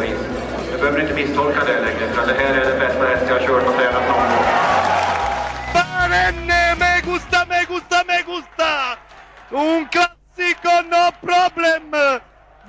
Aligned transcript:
vis. 0.00 0.18
Jag 0.70 0.80
behöver 0.80 1.00
inte 1.00 1.14
misstolka 1.14 1.64
det 1.64 1.80
längre 1.80 2.12
för 2.12 2.26
det 2.26 2.34
här 2.34 2.54
är 2.54 2.64
den 2.70 2.78
bästa 2.78 3.06
häst 3.06 3.24
jag 3.28 3.34
har 3.38 3.46
kört 3.46 3.66
och 3.68 3.74
tränat 3.76 4.08
någon 4.08 4.28
gång. 4.30 4.46
Barenne, 5.74 6.74
me 6.80 7.00
gusta, 7.04 7.46
me 7.48 7.64
gusta, 7.68 8.04
me 8.06 8.22
gusta! 8.26 8.70
Un 9.50 9.88
classico, 9.88 10.72
no 10.92 11.04
problem! 11.26 11.90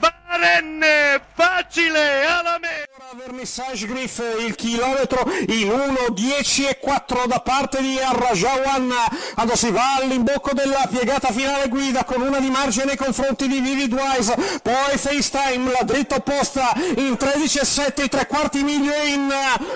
Barenne, 0.01 1.19
facile, 1.37 2.27
alla 2.29 2.59
me! 2.59 2.84
Vernissage 3.13 3.85
Griff 3.85 4.19
il 4.39 4.55
chilometro 4.55 5.29
in 5.47 5.69
1.10 5.69 6.69
e 6.69 6.79
4 6.79 7.27
da 7.27 7.39
parte 7.39 7.79
di 7.79 7.99
Arrajawan. 7.99 8.91
Quando 9.35 9.55
si 9.55 9.69
va 9.69 9.97
all'imbocco 9.97 10.53
della 10.53 10.87
piegata 10.89 11.31
finale 11.31 11.67
guida 11.67 12.03
con 12.03 12.21
una 12.21 12.39
di 12.39 12.49
margine 12.49 12.85
nei 12.85 12.97
confronti 12.97 13.47
di 13.47 13.59
Vivid 13.59 13.93
Wise 13.93 14.33
poi 14.63 14.97
FaceTime 14.97 15.71
la 15.71 15.83
dritta 15.83 16.15
opposta 16.15 16.73
in 16.97 17.15
13.7 17.19 18.03
i 18.03 18.09
tre 18.09 18.25
quarti 18.25 18.63
miglio 18.63 18.93
in 19.03 19.31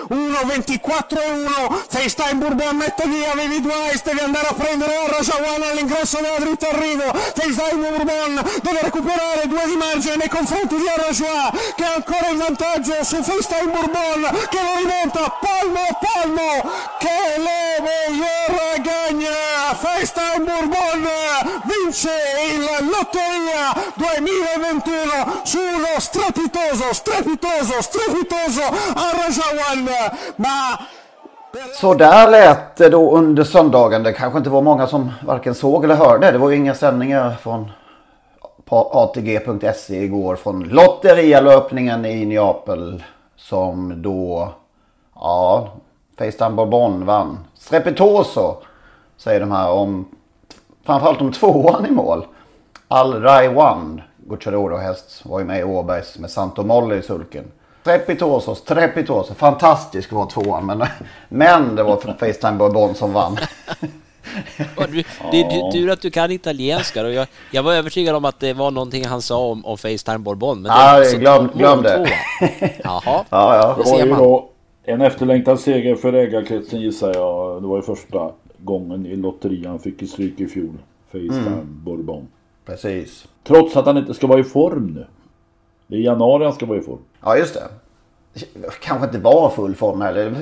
1.24 0.09 1.21
e 1.21 1.29
1 1.29 1.85
FaceTime 1.87 2.35
Bourbon 2.35 2.77
mette 2.77 3.07
via 3.07 3.33
Vivid 3.35 3.65
Wise 3.65 4.01
deve 4.05 4.21
andare 4.21 4.47
a 4.47 4.53
prendere 4.53 4.95
Arrajawan 4.95 5.61
all'ingresso 5.61 6.19
della 6.19 6.39
dritta 6.39 6.69
arrivo. 6.69 7.13
FaceTime 7.13 7.89
Bourbon 7.89 8.43
deve 8.63 8.79
recuperare 8.81 9.47
due 9.47 9.65
di 9.67 9.75
margine 9.75 10.15
nei 10.15 10.29
confronti 10.29 10.75
di 10.75 10.87
Arrajois 10.87 11.73
che 11.75 11.83
ha 11.83 11.93
ancora 11.93 12.29
il 12.29 12.37
vantaggio 12.37 13.03
su 13.03 13.18
FaceTime 13.23 13.71
Bourbon 13.73 14.21
que 14.51 14.59
lo 14.65 14.73
rimonta 14.79 15.23
palmo 15.43 15.79
a 15.79 15.93
palmo 16.03 16.51
che 16.99 17.17
le 17.45 17.59
miglior 17.85 18.49
Festa 19.75 20.21
FaceTime 20.21 20.45
Bourbon 20.45 21.07
vince 21.63 22.09
il 22.53 22.87
Lotteria 22.89 23.73
2021 23.95 25.41
su 25.43 25.57
uno 25.57 25.99
strepitoso 25.99 26.93
strepitoso 26.93 27.81
strepitoso! 27.81 28.63
Arrajawan 28.95 29.89
ma 30.35 30.79
Så 31.73 31.93
där 31.93 32.29
lät 32.29 32.75
det 32.75 32.89
då 32.89 33.11
under 33.11 33.43
söndagen. 33.43 34.03
Det 34.03 34.13
kanske 34.13 34.37
inte 34.37 34.49
var 34.49 34.61
många 34.61 34.87
som 34.87 35.11
varken 35.21 35.55
såg 35.55 35.83
eller 35.83 35.95
hörde. 35.95 36.31
Det 36.31 36.37
var 36.37 36.49
ju 36.49 36.55
inga 36.55 36.75
sändningar 36.75 37.35
från 37.41 37.71
på 38.69 38.89
ATG.se 38.93 40.03
igår 40.03 40.35
från 40.35 40.63
lotterialöpningen 40.63 42.05
i 42.05 42.25
Neapel. 42.25 43.03
Som 43.35 44.01
då, 44.01 44.49
ja, 45.15 45.69
Facetime 46.17 46.49
Bourbon 46.49 47.05
vann. 47.05 47.37
Strepitoso 47.53 48.55
säger 49.17 49.39
de 49.39 49.51
här 49.51 49.71
om, 49.71 50.05
framförallt 50.85 51.21
om 51.21 51.31
tvåan 51.31 51.85
i 51.85 51.91
mål. 51.91 52.25
Al 52.87 53.21
Rai 53.21 53.47
One, 53.47 54.03
Gucciadoro 54.17 54.77
häst, 54.77 55.25
var 55.25 55.39
ju 55.39 55.45
med 55.45 55.59
i 55.59 55.63
Åbergs 55.63 56.19
med 56.19 56.31
Santo 56.31 56.63
Molle 56.63 56.95
i 56.95 57.01
sulken. 57.01 57.51
Strepitoso, 57.81 58.55
Strepitoso, 58.55 59.33
fantastisk 59.33 60.11
var 60.11 60.25
tvåan 60.25 60.65
men, 60.65 60.83
men 61.29 61.75
det 61.75 61.83
var 61.83 61.97
Facetime 61.97 62.57
Bourbon 62.57 62.95
som 62.95 63.13
vann. 63.13 63.37
Du, 64.91 65.03
det 65.31 65.41
är 65.41 65.71
tur 65.71 65.89
att 65.89 66.01
du 66.01 66.09
kan 66.11 66.31
italienska 66.31 67.05
och 67.05 67.11
jag, 67.13 67.27
jag 67.51 67.63
var 67.63 67.73
övertygad 67.73 68.15
om 68.15 68.25
att 68.25 68.39
det 68.39 68.53
var 68.53 68.71
någonting 68.71 69.05
han 69.05 69.21
sa 69.21 69.37
om, 69.39 69.65
om 69.65 69.77
Facetime 69.77 70.17
Bourbon. 70.17 70.61
Men 70.61 70.71
Ja, 70.71 70.99
det, 70.99 71.17
glöm, 71.17 71.49
glöm 71.55 71.81
det. 71.81 72.09
Jaha, 72.83 73.01
Ja, 73.29 73.55
ja. 73.55 73.75
det 73.77 73.85
ser 73.89 74.05
ju 74.05 74.09
man. 74.09 74.19
då 74.23 74.49
en 74.83 75.01
efterlängtad 75.01 75.59
seger 75.59 75.95
för 75.95 76.13
ägarkretsen 76.13 76.81
gissar 76.81 77.13
jag. 77.15 77.61
Det 77.61 77.67
var 77.67 77.75
ju 77.77 77.81
första 77.83 78.31
gången 78.57 79.05
i 79.05 79.15
lotteriet 79.15 79.67
han 79.67 79.79
fick 79.79 80.01
i 80.01 80.07
stryk 80.07 80.39
i 80.39 80.47
fjol. 80.47 80.77
Facetime 81.11 81.47
Mm. 81.47 81.83
Bourbon. 81.83 82.27
Precis. 82.65 83.27
Trots 83.43 83.77
att 83.77 83.85
han 83.85 83.97
inte 83.97 84.13
ska 84.13 84.27
vara 84.27 84.39
i 84.39 84.43
form 84.43 84.87
nu. 84.87 85.05
Det 85.87 85.95
är 85.95 85.99
i 85.99 86.03
januari 86.03 86.43
han 86.43 86.53
ska 86.53 86.65
vara 86.65 86.77
i 86.77 86.81
form. 86.81 86.99
Ja, 87.23 87.37
just 87.37 87.53
det. 87.53 87.63
Kanske 88.81 89.05
inte 89.05 89.19
var 89.19 89.49
full 89.49 89.75
form 89.75 90.01
heller. 90.01 90.35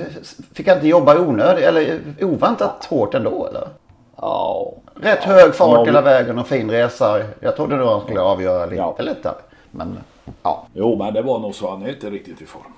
Fick 0.52 0.68
han 0.68 0.76
inte 0.76 0.88
jobba 0.88 1.14
i 1.14 1.18
onödig 1.18 1.64
eller 1.64 2.00
oväntat 2.20 2.84
hårt 2.84 3.14
ändå 3.14 3.46
eller? 3.46 3.68
Ja. 4.16 4.72
Rätt 4.94 5.24
hög 5.24 5.54
fart 5.54 5.78
Ja, 5.78 5.84
hela 5.84 6.00
vägen 6.00 6.38
och 6.38 6.46
fin 6.46 6.70
resa. 6.70 7.20
Jag 7.40 7.56
trodde 7.56 7.76
nog 7.76 7.88
han 7.88 8.00
skulle 8.00 8.20
avgöra 8.20 8.64
lite 8.66 8.76
Ja. 8.76 8.96
lättare. 8.98 9.34
Men 9.70 9.98
ja, 10.42 10.66
Jo, 10.72 10.96
men 10.98 11.14
det 11.14 11.22
var 11.22 11.38
nog 11.38 11.54
så. 11.54 11.70
Han 11.70 11.82
är 11.82 11.88
inte 11.88 12.10
riktigt 12.10 12.42
i 12.42 12.46
form. 12.46 12.72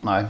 nej. 0.00 0.24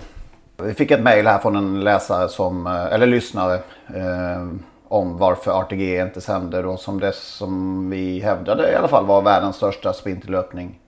Vi 0.62 0.74
fick 0.74 0.91
ett 0.91 1.00
mejl 1.02 1.26
här 1.26 1.38
från 1.38 1.56
en 1.56 1.80
läsare 1.80 2.28
som, 2.28 2.66
eh, 2.66 2.84
eller 2.92 3.06
lyssnare. 3.06 3.54
Eh, 3.94 4.47
om 4.88 5.18
varför 5.18 5.60
RTG 5.60 6.00
inte 6.00 6.20
sände 6.20 6.62
då 6.62 6.76
som 6.76 7.00
det 7.00 7.14
som 7.14 7.91
vi 7.91 8.20
hävdade 8.20 8.72
i 8.72 8.74
alla 8.74 8.88
fall 8.88 9.06
var 9.06 9.22
världens 9.22 9.56
största 9.56 9.92
sprinterlöpning 9.92 10.78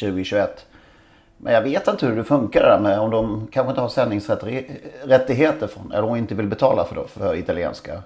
2021. 0.00 0.66
Men 1.38 1.52
jag 1.54 1.62
vet 1.62 1.88
inte 1.88 2.06
hur 2.06 2.16
det 2.16 2.24
funkar 2.24 2.60
det 2.62 2.68
där 2.68 2.80
med 2.80 3.00
om 3.00 3.10
de 3.10 3.48
kanske 3.52 3.70
inte 3.70 3.80
har 3.80 3.88
sändningsrättigheter 3.88 5.66
från 5.66 5.92
eller 5.92 6.04
om 6.10 6.16
inte 6.16 6.34
vill 6.34 6.46
betala 6.46 6.84
för, 6.84 6.94
det, 6.94 7.08
för 7.08 7.36
italienska 7.36 8.02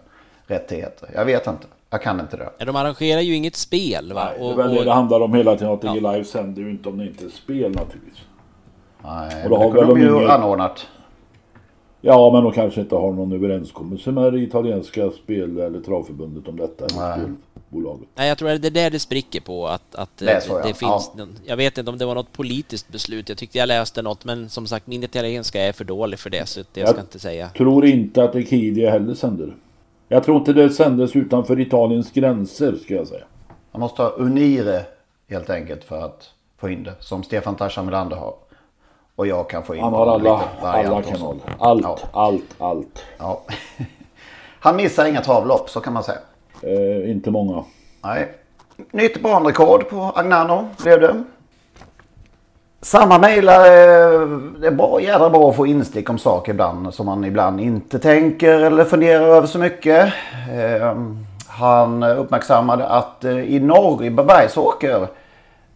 rättigheter. 0.46 1.08
Jag 1.14 1.24
vet 1.24 1.46
inte. 1.46 1.66
Jag 1.90 2.02
kan 2.02 2.20
inte 2.20 2.36
det. 2.36 2.48
Ja, 2.58 2.64
De 2.64 2.76
arrangerar 2.76 3.20
ju 3.20 3.34
inget 3.34 3.56
spel 3.56 4.12
va? 4.12 4.28
Det 4.38 4.44
är 4.44 4.54
väl 4.56 4.74
det 4.74 4.84
det 4.84 4.92
handlar 4.92 5.20
om 5.20 5.34
hela 5.34 5.56
tiden. 5.56 5.72
ATG 5.72 5.94
Live 5.94 6.24
sänder 6.24 6.62
ju 6.62 6.70
inte 6.70 6.88
om 6.88 6.98
det 6.98 7.04
inte 7.06 7.24
är 7.24 7.28
spel 7.28 7.70
naturligtvis. 7.70 8.18
Nej, 9.04 9.44
Och 9.44 9.50
då 9.50 9.56
det 9.56 9.64
har 9.64 9.70
kunde 9.72 9.94
de 9.94 10.00
ju 10.00 10.16
inget- 10.16 10.30
anordnat. 10.30 10.86
Ja, 12.00 12.30
men 12.32 12.44
de 12.44 12.52
kanske 12.52 12.80
inte 12.80 12.94
har 12.94 13.12
någon 13.12 13.32
överenskommelse 13.32 14.10
med 14.10 14.32
det 14.32 14.38
italienska 14.40 15.10
spel 15.10 15.60
eller 15.60 15.80
travförbundet 15.80 16.48
om 16.48 16.56
detta. 16.56 16.84
Eller 16.84 17.34
spelbolaget. 17.70 18.08
Nej, 18.14 18.28
jag 18.28 18.38
tror 18.38 18.50
att 18.50 18.62
det 18.62 18.68
är 18.68 18.70
där 18.70 18.90
det 18.90 18.98
spricker 18.98 19.40
på 19.40 19.68
att, 19.68 19.94
att 19.94 20.16
Det 20.16 20.32
eh, 20.32 20.40
så, 20.40 20.52
ja. 20.52 20.66
det 20.66 20.74
finns 20.74 21.10
Ja. 21.16 21.26
Jag 21.44 21.56
vet 21.56 21.78
inte 21.78 21.90
om 21.90 21.98
det 21.98 22.06
var 22.06 22.14
något 22.14 22.32
politiskt 22.32 22.88
beslut. 22.88 23.28
Jag 23.28 23.38
tyckte 23.38 23.58
jag 23.58 23.66
läste 23.66 24.02
något, 24.02 24.24
men 24.24 24.48
som 24.48 24.66
sagt 24.66 24.86
min 24.86 25.02
italienska 25.02 25.62
är 25.62 25.72
för 25.72 25.84
dålig 25.84 26.18
för 26.18 26.30
det, 26.30 26.46
så 26.48 26.60
det 26.72 26.80
jag 26.80 26.88
ska 26.88 27.00
inte 27.00 27.18
säga. 27.18 27.48
tror 27.56 27.86
inte 27.86 28.24
att 28.24 28.36
Ekidia 28.36 28.90
heller 28.90 29.14
sänder. 29.14 29.56
Jag 30.08 30.24
tror 30.24 30.36
inte 30.36 30.52
det 30.52 30.70
sändes 30.70 31.16
utanför 31.16 31.60
Italiens 31.60 32.12
gränser, 32.12 32.76
ska 32.84 32.94
jag 32.94 33.06
säga. 33.08 33.24
Man 33.72 33.80
måste 33.80 34.02
ha 34.02 34.10
Unire 34.10 34.84
helt 35.28 35.50
enkelt 35.50 35.84
för 35.84 36.04
att 36.04 36.30
få 36.58 36.68
in 36.68 36.82
det. 36.82 36.94
Som 37.00 37.22
Stefan 37.22 37.56
Tarzan 37.56 37.84
Melander 37.84 38.16
har. 38.16 38.34
Och 39.16 39.26
jag 39.26 39.50
kan 39.50 39.62
få 39.62 39.74
in 39.74 39.82
Han 39.82 39.92
har 39.92 40.06
alla, 40.06 40.42
alla 40.60 41.02
kanaler. 41.02 41.40
Allt, 41.58 41.82
Ja. 41.84 41.98
allt, 42.12 42.54
allt. 42.58 43.04
Ja. 43.18 43.42
Han 44.62 44.76
missar 44.76 45.06
inga 45.06 45.20
travlopp, 45.20 45.70
så 45.70 45.80
kan 45.80 45.92
man 45.92 46.04
säga. 46.04 46.18
Eh, 46.62 47.10
inte 47.10 47.30
många. 47.30 47.64
Nej. 48.02 48.32
Nytt 48.90 49.22
banrekord 49.22 49.88
på 49.88 50.12
Agnano 50.14 50.68
blev 50.82 51.00
det. 51.00 51.24
Samma 52.82 53.18
mejlare, 53.18 53.66
eh, 53.66 54.28
det 54.60 54.66
är 54.66 54.70
bra, 54.70 55.00
jädra 55.00 55.30
bra 55.30 55.50
att 55.50 55.56
få 55.56 55.66
instick 55.66 56.10
om 56.10 56.18
saker 56.18 56.52
ibland 56.52 56.94
som 56.94 57.06
man 57.06 57.24
ibland 57.24 57.60
inte 57.60 57.98
tänker 57.98 58.60
eller 58.60 58.84
funderar 58.84 59.26
över 59.26 59.46
så 59.46 59.58
mycket. 59.58 60.12
Eh, 60.52 60.96
Han 61.48 62.02
uppmärksammade 62.02 62.86
att 62.86 63.24
eh, 63.24 63.38
i 63.38 63.60
norr, 63.60 64.04
i 64.04 64.10
Bergsåker, 64.10 65.06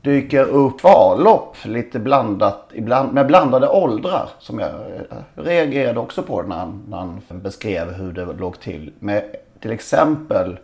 dyker 0.02 0.44
upp 0.44 0.82
vallopp 0.82 1.56
lite 1.64 1.98
blandat, 1.98 2.70
ibland, 2.74 3.12
med 3.12 3.26
blandade 3.26 3.68
åldrar. 3.68 4.28
Som 4.38 4.58
jag 4.58 4.68
eh, 4.70 5.42
reagerade 5.42 6.00
också 6.00 6.22
på 6.22 6.42
när 6.42 6.56
han, 6.56 6.82
när 6.88 6.96
han 6.96 7.20
beskrev 7.28 7.92
hur 7.92 8.12
det 8.12 8.24
låg 8.24 8.60
till. 8.60 8.92
Med 8.98 9.22
till 9.60 9.72
exempel 9.72 10.58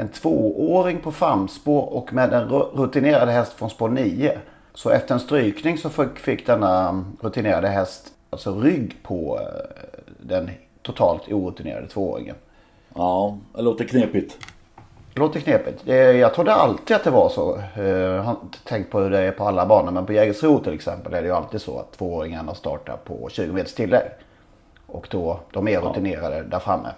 en 0.00 0.08
tvååring 0.08 0.98
på 1.00 1.12
framspår 1.12 1.92
och 1.94 2.12
med 2.12 2.32
en 2.32 2.48
ru- 2.48 2.76
rutinerad 2.76 3.28
häst 3.28 3.52
från 3.52 3.70
spår 3.70 3.88
9. 3.88 4.38
Så 4.74 4.90
efter 4.90 5.14
en 5.14 5.20
strykning 5.20 5.78
så 5.78 5.90
fick, 6.14 6.46
denna 6.46 7.04
rutinerade 7.20 7.68
häst 7.68 8.12
alltså 8.30 8.60
rygg 8.60 8.96
på 9.02 9.38
eh, 9.40 9.46
den 10.20 10.50
totalt 10.82 11.32
orutinerade 11.32 11.86
tvååringen. 11.88 12.36
Ja, 12.94 13.38
det 13.54 13.62
låter 13.62 13.84
knepigt. 13.84 14.36
Det 15.14 15.20
låter 15.20 15.40
knepigt. 15.40 15.86
Jag 16.20 16.34
trodde 16.34 16.54
alltid 16.54 16.96
att 16.96 17.04
det 17.04 17.10
var 17.10 17.28
så. 17.28 17.58
Eh, 17.76 17.84
Jag 17.88 18.22
har 18.22 18.30
inte 18.42 18.58
tänkt 18.64 18.90
på 18.90 19.00
hur 19.00 19.10
det 19.10 19.18
är 19.20 19.32
på 19.32 19.44
alla 19.44 19.66
banor. 19.66 19.90
Men 19.92 20.06
på 20.06 20.12
Jägersro 20.12 20.58
till 20.58 20.74
exempel 20.74 21.14
är 21.14 21.22
det 21.22 21.28
ju 21.28 21.34
alltid 21.34 21.60
så 21.60 21.78
att 21.78 21.92
tvååringarna 21.92 22.54
startar 22.54 22.96
på 22.96 23.28
20 23.30 23.52
meters 23.52 23.74
tillägg. 23.74 24.08
Och 24.86 25.06
då, 25.10 25.40
de 25.52 25.68
är 25.68 25.80
rutinerade 25.80 26.42
där 26.42 26.58
framme. 26.58 26.88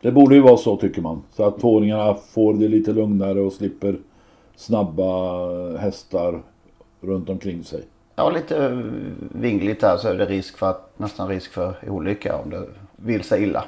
Det 0.00 0.12
borde 0.12 0.34
ju 0.34 0.40
vara 0.40 0.56
så 0.56 0.76
tycker 0.76 1.02
man. 1.02 1.22
Så 1.32 1.44
att 1.44 1.60
tvååringarna 1.60 2.14
får 2.14 2.54
det 2.54 2.68
lite 2.68 2.92
lugnare 2.92 3.40
och 3.40 3.52
slipper 3.52 3.96
snabba 4.56 5.76
hästar 5.76 6.40
runt 7.00 7.28
omkring 7.28 7.64
sig. 7.64 7.82
Ja, 8.16 8.30
lite 8.30 8.82
vingligt 9.18 9.80
där 9.80 9.96
så 9.96 10.08
är 10.08 10.14
det 10.14 10.26
risk 10.26 10.58
för 10.58 10.70
att, 10.70 10.92
nästan 10.96 11.28
risk 11.28 11.52
för 11.52 11.74
olycka 11.88 12.36
om 12.36 12.50
det 12.50 12.66
vill 12.96 13.24
sig 13.24 13.42
illa. 13.42 13.64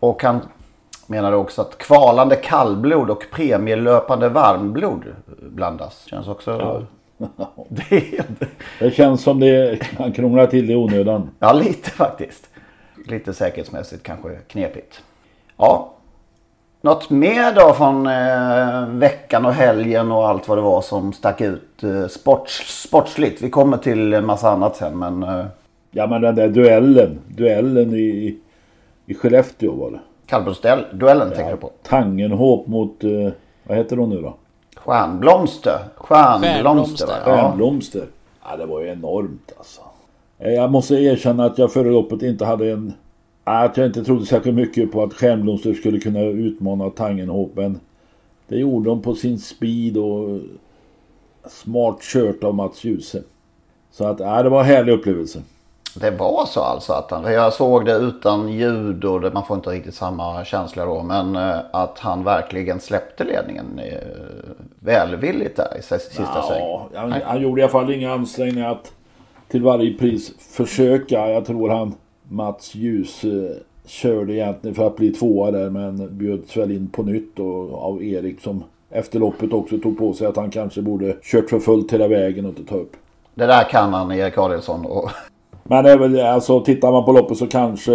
Och 0.00 0.22
han 0.22 0.40
menade 1.06 1.36
också 1.36 1.62
att 1.62 1.78
kvalande 1.78 2.36
kallblod 2.36 3.10
och 3.10 3.24
premielöpande 3.32 4.28
varmblod 4.28 5.04
blandas. 5.40 6.06
Känns 6.06 6.28
också... 6.28 6.86
Det, 7.68 8.24
Det 8.78 8.90
känns 8.90 9.22
som 9.22 9.40
det 9.40 9.78
han 9.98 10.12
krånglar 10.12 10.46
till 10.46 10.66
det 10.66 10.72
i 10.72 10.76
onödan. 10.76 11.30
Ja, 11.38 11.52
lite 11.52 11.90
faktiskt. 11.90 12.48
Lite 13.06 13.34
säkerhetsmässigt 13.34 14.02
kanske 14.02 14.38
knepigt. 14.48 15.02
Ja. 15.58 15.90
Något 16.80 17.10
mer 17.10 17.52
då 17.54 17.72
från 17.72 18.06
eh, 18.06 18.88
veckan 18.88 19.46
och 19.46 19.52
helgen 19.52 20.12
och 20.12 20.28
allt 20.28 20.48
vad 20.48 20.58
det 20.58 20.62
var 20.62 20.80
som 20.80 21.12
stack 21.12 21.40
ut 21.40 21.82
eh, 21.84 22.06
sports, 22.06 22.82
sportsligt. 22.88 23.42
Vi 23.42 23.50
kommer 23.50 23.76
till 23.76 24.12
en 24.14 24.26
massa 24.26 24.50
annat 24.50 24.76
sen 24.76 24.98
men... 24.98 25.22
Eh, 25.22 25.44
Ja 25.90 26.06
men 26.06 26.22
den 26.22 26.34
där 26.34 26.48
duellen. 26.48 27.18
Duellen 27.28 27.94
i, 27.94 28.38
i 29.06 29.14
Skellefteå 29.14 29.72
var 29.72 29.90
det. 29.90 29.98
Kallblodsduellen 30.26 31.30
tänker 31.30 31.50
du 31.50 31.56
på? 31.56 31.70
Tangenhop 31.82 32.66
mot, 32.66 33.04
eh, 33.04 33.10
vad 33.62 33.76
heter 33.78 33.96
hon 33.96 34.10
nu 34.10 34.20
då? 34.22 34.34
Stjärnblomster. 34.76 35.78
Stjärnblomster. 35.96 37.06
va? 37.06 37.12
Ja. 37.26 37.32
Stjärnblomster. 37.36 38.04
Ja 38.50 38.56
det 38.56 38.66
var 38.66 38.80
ju 38.80 38.88
enormt 38.88 39.52
alltså. 39.58 39.80
Eh, 40.38 40.52
Jag 40.52 40.70
måste 40.70 40.94
erkänna 40.94 41.44
att 41.44 41.58
jag 41.58 41.72
före 41.72 41.88
loppet 41.90 42.22
inte 42.22 42.44
hade 42.44 42.70
en... 42.72 42.92
Att 43.48 43.76
jag 43.76 43.86
inte 43.86 44.04
trodde 44.04 44.26
särskilt 44.26 44.56
mycket 44.56 44.92
på 44.92 45.02
att 45.02 45.14
Stjärnblomster 45.14 45.74
skulle 45.74 46.00
kunna 46.00 46.20
utmana 46.20 46.90
Tangenhop 46.90 47.52
men 47.54 47.80
det 48.48 48.56
gjorde 48.56 48.90
de 48.90 49.02
på 49.02 49.14
sin 49.14 49.38
speed 49.38 49.96
och 49.96 50.40
smart 51.48 52.02
kört 52.02 52.44
av 52.44 52.54
Mats 52.54 52.84
Djuse. 52.84 53.22
Så 53.90 54.04
att, 54.04 54.20
ja, 54.20 54.42
det 54.42 54.48
var 54.48 54.60
en 54.60 54.66
härlig 54.66 54.92
upplevelse. 54.92 55.42
Det 55.94 56.10
var 56.10 56.46
så 56.46 56.60
alltså 56.60 56.92
att 56.92 57.10
han, 57.10 57.32
jag 57.32 57.52
såg 57.52 57.84
det 57.84 57.92
utan 57.92 58.52
ljud 58.52 59.04
och 59.04 59.20
det, 59.20 59.30
man 59.30 59.46
får 59.46 59.56
inte 59.56 59.70
riktigt 59.70 59.94
samma 59.94 60.44
känsla 60.44 60.84
då. 60.84 61.02
Men 61.02 61.36
eh, 61.36 61.58
att 61.72 61.98
han 61.98 62.24
verkligen 62.24 62.80
släppte 62.80 63.24
ledningen 63.24 63.78
eh, 63.78 63.98
välvilligt 64.80 65.56
där 65.56 65.78
i 65.78 65.82
sista 65.82 66.42
sväng. 66.42 66.60
Ja, 66.60 66.88
han, 66.94 67.12
han 67.12 67.42
gjorde 67.42 67.60
i 67.60 67.64
alla 67.64 67.72
fall 67.72 67.92
inga 67.92 68.12
ansträngningar 68.12 68.72
att 68.72 68.92
till 69.48 69.62
varje 69.62 69.98
pris 69.98 70.32
försöka. 70.38 71.28
Jag 71.28 71.46
tror 71.46 71.68
han, 71.68 71.94
Mats 72.28 72.74
Ljus, 72.74 73.24
eh, 73.24 73.56
körde 73.86 74.34
egentligen 74.34 74.74
för 74.74 74.86
att 74.86 74.96
bli 74.96 75.10
tvåa 75.10 75.50
där 75.50 75.70
men 75.70 76.18
bjöds 76.18 76.56
väl 76.56 76.70
in 76.70 76.88
på 76.88 77.02
nytt 77.02 77.38
och, 77.38 77.74
av 77.74 78.02
Erik 78.02 78.40
som 78.40 78.64
efter 78.90 79.18
loppet 79.18 79.52
också 79.52 79.78
tog 79.78 79.98
på 79.98 80.12
sig 80.12 80.26
att 80.26 80.36
han 80.36 80.50
kanske 80.50 80.82
borde 80.82 81.16
kört 81.22 81.50
för 81.50 81.58
fullt 81.58 81.92
hela 81.92 82.08
vägen 82.08 82.44
och 82.44 82.48
inte 82.58 82.70
ta 82.70 82.76
upp. 82.76 82.96
Det 83.34 83.46
där 83.46 83.64
kan 83.64 83.94
han, 83.94 84.12
Erik 84.12 84.38
Adielsson. 84.38 84.86
Och, 84.86 85.10
Men 85.62 85.84
väl, 85.84 86.20
alltså 86.20 86.60
tittar 86.60 86.92
man 86.92 87.04
på 87.04 87.12
loppet 87.12 87.38
så 87.38 87.46
kanske 87.46 87.94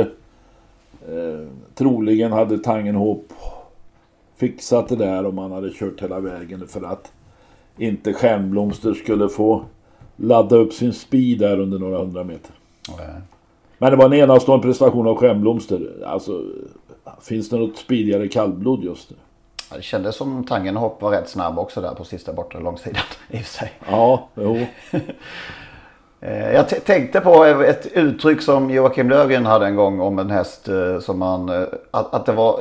eh, 1.08 1.48
troligen 1.76 2.32
hade 2.32 2.58
Tangenhop 2.58 3.34
fixat 4.36 4.90
det 4.90 4.96
där 4.96 5.26
om 5.26 5.38
han 5.38 5.52
hade 5.52 5.70
kört 5.74 6.02
hela 6.02 6.20
vägen 6.20 6.68
för 6.68 6.82
att 6.82 7.12
inte 7.78 8.14
Stjärnblomster 8.14 8.94
skulle 8.94 9.30
få 9.30 9.66
ladda 10.16 10.56
upp 10.56 10.74
sin 10.74 10.94
speed 10.94 11.40
där 11.40 11.60
under 11.60 11.80
några 11.80 11.98
hundra 11.98 12.24
meter. 12.24 12.52
Men 13.78 13.92
det 13.92 13.98
var 13.98 14.06
en 14.06 14.14
enastående 14.14 14.68
prestation 14.68 15.08
av 15.08 15.16
Stjärnblomster. 15.16 15.90
Alltså, 16.06 16.42
finns 17.22 17.50
det 17.50 17.58
något 17.58 17.78
speedigare 17.78 18.28
kallblod 18.28 18.84
just 18.84 19.10
nu? 19.10 19.16
det 19.76 19.82
kändes 19.82 20.16
som 20.16 20.44
Tangenhop 20.44 21.02
var 21.02 21.12
rätt 21.12 21.30
snabb 21.30 21.60
också 21.60 21.82
där 21.82 21.94
på 21.96 22.04
sista 22.04 22.34
bortre 22.34 22.60
långsidan 22.60 23.02
i 23.30 23.38
och 23.38 23.42
för 23.42 23.50
sig. 23.58 23.72
Ja, 23.90 24.28
jo. 24.36 24.58
Eh, 26.26 26.54
Jag 26.54 26.86
tänkte 26.86 27.20
på 27.22 27.46
ett 27.46 27.88
uttryck 27.94 28.42
som 28.42 28.70
Joakim 28.70 29.10
Löfgren 29.10 29.46
hade 29.46 29.66
en 29.66 29.76
gång 29.76 30.00
om 30.00 30.20
en 30.20 30.30
häst 30.32 30.68
eh, 30.68 31.00
som 31.00 31.20
man, 31.20 31.50
eh, 31.50 31.68
att, 31.92 32.14
att 32.14 32.26
det 32.26 32.32
var 32.32 32.60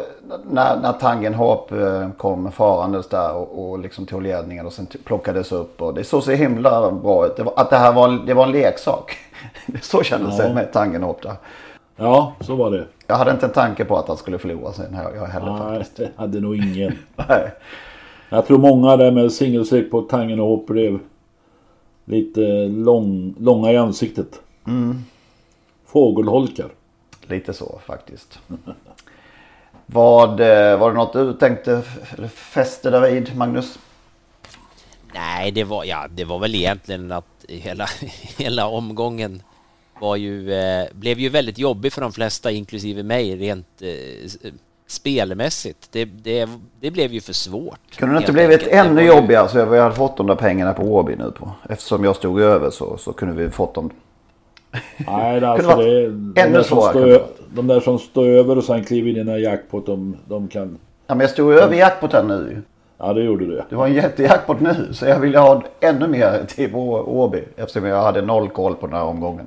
när, 0.50 0.76
när 0.76 0.93
Tangenhop 0.93 1.73
eh, 1.73 2.09
kom 2.17 2.53
farandes 2.53 3.09
där 3.09 3.35
och, 3.35 3.70
och 3.70 3.79
liksom 3.79 4.06
tog 4.06 4.23
ledningen 4.23 4.67
och 4.67 4.73
sen 4.73 4.87
plockades 5.05 5.53
upp 5.53 5.82
och 5.82 5.94
det 5.94 6.05
såg 6.05 6.23
så 6.23 6.31
himla 6.31 6.91
bra 6.91 7.26
ut. 7.26 7.37
Det 7.37 7.43
var, 7.43 7.53
att 7.56 7.70
det 7.70 7.76
här 7.76 7.93
var, 7.93 8.09
det 8.26 8.35
var 8.35 8.44
en 8.44 8.53
leksak. 8.53 9.17
så 9.82 10.02
kändes 10.02 10.38
Ja. 10.38 10.48
det 10.48 10.54
med 10.54 10.72
Tangenhop 10.72 11.22
där. 11.22 11.34
Ja, 11.96 12.34
så 12.40 12.54
var 12.56 12.70
det. 12.70 12.86
Jag 13.06 13.16
hade 13.16 13.30
inte 13.30 13.46
en 13.46 13.52
tanke 13.52 13.84
på 13.84 13.96
att 13.98 14.08
han 14.08 14.16
skulle 14.16 14.38
förlora 14.38 14.72
sen 14.72 14.94
här 14.94 15.14
jag 15.14 15.26
heller 15.26 15.52
Nej, 15.52 15.78
faktiskt. 15.78 15.96
det 15.96 16.10
hade 16.16 16.40
nog 16.40 16.56
ingen. 16.56 16.98
Nej. 17.28 17.50
Jag 18.28 18.46
tror 18.46 18.58
många 18.58 18.96
där 18.96 19.10
med 19.10 19.32
singelstreck 19.32 19.90
på 19.90 20.02
Tangenhop 20.02 20.66
blev 20.66 20.98
lite 22.04 22.40
lång, 22.68 23.34
långa 23.38 23.72
i 23.72 23.76
ansiktet. 23.76 24.40
Mm. 24.66 25.04
Fågelholkar. 25.86 26.66
Lite 27.26 27.52
så 27.52 27.80
faktiskt. 27.84 28.38
Vad, 29.86 30.40
eh, 30.40 30.78
var 30.78 30.90
det 30.90 30.96
något 30.96 31.12
du 31.12 31.32
tänkte 31.32 31.82
fäste 32.34 32.90
dig 32.90 33.12
vid 33.14 33.36
Magnus? 33.36 33.78
Nej, 35.14 35.50
det 35.50 35.64
var, 35.64 35.85
ja, 35.85 36.06
det 36.14 36.25
var 36.25 36.38
väl 36.38 36.55
egentligen 36.55 37.12
att 37.12 37.44
hela, 37.49 37.87
hela 38.38 38.67
omgången 38.67 39.43
var 40.00 40.17
ju, 40.17 40.53
eh, 40.55 40.87
blev 40.93 41.19
ju 41.20 41.29
väldigt 41.29 41.59
jobbig 41.59 41.93
för 41.93 42.00
de 42.00 42.12
flesta, 42.12 42.50
inklusive 42.50 43.03
mig, 43.03 43.37
rent 43.37 43.67
eh, 43.82 44.25
s- 44.25 44.38
spelmässigt. 44.87 45.88
Det, 45.93 46.05
det, 46.05 46.49
det 46.81 46.91
blev 46.91 47.12
ju 47.12 47.20
för 47.20 47.32
svårt. 47.32 47.79
Kunde 47.97 48.14
det 48.14 48.19
inte 48.20 48.32
blivit 48.32 48.62
ännu 48.67 49.00
ju- 49.00 49.06
jobbigare 49.09 49.49
så 49.49 49.64
vi 49.64 49.79
hade 49.79 49.94
fått 49.94 50.17
de 50.17 50.26
där 50.26 50.35
pengarna 50.35 50.73
på 50.73 50.82
Åby 50.82 51.17
nu 51.17 51.31
på. 51.31 51.50
Eftersom 51.69 52.05
jag 52.05 52.17
stod 52.17 52.41
över 52.41 52.70
så, 52.70 52.97
så 52.99 53.12
kunde 53.12 53.35
vi 53.44 53.50
fått 53.50 53.75
dem. 53.75 53.90
Nej, 55.07 55.40
det, 55.40 55.49
alltså, 55.49 55.69
det, 55.69 55.75
varit 56.09 56.35
de, 56.35 56.40
ännu 56.40 56.52
där 56.52 56.62
som 56.62 56.76
svårare, 56.78 57.11
ö- 57.14 57.21
de 57.54 57.66
där 57.66 57.81
som 57.81 57.99
står 57.99 58.26
över 58.28 58.59
och 58.59 58.64
sen 58.64 58.85
kliver 58.85 59.11
in 59.11 59.16
i 59.16 59.19
den 59.19 59.28
här 59.28 59.38
jackpot, 59.38 59.87
de, 59.87 60.16
de 60.28 60.49
kan... 60.49 60.78
Ja 61.07 61.14
men 61.14 61.21
jag 61.21 61.31
stod 61.31 61.52
över 61.52 61.76
jackpoten 61.76 62.28
nu 62.28 62.35
ju. 62.57 62.62
Ja, 63.04 63.12
det 63.12 63.23
gjorde 63.23 63.47
du. 63.47 63.62
Det 63.68 63.76
var 63.76 63.87
en 63.87 63.94
jättejackpot 63.94 64.61
nu 64.61 64.88
så 64.92 65.06
jag 65.06 65.21
ville 65.21 65.38
ha 65.38 65.62
ännu 65.80 66.09
mer 66.09 66.44
till 66.49 66.75
Åby. 66.75 67.44
Eftersom 67.56 67.85
jag 67.85 68.02
hade 68.02 68.23
noll 68.23 68.49
koll 68.49 68.75
på 68.75 68.87
den 68.87 68.97
här 68.97 69.04
omgången. 69.04 69.47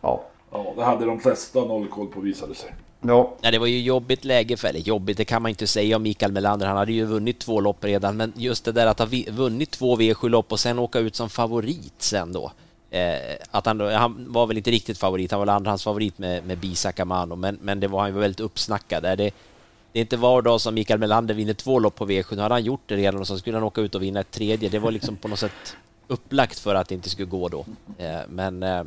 Ja. 0.00 0.22
Ja, 0.52 0.72
det 0.76 0.84
hade 0.84 1.06
de 1.06 1.20
flesta 1.20 1.64
noll 1.64 1.88
koll 1.88 2.06
på 2.06 2.20
visade 2.20 2.54
sig. 2.54 2.74
Ja. 3.00 3.34
Nej, 3.42 3.52
det 3.52 3.58
var 3.58 3.66
ju 3.66 3.80
jobbigt 3.80 4.24
läge 4.24 4.56
för, 4.56 4.68
eller 4.68 4.80
jobbigt, 4.80 5.16
det 5.16 5.24
kan 5.24 5.42
man 5.42 5.48
inte 5.48 5.66
säga 5.66 5.96
om 5.96 6.02
Mikael 6.02 6.32
Melander. 6.32 6.66
Han 6.66 6.76
hade 6.76 6.92
ju 6.92 7.04
vunnit 7.04 7.38
två 7.38 7.60
lopp 7.60 7.84
redan, 7.84 8.16
men 8.16 8.32
just 8.36 8.64
det 8.64 8.72
där 8.72 8.86
att 8.86 8.98
ha 8.98 9.08
vunnit 9.30 9.70
två 9.70 9.96
V7-lopp 9.96 10.52
och 10.52 10.60
sen 10.60 10.78
åka 10.78 10.98
ut 10.98 11.16
som 11.16 11.30
favorit 11.30 11.94
sen 11.98 12.32
då. 12.32 12.52
Eh, 12.90 13.36
att 13.50 13.66
han, 13.66 13.80
han 13.80 14.26
var 14.28 14.46
väl 14.46 14.56
inte 14.56 14.70
riktigt 14.70 14.98
favorit, 14.98 15.30
han 15.30 15.40
var 15.40 15.46
väl 15.46 15.54
andrahandsfavorit 15.56 16.18
med, 16.18 16.44
med 16.46 16.58
Bisa 16.58 16.92
Kamano, 16.92 17.36
men, 17.36 17.58
men 17.62 17.80
det 17.80 17.88
var 17.88 18.00
han 18.00 18.14
ju 18.14 18.18
väldigt 18.20 18.40
uppsnackad. 18.40 19.02
där. 19.02 19.16
Det, 19.16 19.30
det 19.92 19.98
är 19.98 20.00
inte 20.00 20.16
var 20.16 20.42
dag 20.42 20.60
som 20.60 20.74
Mikael 20.74 21.00
Melander 21.00 21.34
vinner 21.34 21.54
två 21.54 21.78
lopp 21.78 21.94
på 21.94 22.06
V7, 22.06 22.36
nu 22.36 22.42
hade 22.42 22.54
han 22.54 22.64
gjort 22.64 22.80
det 22.86 22.96
redan 22.96 23.20
och 23.20 23.26
så 23.26 23.38
skulle 23.38 23.56
han 23.56 23.64
åka 23.64 23.80
ut 23.80 23.94
och 23.94 24.02
vinna 24.02 24.20
ett 24.20 24.30
tredje. 24.30 24.68
Det 24.68 24.78
var 24.78 24.90
liksom 24.90 25.16
på 25.16 25.28
något 25.28 25.38
sätt 25.38 25.76
upplagt 26.08 26.58
för 26.58 26.74
att 26.74 26.88
det 26.88 26.94
inte 26.94 27.10
skulle 27.10 27.28
gå 27.28 27.48
då. 27.48 27.64
Eh, 27.98 28.20
men 28.28 28.62
eh, 28.62 28.84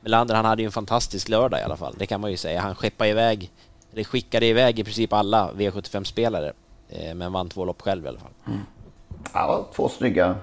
Melander 0.00 0.34
han 0.34 0.44
hade 0.44 0.62
ju 0.62 0.66
en 0.66 0.72
fantastisk 0.72 1.28
lördag 1.28 1.60
i 1.60 1.62
alla 1.62 1.76
fall, 1.76 1.94
det 1.98 2.06
kan 2.06 2.20
man 2.20 2.30
ju 2.30 2.36
säga. 2.36 2.60
Han 2.60 2.74
skeppade 2.74 3.10
iväg, 3.10 3.50
eller 3.92 4.04
skickade 4.04 4.46
iväg 4.46 4.78
i 4.78 4.84
princip 4.84 5.12
alla 5.12 5.50
V75-spelare, 5.52 6.52
eh, 6.88 7.14
men 7.14 7.32
vann 7.32 7.48
två 7.48 7.64
lopp 7.64 7.82
själv 7.82 8.04
i 8.04 8.08
alla 8.08 8.18
fall. 8.18 8.30
ja, 9.32 9.66
två 9.74 9.88
snygga 9.88 10.34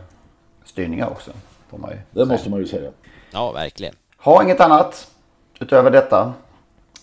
styrningar 0.66 1.08
också. 1.10 1.32
Får 1.70 1.78
man 1.78 1.90
ju 1.92 1.96
Det 1.96 2.14
säga. 2.14 2.26
måste 2.26 2.50
man 2.50 2.60
ju 2.60 2.68
säga. 2.68 2.92
Ja, 3.32 3.52
verkligen. 3.52 3.96
Har 4.18 4.44
inget 4.44 4.60
annat 4.62 5.12
utöver 5.60 5.92
detta. 5.92 6.34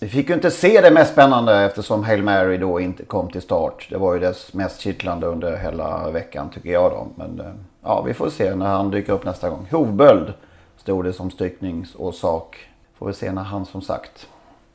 Vi 0.03 0.07
fick 0.07 0.29
ju 0.29 0.35
inte 0.35 0.51
se 0.51 0.81
det 0.81 0.91
mest 0.91 1.11
spännande 1.11 1.57
eftersom 1.57 2.03
Hail 2.03 2.23
Mary 2.23 2.57
då 2.57 2.79
inte 2.79 3.05
kom 3.05 3.29
till 3.29 3.41
start. 3.41 3.87
Det 3.89 3.97
var 3.97 4.13
ju 4.13 4.19
dess 4.19 4.53
mest 4.53 4.81
kittlande 4.81 5.27
under 5.27 5.57
hela 5.57 6.09
veckan 6.11 6.49
tycker 6.49 6.69
jag 6.69 6.91
då. 6.91 7.07
Men 7.15 7.39
eh, 7.39 7.53
ja, 7.83 8.01
vi 8.01 8.13
får 8.13 8.29
se 8.29 8.55
när 8.55 8.65
han 8.65 8.91
dyker 8.91 9.13
upp 9.13 9.25
nästa 9.25 9.49
gång. 9.49 9.67
Hovböld 9.71 10.33
stod 10.77 11.05
det 11.05 11.13
som 11.13 11.31
styckningsorsak. 11.31 12.57
Får 12.97 13.07
vi 13.07 13.13
se 13.13 13.31
när 13.31 13.43
han 13.43 13.65
som 13.65 13.81
sagt 13.81 14.27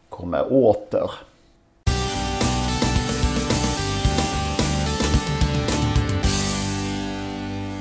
kommer 0.09 0.53
åter. 0.53 1.11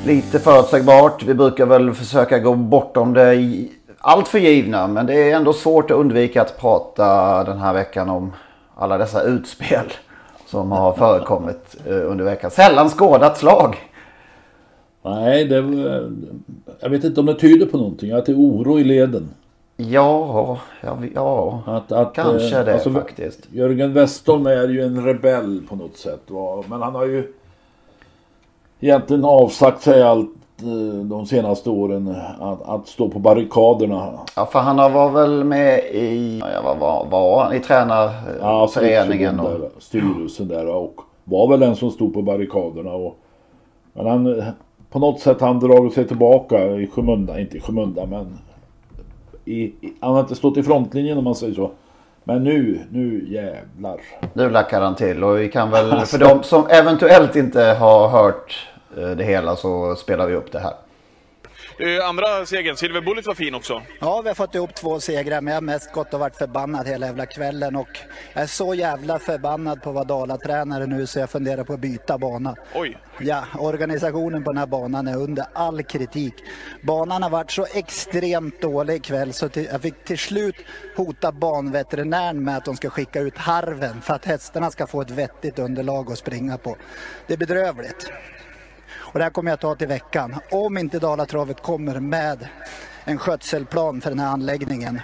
Lite 0.06 0.40
förutsägbart. 0.40 1.24
Vi 1.24 1.34
brukar 1.34 1.66
väl 1.66 1.94
försöka 1.94 2.40
gå 2.40 2.56
bortom 2.56 3.14
det 3.14 3.36
allt 4.06 4.28
för 4.28 4.40
givna. 4.40 4.88
Men 4.88 5.06
det 5.06 5.14
är 5.14 5.36
ändå 5.36 5.54
svårt 5.54 5.92
att 5.92 5.98
undvika 5.98 6.42
att 6.42 6.58
prata 6.60 7.44
den 7.44 7.58
här 7.58 7.74
veckan 7.74 8.10
om 8.10 8.34
alla 8.76 8.98
dessa 8.98 9.24
utspel 9.24 9.86
som 10.48 10.72
har 10.72 10.94
förekommit 10.94 11.76
eh, 11.86 12.12
under 12.12 12.26
veckan. 12.26 12.52
Sällan 12.52 12.90
skådat 12.90 13.38
slag. 13.38 13.78
Nej, 15.02 15.46
det, 15.46 15.56
jag 16.80 16.90
vet 16.90 17.04
inte 17.04 17.20
om 17.20 17.26
det 17.26 17.36
tyder 17.36 17.66
på 17.66 17.78
någonting. 17.78 18.12
Att 18.12 18.26
det 18.26 18.32
är 18.32 18.36
oro 18.36 18.80
i 18.80 18.84
leden. 18.84 19.30
Ja, 19.78 20.58
ja, 20.82 20.98
ja 21.14 21.64
att, 21.66 21.92
att, 21.92 22.14
kanske 22.14 22.64
det 22.64 22.74
alltså, 22.74 22.92
faktiskt. 22.92 23.40
Jörgen 23.52 23.94
Westholm 23.94 24.46
är 24.46 24.68
ju 24.68 24.82
en 24.82 25.06
rebell 25.06 25.62
på 25.70 25.76
något 25.76 25.98
sätt. 25.98 26.22
Va? 26.28 26.64
Men 26.68 26.82
han 26.82 26.96
har 26.96 27.06
ju 27.06 27.34
egentligen 28.80 29.26
avsagt 29.26 29.82
sig 29.82 30.04
allt 30.04 30.30
eh, 30.30 30.45
de 31.04 31.26
senaste 31.26 31.70
åren 31.70 32.16
att, 32.40 32.70
att, 32.70 32.88
stå 32.88 33.10
på 33.10 33.20
barrikaderna. 33.20 34.20
Ja, 34.36 34.46
för 34.46 34.60
han 34.60 34.94
var 34.94 35.10
väl 35.10 35.44
med 35.44 35.80
i, 35.80 36.40
ja, 36.40 36.62
vad 36.64 36.78
var, 36.78 37.06
var? 37.06 37.54
I 37.54 37.60
tränarföreningen? 37.60 39.42
Ja, 39.44 39.50
och... 39.50 39.84
styrelsen 39.84 40.48
där 40.48 40.68
och 40.68 41.02
var 41.24 41.48
väl 41.48 41.60
den 41.60 41.76
som 41.76 41.92
stod 41.92 42.14
på 42.14 42.22
barrikaderna. 42.22 42.92
Och, 42.92 43.18
men 43.94 44.06
han, 44.06 44.44
på 44.90 45.00
något 45.00 45.20
sätt 45.20 45.42
han 45.42 45.60
dragit 45.60 45.94
sig 45.94 46.08
tillbaka 46.08 46.66
i 46.68 46.88
skymundan, 46.88 47.40
inte 47.40 47.58
i 47.58 47.62
skymundan 47.62 48.10
men 48.10 48.38
i, 49.46 49.62
i, 49.64 49.94
han 50.00 50.14
har 50.14 50.20
inte 50.20 50.36
stått 50.36 50.58
i 50.58 50.64
frontlinjen 50.64 51.18
om 51.18 51.24
man 51.24 51.36
säger 51.36 51.54
så. 51.54 51.72
Men 52.24 52.44
nu, 52.44 52.80
nu 52.92 53.26
jävlar. 53.28 54.02
Nu 54.34 54.50
lackar 54.50 54.82
han 54.82 54.96
till 54.96 55.24
och 55.24 55.40
vi 55.40 55.50
kan 55.50 55.72
väl, 55.72 56.00
för 56.06 56.18
de 56.18 56.44
som 56.44 56.68
eventuellt 56.70 57.36
inte 57.36 57.62
har 57.62 58.08
hört 58.08 58.68
eh, 58.75 58.75
det 58.96 59.24
hela 59.24 59.56
så 59.56 59.96
spelar 59.96 60.28
vi 60.28 60.36
upp 60.36 60.52
det 60.52 60.60
här. 60.60 60.74
Uh, 61.82 62.08
andra 62.08 62.46
segern, 62.46 62.76
Silver 62.76 63.02
Bullet 63.02 63.28
var 63.28 63.34
fin 63.34 63.56
också. 63.56 63.82
Ja, 64.00 64.22
vi 64.22 64.28
har 64.28 64.36
fått 64.36 64.56
ihop 64.56 64.76
två 64.76 65.00
segrar, 65.00 65.42
men 65.42 65.52
jag 65.52 65.56
har 65.56 65.66
mest 65.66 65.92
gått 65.92 66.14
och 66.14 66.20
varit 66.20 66.36
förbannad 66.36 66.88
hela 66.88 67.06
jävla 67.06 67.26
kvällen. 67.26 67.76
Och 67.76 67.88
jag 68.34 68.44
är 68.44 68.48
så 68.48 68.74
jävla 68.74 69.20
förbannad 69.20 69.82
på 69.82 69.92
vara 69.92 70.04
Dalatränare 70.04 70.86
nu 70.86 71.08
så 71.08 71.20
jag 71.20 71.30
funderar 71.30 71.64
på 71.64 71.74
att 71.74 71.80
byta 71.80 72.18
bana. 72.18 72.56
Oj! 72.76 72.98
Ja, 73.20 73.44
organisationen 73.60 74.44
på 74.44 74.52
den 74.52 74.58
här 74.58 74.68
banan 74.68 75.08
är 75.08 75.18
under 75.18 75.46
all 75.54 75.84
kritik. 75.84 76.34
Banan 76.82 77.24
har 77.24 77.30
varit 77.30 77.52
så 77.52 77.66
extremt 77.74 78.62
dålig 78.62 78.96
ikväll 78.96 79.34
så 79.34 79.50
till, 79.50 79.68
jag 79.72 79.82
fick 79.82 80.04
till 80.04 80.18
slut 80.20 80.56
hota 80.96 81.32
banveterinären 81.32 82.44
med 82.44 82.58
att 82.58 82.66
de 82.66 82.76
ska 82.76 82.90
skicka 82.90 83.20
ut 83.20 83.38
harven 83.38 84.02
för 84.02 84.14
att 84.14 84.26
hästarna 84.26 84.72
ska 84.72 84.88
få 84.88 85.02
ett 85.02 85.12
vettigt 85.12 85.60
underlag 85.60 86.12
att 86.12 86.18
springa 86.18 86.58
på. 86.58 86.78
Det 87.28 87.34
är 87.34 87.38
bedrövligt. 87.38 88.12
Och 89.16 89.20
det 89.20 89.26
här 89.26 89.32
kommer 89.32 89.52
jag 89.52 89.60
ta 89.60 89.76
till 89.76 89.88
veckan. 89.88 90.36
Om 90.52 90.78
inte 90.78 91.00
Dalatravet 91.00 91.62
kommer 91.62 92.00
med 92.00 92.48
en 93.06 93.18
skötselplan 93.18 94.02
för 94.02 94.10
den 94.10 94.20
här 94.20 94.28
anläggningen 94.28 95.02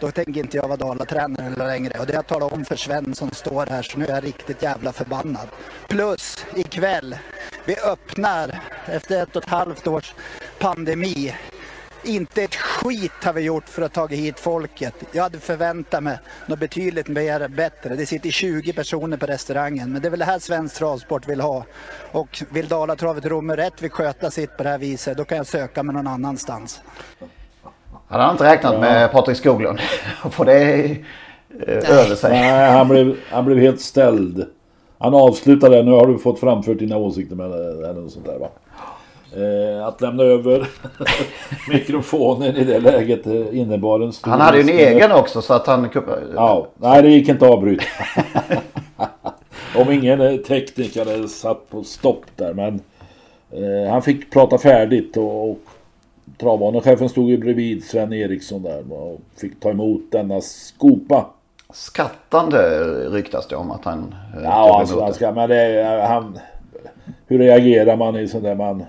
då 0.00 0.10
tänker 0.10 0.40
inte 0.40 0.56
jag 0.56 0.68
vara 0.68 0.76
Dalatränare 0.76 1.50
längre. 1.56 1.98
Och 1.98 2.06
det 2.06 2.12
har 2.12 2.18
jag 2.18 2.26
talat 2.26 2.52
om 2.52 2.64
för 2.64 2.76
Sven 2.76 3.14
som 3.14 3.30
står 3.30 3.66
här 3.66 3.82
så 3.82 3.98
nu 3.98 4.04
är 4.04 4.10
jag 4.10 4.24
riktigt 4.24 4.62
jävla 4.62 4.92
förbannad. 4.92 5.48
Plus 5.88 6.46
ikväll, 6.56 7.16
vi 7.64 7.76
öppnar 7.80 8.60
efter 8.86 9.22
ett 9.22 9.36
och 9.36 9.42
ett 9.42 9.48
halvt 9.48 9.86
års 9.86 10.14
pandemi 10.58 11.34
inte 12.04 12.42
ett 12.42 12.54
skit 12.54 13.24
har 13.24 13.32
vi 13.32 13.40
gjort 13.40 13.68
för 13.68 13.82
att 13.82 13.92
ta 13.92 14.06
hit 14.06 14.40
folket. 14.40 14.94
Jag 15.12 15.22
hade 15.22 15.38
förväntat 15.38 16.02
mig 16.02 16.18
något 16.46 16.58
betydligt 16.58 17.08
mer 17.08 17.48
bättre. 17.48 17.96
Det 17.96 18.06
sitter 18.06 18.30
20 18.30 18.72
personer 18.72 19.16
på 19.16 19.26
restaurangen. 19.26 19.92
Men 19.92 20.02
det 20.02 20.08
är 20.08 20.10
väl 20.10 20.18
det 20.18 20.24
här 20.24 20.38
svensk 20.38 20.76
travsport 20.76 21.28
vill 21.28 21.40
ha. 21.40 21.64
Och 22.12 22.42
vill 22.50 22.68
Dalatravet 22.68 23.26
Romme 23.26 23.56
rätt 23.56 23.82
vill 23.82 23.90
sköta 23.90 24.30
sitt 24.30 24.56
på 24.56 24.62
det 24.62 24.68
här 24.68 24.78
viset, 24.78 25.16
då 25.16 25.24
kan 25.24 25.36
jag 25.36 25.46
söka 25.46 25.82
mig 25.82 25.94
någon 25.94 26.06
annanstans. 26.06 26.80
Han 28.08 28.20
har 28.20 28.32
inte 28.32 28.44
räknat 28.44 28.74
ja. 28.74 28.80
med 28.80 29.12
Patrik 29.12 29.36
Skoglund 29.36 29.78
att 30.22 30.34
få 30.34 30.44
det 30.44 30.90
eh, 31.66 31.90
över 31.90 32.14
sig. 32.14 32.30
Nej, 32.30 32.72
han 32.72 32.88
blev, 32.88 33.16
han 33.30 33.44
blev 33.44 33.58
helt 33.58 33.80
ställd. 33.80 34.46
Han 34.98 35.14
avslutade, 35.14 35.82
nu 35.82 35.90
har 35.90 36.06
du 36.06 36.18
fått 36.18 36.40
framfört 36.40 36.78
dina 36.78 36.96
åsikter 36.96 37.36
med 37.36 37.50
det, 37.50 37.88
eller 37.88 38.08
sånt 38.08 38.26
där 38.26 38.38
va? 38.38 38.48
Eh, 39.36 39.86
att 39.86 40.00
lämna 40.00 40.22
över 40.22 40.68
mikrofonen 41.68 42.56
i 42.56 42.64
det 42.64 42.80
läget 42.80 43.26
eh, 43.26 43.58
innebar 43.58 44.00
en 44.00 44.12
stor... 44.12 44.30
Han 44.30 44.40
hade 44.40 44.60
ju 44.60 44.62
en 44.62 44.78
egen 44.78 45.12
också 45.12 45.42
så 45.42 45.54
att 45.54 45.66
han... 45.66 45.88
Ja, 46.34 46.66
nej 46.76 47.02
det 47.02 47.08
gick 47.08 47.28
inte 47.28 47.46
att 47.46 47.52
avbryta. 47.52 47.84
Om 49.76 49.92
ingen 49.92 50.20
eh, 50.20 50.36
tekniker 50.36 51.04
hade 51.04 51.28
satt 51.28 51.70
på 51.70 51.84
stopp 51.84 52.24
där 52.36 52.54
men 52.54 52.80
eh, 53.50 53.90
han 53.90 54.02
fick 54.02 54.30
prata 54.30 54.58
färdigt 54.58 55.16
och, 55.16 55.50
och 55.50 55.58
travbanechefen 56.38 57.08
stod 57.08 57.30
ju 57.30 57.38
bredvid 57.38 57.84
Sven 57.84 58.12
Eriksson 58.12 58.62
där 58.62 58.92
och 58.92 59.20
fick 59.36 59.60
ta 59.60 59.70
emot 59.70 60.02
denna 60.10 60.40
skopa. 60.40 61.26
Skattande 61.72 62.80
ryktas 63.10 63.48
det 63.48 63.56
om 63.56 63.70
att 63.70 63.84
han... 63.84 64.14
Ja, 64.42 64.80
alltså, 64.80 65.00
han 65.00 65.14
ska, 65.14 65.32
men 65.32 65.48
det, 65.48 66.06
han... 66.08 66.38
Hur 67.26 67.38
reagerar 67.38 67.96
man 67.96 68.16
i 68.16 68.28
sånt 68.28 68.44
där 68.44 68.54
man... 68.54 68.84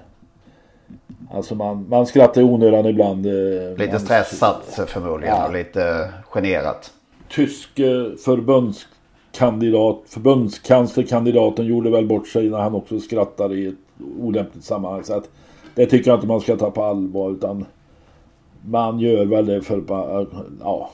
Alltså 1.32 1.56
man, 1.56 1.86
man 1.90 2.06
skrattar 2.06 2.42
i 2.42 2.44
onödan 2.44 2.86
ibland. 2.86 3.26
Eh, 3.26 3.78
lite 3.78 3.92
man, 3.92 4.00
stressat 4.00 4.80
förmodligen 4.88 5.36
ja. 5.36 5.48
och 5.48 5.54
lite 5.54 6.10
generat. 6.30 6.94
Tysk 7.30 7.80
eh, 7.80 8.12
förbundskandidat, 8.26 10.02
förbundskanslerkandidaten 10.08 11.66
gjorde 11.66 11.90
väl 11.90 12.06
bort 12.06 12.28
sig 12.28 12.50
när 12.50 12.60
han 12.60 12.76
också 12.76 13.00
skrattade 13.00 13.56
i 13.56 13.68
ett 13.68 13.76
olämpligt 14.20 14.64
sammanhang. 14.64 15.04
Så 15.04 15.14
att 15.14 15.30
det 15.76 15.86
tycker 15.86 16.12
jag 16.12 16.18
inte 16.18 16.28
man 16.28 16.42
ska 16.42 16.56
ta 16.56 16.72
på 16.72 16.84
allvar 16.84 17.32
utan 17.32 17.66
man 18.62 19.00
gör 19.00 19.26
väl 19.26 19.46
det 19.46 19.62
för 19.62 19.84
ja, 20.60 20.90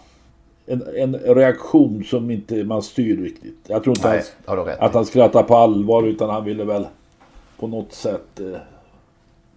en, 0.65 0.83
en 0.95 1.15
reaktion 1.15 2.03
som 2.03 2.31
inte 2.31 2.63
man 2.63 2.81
styr 2.81 3.23
riktigt. 3.23 3.59
Jag 3.67 3.83
tror 3.83 3.97
inte 3.97 4.09
Nej, 4.09 4.23
han, 4.45 4.69
att 4.79 4.93
han 4.93 5.05
skrattar 5.05 5.43
på 5.43 5.55
allvar 5.55 6.03
utan 6.03 6.29
han 6.29 6.45
ville 6.45 6.63
väl 6.63 6.87
på 7.59 7.67
något 7.67 7.93
sätt 7.93 8.39
eh, 8.39 8.59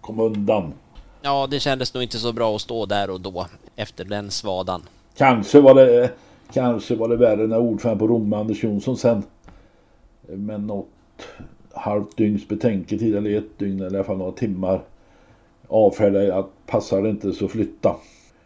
kom 0.09 0.19
undan. 0.19 0.73
Ja, 1.21 1.47
det 1.51 1.59
kändes 1.59 1.93
nog 1.93 2.03
inte 2.03 2.17
så 2.17 2.33
bra 2.33 2.55
att 2.55 2.61
stå 2.61 2.85
där 2.85 3.09
och 3.09 3.21
då 3.21 3.47
efter 3.75 4.05
den 4.05 4.31
svadan. 4.31 4.81
Kanske 5.17 5.61
var 5.61 5.75
det, 5.75 6.11
kanske 6.53 6.95
var 6.95 7.09
det 7.09 7.15
värre 7.15 7.47
när 7.47 7.57
ordförande 7.57 7.99
på 7.99 8.07
Rom, 8.07 8.33
Anders 8.33 8.63
Jonsson 8.63 8.97
sen 8.97 9.23
med 10.27 10.61
något 10.61 10.87
halvt 11.73 12.17
dygns 12.17 12.47
betänketid 12.47 13.15
eller 13.15 13.37
ett 13.37 13.59
dygn 13.59 13.79
eller 13.79 13.91
i 13.91 13.95
alla 13.95 14.03
fall 14.03 14.17
några 14.17 14.31
timmar 14.31 14.81
avfärdade 15.67 16.35
att 16.35 16.49
passar 16.65 17.01
det 17.01 17.09
inte 17.09 17.33
så 17.33 17.47
flytta. 17.47 17.95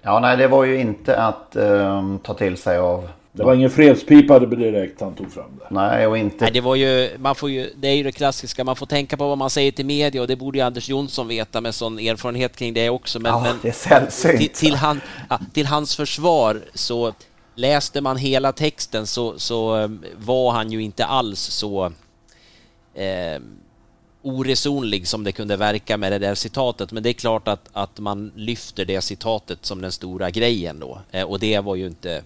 Ja, 0.01 0.19
nej, 0.19 0.37
det 0.37 0.47
var 0.47 0.63
ju 0.63 0.79
inte 0.79 1.17
att 1.17 1.55
um, 1.55 2.19
ta 2.19 2.33
till 2.33 2.57
sig 2.57 2.77
av 2.77 3.09
det 3.35 3.43
var 3.43 3.53
ingen 3.53 3.69
fredspipa 3.69 4.39
direkt 4.39 5.01
han 5.01 5.15
tog 5.15 5.31
fram 5.31 5.59
det. 5.59 5.75
Nej, 5.75 6.07
och 6.07 6.17
inte... 6.17 6.37
Nej, 6.39 6.51
det 6.53 6.61
var 6.61 6.75
ju, 6.75 7.09
man 7.17 7.35
får 7.35 7.49
ju, 7.49 7.69
det 7.75 7.87
är 7.87 7.95
ju 7.95 8.03
det 8.03 8.11
klassiska, 8.11 8.63
man 8.63 8.75
får 8.75 8.85
tänka 8.85 9.17
på 9.17 9.27
vad 9.27 9.37
man 9.37 9.49
säger 9.49 9.71
till 9.71 9.85
media 9.85 10.21
och 10.21 10.27
det 10.27 10.35
borde 10.35 10.57
ju 10.57 10.63
Anders 10.63 10.89
Jonsson 10.89 11.27
veta 11.27 11.61
med 11.61 11.75
sån 11.75 11.99
erfarenhet 11.99 12.55
kring 12.55 12.73
det 12.73 12.89
också. 12.89 13.19
Men, 13.19 13.31
ja, 13.31 13.41
men 13.43 13.55
det 13.61 13.67
är 13.67 13.71
sällsynt. 13.71 14.37
Till, 14.37 14.49
till, 14.49 14.75
han, 14.75 15.01
ja, 15.29 15.39
till 15.53 15.65
hans 15.65 15.95
försvar 15.95 16.61
så 16.73 17.13
läste 17.55 18.01
man 18.01 18.17
hela 18.17 18.51
texten 18.51 19.07
så, 19.07 19.39
så 19.39 19.79
eh, 19.79 19.89
var 20.17 20.51
han 20.51 20.71
ju 20.71 20.81
inte 20.81 21.05
alls 21.05 21.39
så 21.39 21.91
eh, 22.93 23.41
oresonlig 24.21 25.07
som 25.07 25.23
det 25.23 25.31
kunde 25.31 25.57
verka 25.57 25.97
med 25.97 26.11
det 26.11 26.19
där 26.19 26.35
citatet. 26.35 26.91
Men 26.91 27.03
det 27.03 27.09
är 27.09 27.13
klart 27.13 27.47
att, 27.47 27.69
att 27.73 27.99
man 27.99 28.31
lyfter 28.35 28.85
det 28.85 29.01
citatet 29.01 29.65
som 29.65 29.81
den 29.81 29.91
stora 29.91 30.29
grejen 30.29 30.79
då. 30.79 30.99
Eh, 31.11 31.23
och 31.23 31.39
det 31.39 31.59
var 31.59 31.75
ju 31.75 31.87
inte 31.87 32.23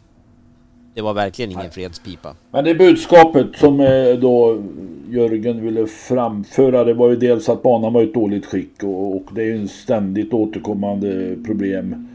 det 0.98 1.04
var 1.04 1.14
verkligen 1.14 1.52
ingen 1.52 1.72
fredspipa. 1.72 2.36
Men 2.52 2.64
det 2.64 2.76
budskapet 2.76 3.48
som 3.56 3.80
eh, 3.80 4.20
då 4.22 4.64
Jörgen 5.10 5.62
ville 5.62 5.88
framföra 5.88 6.84
det 6.84 6.94
var 6.94 7.10
ju 7.10 7.16
dels 7.16 7.50
att 7.50 7.64
banan 7.64 7.94
var 7.94 8.02
i 8.02 8.06
ett 8.06 8.14
dåligt 8.14 8.46
skick 8.46 8.84
och, 8.84 9.16
och 9.16 9.24
det 9.32 9.42
är 9.42 9.46
ju 9.46 9.58
en 9.58 9.68
ständigt 9.68 10.34
återkommande 10.34 11.36
problem. 11.46 12.08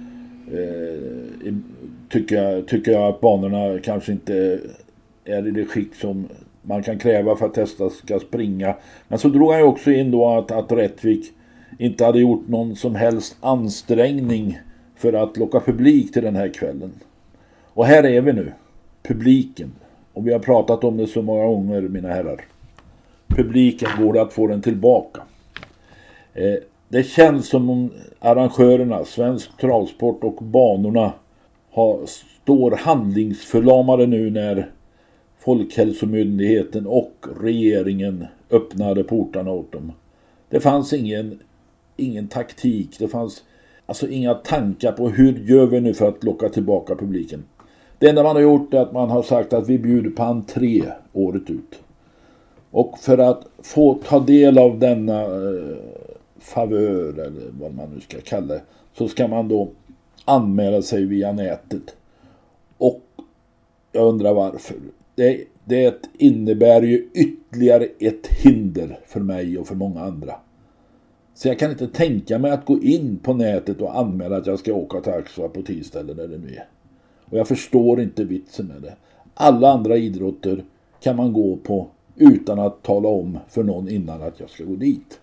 Eh, 0.53 1.55
tycker, 2.09 2.43
jag, 2.43 2.69
tycker 2.69 2.93
jag 2.93 3.03
att 3.03 3.21
banorna 3.21 3.79
kanske 3.79 4.13
inte 4.13 4.61
är 5.25 5.49
i 5.49 5.51
det 5.51 5.65
skick 5.65 5.95
som 5.95 6.29
man 6.63 6.83
kan 6.83 6.99
kräva 6.99 7.37
för 7.37 7.47
att 7.47 7.55
testa 7.55 7.91
ska 7.91 8.19
springa. 8.19 8.75
Men 9.09 9.19
så 9.19 9.29
drog 9.29 9.51
han 9.51 9.61
ju 9.61 9.67
också 9.67 9.91
in 9.91 10.11
då 10.11 10.29
att, 10.29 10.51
att 10.51 10.73
Rättvik 10.73 11.33
inte 11.79 12.05
hade 12.05 12.21
gjort 12.21 12.49
någon 12.49 12.77
som 12.77 12.95
helst 12.95 13.37
ansträngning 13.41 14.59
för 14.97 15.13
att 15.13 15.37
locka 15.37 15.61
publik 15.61 16.13
till 16.13 16.23
den 16.23 16.37
här 16.37 16.49
kvällen. 16.49 16.93
Och 17.75 17.87
här 17.87 18.07
är 18.07 18.21
vi 18.21 18.33
nu 18.33 18.53
publiken. 19.03 19.73
Och 20.13 20.27
vi 20.27 20.33
har 20.33 20.39
pratat 20.39 20.85
om 20.85 20.97
det 20.97 21.07
så 21.07 21.23
många 21.23 21.45
gånger 21.45 21.81
mina 21.81 22.09
herrar. 22.09 22.45
Publiken 23.27 23.89
går 23.99 24.19
att 24.19 24.33
få 24.33 24.47
den 24.47 24.63
tillbaka. 24.63 25.23
Eh, 26.35 26.55
det 26.89 27.03
känns 27.03 27.49
som 27.49 27.71
om 27.71 27.91
arrangörerna, 28.19 29.05
Svensk 29.05 29.57
Travsport 29.61 30.25
och 30.25 30.45
banorna 30.45 31.13
har, 31.71 32.01
står 32.43 32.71
handlingsförlamade 32.71 34.07
nu 34.07 34.31
när 34.31 34.71
Folkhälsomyndigheten 35.39 36.87
och 36.87 37.27
regeringen 37.41 38.27
öppnade 38.51 39.05
portarna 39.05 39.51
åt 39.51 39.73
dem. 39.73 39.93
Det 40.49 40.61
fanns 40.61 40.93
ingen 40.93 41.39
ingen 41.97 42.29
taktik. 42.29 42.99
Det 42.99 43.09
fanns 43.09 43.45
alltså 43.87 44.09
inga 44.09 44.35
tankar 44.35 44.93
på 44.93 45.09
hur 45.09 45.39
gör 45.39 45.67
vi 45.67 45.81
nu 45.81 45.95
för 45.95 46.09
att 46.09 46.25
locka 46.25 46.49
tillbaka 46.49 46.97
publiken. 46.97 47.45
Det 48.03 48.09
enda 48.09 48.23
man 48.23 48.37
har 48.37 48.43
gjort 48.43 48.75
är 48.75 48.79
att 48.79 48.93
man 48.93 49.11
har 49.11 49.23
sagt 49.23 49.53
att 49.53 49.69
vi 49.69 49.79
bjuder 49.79 50.11
på 50.11 50.23
entré 50.23 50.83
året 51.13 51.51
ut. 51.51 51.81
Och 52.71 52.99
för 52.99 53.19
att 53.19 53.47
få 53.59 53.95
ta 53.95 54.21
del 54.21 54.59
av 54.59 54.79
denna 54.79 55.23
eh, 55.23 55.77
favör 56.39 57.13
eller 57.13 57.51
vad 57.61 57.75
man 57.75 57.91
nu 57.95 58.01
ska 58.01 58.21
kalla 58.21 58.47
det. 58.47 58.63
Så 58.93 59.09
ska 59.09 59.29
man 59.29 59.49
då 59.49 59.69
anmäla 60.25 60.83
sig 60.83 61.05
via 61.05 61.33
nätet. 61.33 61.97
Och 62.79 63.01
jag 63.93 64.09
undrar 64.09 64.35
varför. 64.35 64.77
Det, 65.15 65.45
det 65.65 66.09
innebär 66.19 66.83
ju 66.83 67.09
ytterligare 67.15 67.89
ett 67.99 68.27
hinder 68.27 68.99
för 69.07 69.21
mig 69.21 69.59
och 69.59 69.67
för 69.67 69.75
många 69.75 70.01
andra. 70.01 70.35
Så 71.35 71.49
jag 71.49 71.59
kan 71.59 71.71
inte 71.71 71.89
tänka 71.89 72.39
mig 72.39 72.51
att 72.51 72.67
gå 72.67 72.83
in 72.83 73.19
på 73.23 73.35
nätet 73.35 73.81
och 73.81 73.99
anmäla 73.99 74.37
att 74.37 74.47
jag 74.47 74.59
ska 74.59 74.73
åka 74.73 75.01
till 75.01 75.13
Axvall 75.13 75.49
på 75.49 75.63
tisdag 75.63 76.01
eller 76.01 76.15
när 76.15 76.29
det 76.29 76.39
nu 76.39 76.55
är. 76.55 76.72
Och 77.33 77.39
jag 77.39 77.49
förstår 77.49 78.01
inte 78.01 78.25
vitsen 78.25 78.67
med 78.67 78.83
det. 78.83 78.95
Alla 79.35 79.73
andra 79.73 79.97
idrotter 79.97 80.65
kan 81.01 81.17
man 81.17 81.33
gå 81.33 81.57
på 81.57 81.87
utan 82.17 82.59
att 82.59 82.83
tala 82.83 83.09
om 83.09 83.39
för 83.49 83.63
någon 83.63 83.89
innan 83.89 84.23
att 84.23 84.41
jag 84.41 84.51
ska 84.51 84.65
gå 84.65 84.75
dit. 84.75 85.21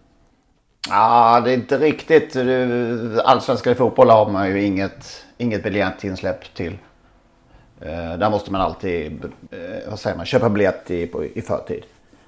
Ja, 0.90 1.42
det 1.46 1.52
är 1.52 1.54
inte 1.54 1.78
riktigt. 1.78 2.36
Eh, 2.36 3.26
Allsvenskan 3.26 3.74
i 3.74 3.76
fotboll 3.76 4.10
har 4.10 4.30
man 4.30 4.50
ju 4.50 4.64
inget, 4.64 5.26
inget 5.38 5.64
biljettinsläpp 5.64 6.54
till. 6.54 6.78
Eh, 7.82 8.18
där 8.18 8.30
måste 8.30 8.52
man 8.52 8.62
alltid 8.62 9.26
eh, 9.52 9.90
vad 9.90 10.00
säger 10.00 10.18
man, 10.18 10.26
köpa 10.26 10.50
biljett 10.50 10.92
i, 10.92 11.08
på, 11.08 11.26
i 11.26 11.42
förtid. 11.42 11.84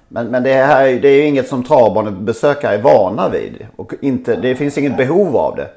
Men, 0.08 0.26
men 0.26 0.42
det, 0.42 0.54
här, 0.54 0.84
det 0.84 1.08
är 1.08 1.16
ju 1.16 1.26
inget 1.26 1.48
som 1.48 1.64
travbanebesökare 1.64 2.74
är 2.74 2.82
vana 2.82 3.28
vid. 3.28 3.66
Och 3.76 3.92
inte, 4.00 4.36
det 4.36 4.56
finns 4.56 4.78
inget 4.78 4.96
behov 4.96 5.36
av 5.36 5.56
det. 5.56 5.70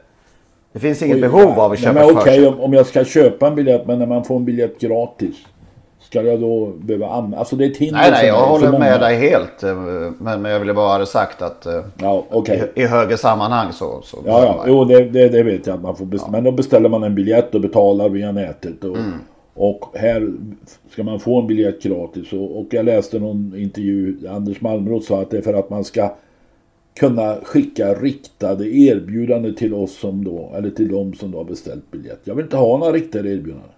Det 0.76 0.80
finns 0.80 1.02
inget 1.02 1.22
behov 1.22 1.60
av 1.60 1.72
att 1.72 1.80
köpa 1.80 2.06
Okej, 2.06 2.16
okay, 2.16 2.46
om, 2.46 2.60
om 2.60 2.74
jag 2.74 2.86
ska 2.86 3.06
köpa 3.06 3.48
en 3.48 3.56
biljett 3.56 3.88
men 3.88 4.00
när 4.00 4.06
man 4.06 4.24
får 4.24 4.36
en 4.36 4.46
biljett 4.46 4.80
gratis. 4.80 5.36
Ska 6.00 6.22
jag 6.22 6.40
då 6.40 6.66
behöva 6.66 7.08
använda? 7.08 7.38
Alltså 7.38 7.56
det 7.56 7.66
är 7.66 7.70
ett 7.72 7.78
hinder 7.78 8.00
Nej, 8.00 8.12
nej, 8.12 8.28
jag 8.28 8.48
håller 8.48 8.80
med 8.80 9.00
dig 9.00 9.18
helt. 9.18 9.64
Eh, 9.64 9.76
men, 10.20 10.42
men 10.42 10.52
jag 10.52 10.60
ville 10.60 10.74
bara 10.74 10.98
ha 10.98 11.06
sagt 11.06 11.42
att 11.42 11.66
eh, 11.66 11.82
ja, 12.02 12.26
okay. 12.32 12.60
i, 12.76 12.82
i 12.82 12.86
högre 12.86 13.18
sammanhang 13.18 13.74
så... 13.74 14.02
så 14.04 14.18
ja, 14.26 14.44
ja. 14.44 14.64
Jo, 14.68 14.86
det, 14.86 15.04
det, 15.04 15.30
det, 15.30 15.44
vet 15.44 15.68
jag 15.68 15.76
att 15.76 15.82
man 15.82 15.96
får 15.96 16.06
beställa. 16.06 16.32
Men 16.32 16.44
då 16.44 16.52
beställer 16.52 16.90
man 16.90 17.04
en 17.04 17.16
biljett 17.16 17.56
och 17.56 17.62
betalar 17.62 18.10
via 18.10 18.32
nätet. 18.32 18.84
Och, 18.84 18.98
mm. 18.98 19.14
och 19.54 19.86
här 19.94 20.28
ska 20.92 21.04
man 21.04 21.20
få 21.20 21.42
en 21.42 21.48
biljett 21.48 21.84
gratis. 21.84 22.34
Och, 22.34 22.60
och 22.60 22.68
jag 22.70 22.86
läste 22.86 23.20
någon 23.20 23.54
intervju, 23.58 24.28
Anders 24.30 24.62
Malmroth 24.62 25.08
sa 25.08 25.22
att 25.22 25.30
det 25.30 25.38
är 25.38 25.42
för 25.42 25.54
att 25.54 25.70
man 25.70 25.84
ska 25.84 26.16
kunna 27.00 27.36
skicka 27.44 27.94
riktade 27.94 28.68
erbjudanden 28.68 29.56
till 29.56 29.74
oss 29.74 29.98
som 29.98 30.24
då, 30.24 30.54
eller 30.58 30.70
till 30.70 30.92
dem 30.92 31.14
som 31.14 31.32
då 31.32 31.38
har 31.38 31.46
beställt 31.46 31.92
biljett. 31.92 32.22
Jag 32.24 32.36
vill 32.36 32.46
inte 32.46 32.58
ha 32.58 32.78
några 32.78 32.94
riktade 32.94 33.30
erbjudanden. 33.30 33.70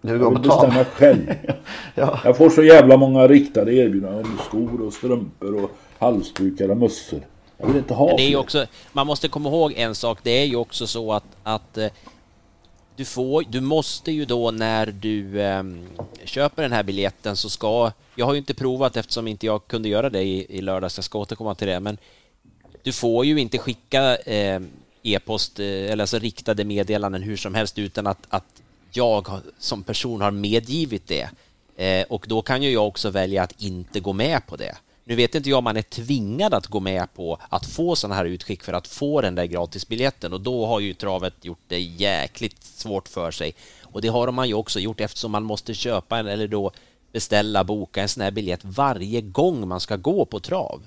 Du 0.00 0.10
jag 0.10 0.30
vill 0.30 0.38
bestämma 0.38 0.84
själv. 0.84 1.34
ja. 1.94 2.20
Jag 2.24 2.36
får 2.36 2.50
så 2.50 2.62
jävla 2.62 2.96
många 2.96 3.28
riktade 3.28 3.74
erbjudanden 3.74 4.24
om 4.24 4.38
skor 4.48 4.86
och 4.86 4.92
strumpor 4.92 5.64
och 5.64 5.70
halsdukar 5.98 6.68
och 6.68 6.76
mössor. 6.76 7.20
Jag 7.58 7.66
vill 7.66 7.76
inte 7.76 7.94
ha 7.94 8.16
det 8.16 8.32
är 8.32 8.36
också, 8.36 8.66
Man 8.92 9.06
måste 9.06 9.28
komma 9.28 9.48
ihåg 9.48 9.72
en 9.76 9.94
sak. 9.94 10.18
Det 10.22 10.30
är 10.30 10.44
ju 10.44 10.56
också 10.56 10.86
så 10.86 11.12
att, 11.12 11.24
att 11.42 11.78
eh, 11.78 11.88
du, 12.96 13.04
får, 13.04 13.44
du 13.48 13.60
måste 13.60 14.12
ju 14.12 14.24
då 14.24 14.50
när 14.50 14.86
du 14.86 15.40
eh, 15.40 15.62
köper 16.24 16.62
den 16.62 16.72
här 16.72 16.82
biljetten 16.82 17.36
så 17.36 17.50
ska... 17.50 17.92
Jag 18.14 18.26
har 18.26 18.32
ju 18.32 18.38
inte 18.38 18.54
provat 18.54 18.96
eftersom 18.96 19.28
inte 19.28 19.46
jag 19.46 19.66
kunde 19.66 19.88
göra 19.88 20.10
det 20.10 20.22
i, 20.22 20.58
i 20.58 20.60
lördags. 20.60 20.98
Jag 20.98 21.04
ska 21.04 21.18
återkomma 21.18 21.54
till 21.54 21.68
det. 21.68 21.80
Men 21.80 21.98
du 22.82 22.92
får 22.92 23.24
ju 23.24 23.40
inte 23.40 23.58
skicka 23.58 24.16
eh, 24.16 24.60
e-post 25.02 25.58
eh, 25.58 25.66
eller 25.66 26.00
alltså 26.00 26.18
riktade 26.18 26.64
meddelanden 26.64 27.22
hur 27.22 27.36
som 27.36 27.54
helst 27.54 27.78
utan 27.78 28.06
att, 28.06 28.26
att 28.28 28.62
jag 28.92 29.28
som 29.58 29.82
person 29.82 30.20
har 30.20 30.30
medgivit 30.30 31.06
det. 31.06 31.30
Eh, 31.76 32.06
och 32.08 32.24
då 32.28 32.42
kan 32.42 32.62
ju 32.62 32.70
jag 32.70 32.86
också 32.86 33.10
välja 33.10 33.42
att 33.42 33.62
inte 33.62 34.00
gå 34.00 34.12
med 34.12 34.46
på 34.46 34.56
det. 34.56 34.76
Nu 35.04 35.14
vet 35.14 35.34
inte 35.34 35.50
jag 35.50 35.58
om 35.58 35.64
man 35.64 35.76
är 35.76 35.82
tvingad 35.82 36.54
att 36.54 36.66
gå 36.66 36.80
med 36.80 37.14
på 37.14 37.38
att 37.48 37.66
få 37.66 37.96
sådana 37.96 38.14
här 38.14 38.24
utskick 38.24 38.62
för 38.62 38.72
att 38.72 38.86
få 38.86 39.20
den 39.20 39.34
där 39.34 39.44
gratisbiljetten 39.44 40.32
och 40.32 40.40
då 40.40 40.66
har 40.66 40.80
ju 40.80 40.94
travet 40.94 41.44
gjort 41.44 41.62
det 41.68 41.80
jäkligt 41.80 42.64
svårt 42.64 43.08
för 43.08 43.30
sig. 43.30 43.54
Och 43.82 44.00
det 44.02 44.08
har 44.08 44.30
man 44.30 44.48
ju 44.48 44.54
också 44.54 44.80
gjort 44.80 45.00
eftersom 45.00 45.32
man 45.32 45.42
måste 45.42 45.74
köpa 45.74 46.18
en 46.18 46.26
eller 46.26 46.48
då 46.48 46.70
beställa, 47.12 47.64
boka 47.64 48.02
en 48.02 48.08
sån 48.08 48.22
här 48.22 48.30
biljett 48.30 48.64
varje 48.64 49.20
gång 49.20 49.68
man 49.68 49.80
ska 49.80 49.96
gå 49.96 50.24
på 50.24 50.40
trav. 50.40 50.82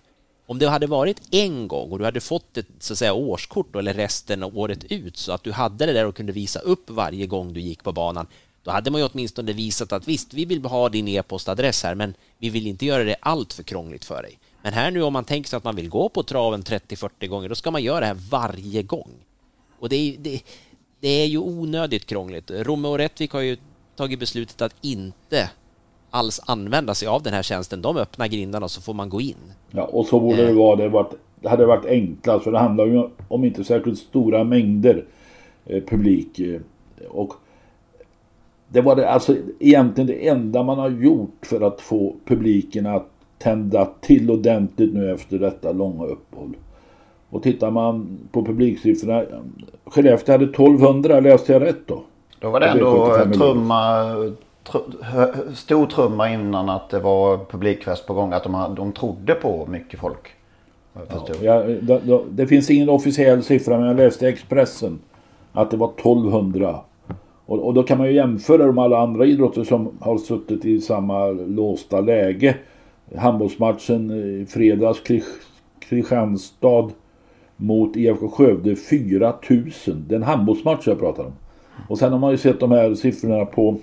Om 0.45 0.59
det 0.59 0.69
hade 0.69 0.87
varit 0.87 1.21
en 1.31 1.67
gång 1.67 1.91
och 1.91 1.99
du 1.99 2.05
hade 2.05 2.21
fått 2.21 2.57
ett 2.57 2.67
så 2.79 2.93
att 2.93 2.99
säga, 2.99 3.13
årskort 3.13 3.75
eller 3.75 3.93
resten 3.93 4.43
av 4.43 4.57
året 4.57 4.83
ut 4.83 5.17
så 5.17 5.31
att 5.31 5.43
du 5.43 5.51
hade 5.51 5.85
det 5.85 5.93
där 5.93 6.05
och 6.05 6.15
kunde 6.15 6.31
visa 6.31 6.59
upp 6.59 6.89
varje 6.89 7.25
gång 7.25 7.53
du 7.53 7.61
gick 7.61 7.83
på 7.83 7.91
banan, 7.91 8.27
då 8.63 8.71
hade 8.71 8.91
man 8.91 9.01
ju 9.01 9.07
åtminstone 9.07 9.53
visat 9.53 9.91
att 9.91 10.07
visst, 10.07 10.33
vi 10.33 10.45
vill 10.45 10.65
ha 10.65 10.89
din 10.89 11.07
e-postadress 11.07 11.83
här, 11.83 11.95
men 11.95 12.13
vi 12.37 12.49
vill 12.49 12.67
inte 12.67 12.85
göra 12.85 13.03
det 13.03 13.15
allt 13.19 13.53
för 13.53 13.63
krångligt 13.63 14.05
för 14.05 14.21
dig. 14.21 14.39
Men 14.61 14.73
här 14.73 14.91
nu 14.91 15.03
om 15.03 15.13
man 15.13 15.25
tänker 15.25 15.49
sig 15.49 15.57
att 15.57 15.63
man 15.63 15.75
vill 15.75 15.89
gå 15.89 16.09
på 16.09 16.23
traven 16.23 16.63
30-40 16.63 17.27
gånger, 17.27 17.49
då 17.49 17.55
ska 17.55 17.71
man 17.71 17.83
göra 17.83 17.99
det 17.99 18.05
här 18.05 18.17
varje 18.29 18.83
gång. 18.83 19.11
Och 19.79 19.89
det 19.89 19.95
är, 19.95 20.17
det, 20.17 20.41
det 20.99 21.07
är 21.07 21.25
ju 21.25 21.37
onödigt 21.37 22.05
krångligt. 22.05 22.51
Romme 22.51 22.87
och 22.87 22.97
Rättvik 22.97 23.31
har 23.31 23.39
ju 23.39 23.57
tagit 23.95 24.19
beslutet 24.19 24.61
att 24.61 24.75
inte 24.81 25.49
alls 26.15 26.41
använda 26.45 26.93
sig 26.93 27.07
av 27.07 27.23
den 27.23 27.33
här 27.33 27.43
tjänsten. 27.43 27.81
De 27.81 27.97
öppnar 27.97 28.27
grindarna 28.27 28.63
och 28.63 28.71
så 28.71 28.81
får 28.81 28.93
man 28.93 29.09
gå 29.09 29.21
in. 29.21 29.35
Ja, 29.71 29.83
och 29.83 30.05
så 30.05 30.19
borde 30.19 30.37
det 30.45 30.49
eh. 30.49 30.55
vara. 30.55 30.75
Det, 30.75 30.89
varit, 30.89 31.13
det 31.41 31.49
hade 31.49 31.65
varit 31.65 31.85
enklast 31.85 32.43
för 32.43 32.51
det 32.51 32.59
handlar 32.59 32.85
ju 32.85 33.03
om 33.27 33.43
inte 33.43 33.63
särskilt 33.63 33.99
stora 33.99 34.43
mängder 34.43 35.05
eh, 35.65 35.83
publik. 35.83 36.39
Eh, 36.39 36.61
och 37.09 37.33
det 38.67 38.81
var 38.81 38.95
det, 38.95 39.09
alltså 39.09 39.35
egentligen 39.59 40.07
det 40.07 40.27
enda 40.27 40.63
man 40.63 40.79
har 40.79 40.89
gjort 40.89 41.45
för 41.45 41.61
att 41.61 41.81
få 41.81 42.15
publiken 42.25 42.85
att 42.85 43.07
tända 43.37 43.89
till 44.01 44.31
ordentligt 44.31 44.93
nu 44.93 45.11
efter 45.11 45.39
detta 45.39 45.71
långa 45.71 46.05
uppehåll. 46.05 46.55
Och 47.29 47.43
tittar 47.43 47.71
man 47.71 48.17
på 48.31 48.45
publiksiffrorna. 48.45 49.23
Skellefteå 49.85 50.33
hade 50.33 50.45
1200, 50.45 51.19
läste 51.19 51.53
jag 51.53 51.61
rätt 51.61 51.87
då? 51.87 52.03
Då 52.39 52.49
var 52.49 52.59
det 52.59 52.67
ändå 52.67 53.25
trumma 53.33 54.05
stor 55.53 55.85
trumma 55.85 56.33
innan 56.33 56.69
att 56.69 56.89
det 56.89 56.99
var 56.99 57.37
publikfest 57.37 58.07
på 58.07 58.13
gång. 58.13 58.33
Att 58.33 58.43
de, 58.43 58.75
de 58.75 58.91
trodde 58.91 59.33
på 59.33 59.65
mycket 59.65 59.99
folk. 59.99 60.35
Ja, 60.93 61.27
jag, 61.41 61.83
det, 61.83 62.21
det, 62.29 62.47
finns 62.47 62.69
ingen 62.69 62.89
officiell 62.89 63.43
siffra 63.43 63.77
men 63.77 63.87
jag 63.87 63.97
läste 63.97 64.25
i 64.25 64.29
Expressen 64.29 64.99
att 65.51 65.71
det 65.71 65.77
var 65.77 65.89
1200. 65.89 66.79
Och, 67.45 67.59
och 67.59 67.73
då 67.73 67.83
kan 67.83 67.97
man 67.97 68.07
ju 68.07 68.13
jämföra 68.13 68.71
med 68.71 68.83
alla 68.83 68.99
andra 68.99 69.25
idrotter 69.25 69.63
som 69.63 69.97
har 69.99 70.17
suttit 70.17 70.65
i 70.65 70.81
samma 70.81 71.27
låsta 71.27 72.01
läge. 72.01 72.55
Handbollsmatchen 73.15 74.11
i 74.11 74.45
fredags, 74.49 75.01
Kristianstad 75.79 76.89
mot 77.55 77.95
IFK 77.95 78.27
Skövde 78.27 78.75
4000. 78.75 80.05
Det 80.07 80.15
är 80.15 80.17
en 80.17 80.23
handbollsmatch 80.23 80.87
jag 80.87 80.99
pratar 80.99 81.23
om. 81.23 81.33
Och 81.87 81.97
sen 81.97 82.11
har 82.11 82.19
man 82.19 82.31
ju 82.31 82.37
sett 82.37 82.59
de 82.59 82.71
här 82.71 82.95
siffrorna 82.95 83.45
på 83.45 83.77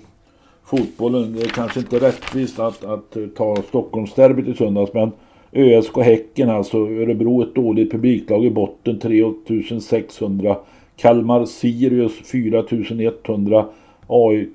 fotbollen. 0.65 1.33
Det 1.33 1.43
är 1.43 1.49
kanske 1.49 1.79
inte 1.79 1.99
rättvist 1.99 2.59
att, 2.59 2.85
att 2.85 3.17
ta 3.35 3.55
Stockholmsderbyt 3.67 4.47
i 4.47 4.53
söndags 4.53 4.93
men 4.93 5.11
ÖSK 5.51 5.97
Häcken 5.97 6.49
alltså. 6.49 6.77
Örebro 6.77 7.41
ett 7.41 7.55
dåligt 7.55 7.91
publiklag 7.91 8.45
i 8.45 8.51
botten 8.51 8.99
3600. 8.99 10.57
Kalmar 10.95 11.45
Sirius 11.45 12.13
4100. 12.13 13.65
AI, 14.07 14.49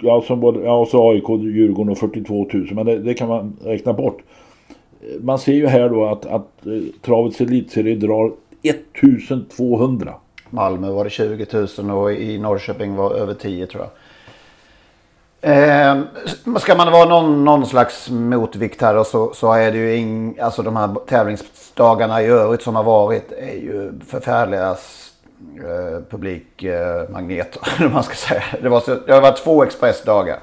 ja, 0.00 0.22
som 0.26 0.40
både, 0.40 0.60
ja, 0.64 0.86
så 0.90 1.10
AIK 1.10 1.28
Djurgården 1.28 1.92
och 1.92 1.98
42 1.98 2.48
000. 2.52 2.68
Men 2.72 2.86
det, 2.86 2.98
det, 2.98 3.14
kan 3.14 3.28
man 3.28 3.56
räkna 3.64 3.92
bort. 3.92 4.22
Man 5.20 5.38
ser 5.38 5.54
ju 5.54 5.66
här 5.66 5.88
då 5.88 6.04
att, 6.04 6.26
att 6.26 6.66
eh, 6.66 6.72
Travets 7.02 7.40
elitserie 7.40 7.94
drar 7.94 8.32
1200. 8.62 10.14
Malmö 10.50 10.90
var 10.90 11.04
det 11.04 11.10
20 11.10 11.46
000 11.82 11.90
och 11.90 12.12
i 12.12 12.38
Norrköping 12.38 12.94
var 12.94 13.14
över 13.14 13.34
10 13.34 13.66
tror 13.66 13.82
jag. 13.82 13.90
Eh, 15.46 15.96
ska 16.58 16.74
man 16.74 16.92
vara 16.92 17.08
någon, 17.08 17.44
någon 17.44 17.66
slags 17.66 18.10
motvikt 18.10 18.82
här 18.82 18.96
och 18.96 19.06
så, 19.06 19.32
så 19.34 19.52
är 19.52 19.72
det 19.72 19.78
ju 19.78 19.96
ing, 19.96 20.38
alltså 20.40 20.62
de 20.62 20.76
här 20.76 20.94
tävlingsdagarna 21.06 22.22
i 22.22 22.26
övrigt 22.26 22.62
som 22.62 22.76
har 22.76 22.82
varit 22.82 23.32
är 23.32 23.54
ju 23.54 23.92
förfärliga 24.06 24.70
eh, 24.70 26.02
publikmagneter. 26.10 27.62
Eh, 27.84 27.92
man 27.92 28.02
ska 28.02 28.14
säga. 28.14 28.42
Det, 28.62 28.68
var 28.68 28.80
så, 28.80 28.94
det 29.06 29.12
har 29.12 29.20
varit 29.20 29.44
två 29.44 29.64
expressdagar. 29.64 30.38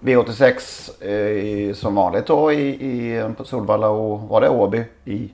V86 0.00 1.68
eh, 1.68 1.74
som 1.74 1.94
vanligt 1.94 2.26
då 2.26 2.52
i, 2.52 2.68
i 2.68 3.24
Solvalla 3.44 3.88
och 3.88 4.20
var 4.20 4.40
det 4.40 4.48
Åby 4.48 4.84
i, 5.04 5.30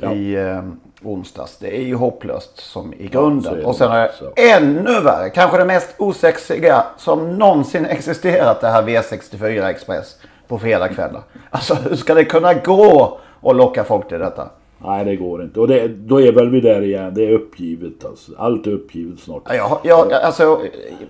ja. 0.00 0.12
i 0.12 0.34
eh, 0.34 0.62
onsdags. 1.02 1.58
Det 1.58 1.76
är 1.76 1.82
ju 1.82 1.94
hopplöst 1.94 2.58
som 2.58 2.94
i 2.94 3.06
grunden. 3.06 3.58
Ja, 3.60 3.68
och 3.68 3.76
sen 3.76 3.92
är 3.92 4.10
det 4.34 4.50
ännu 4.50 5.00
värre, 5.00 5.30
kanske 5.30 5.58
det 5.58 5.64
mest 5.64 5.94
osexiga 5.98 6.84
som 6.98 7.38
någonsin 7.38 7.86
existerat 7.86 8.60
det 8.60 8.68
här 8.68 8.82
V64 8.82 9.68
Express 9.68 10.16
på 10.48 10.58
fredagskvällar. 10.58 11.22
Alltså 11.50 11.74
hur 11.74 11.96
ska 11.96 12.14
det 12.14 12.24
kunna 12.24 12.54
gå 12.54 13.18
att 13.42 13.56
locka 13.56 13.84
folk 13.84 14.08
till 14.08 14.18
detta? 14.18 14.50
Nej 14.84 15.04
det 15.04 15.16
går 15.16 15.42
inte. 15.42 15.60
Och 15.60 15.68
det, 15.68 15.88
då 15.88 16.20
är 16.20 16.32
väl 16.32 16.50
vi 16.50 16.60
där 16.60 16.82
igen. 16.82 17.14
Det 17.14 17.26
är 17.26 17.32
uppgivet 17.32 18.04
alltså. 18.04 18.32
Allt 18.38 18.66
är 18.66 18.70
uppgivet 18.70 19.20
snart. 19.20 19.42
Ja, 19.48 19.80
ja 19.84 20.20
alltså, 20.22 20.60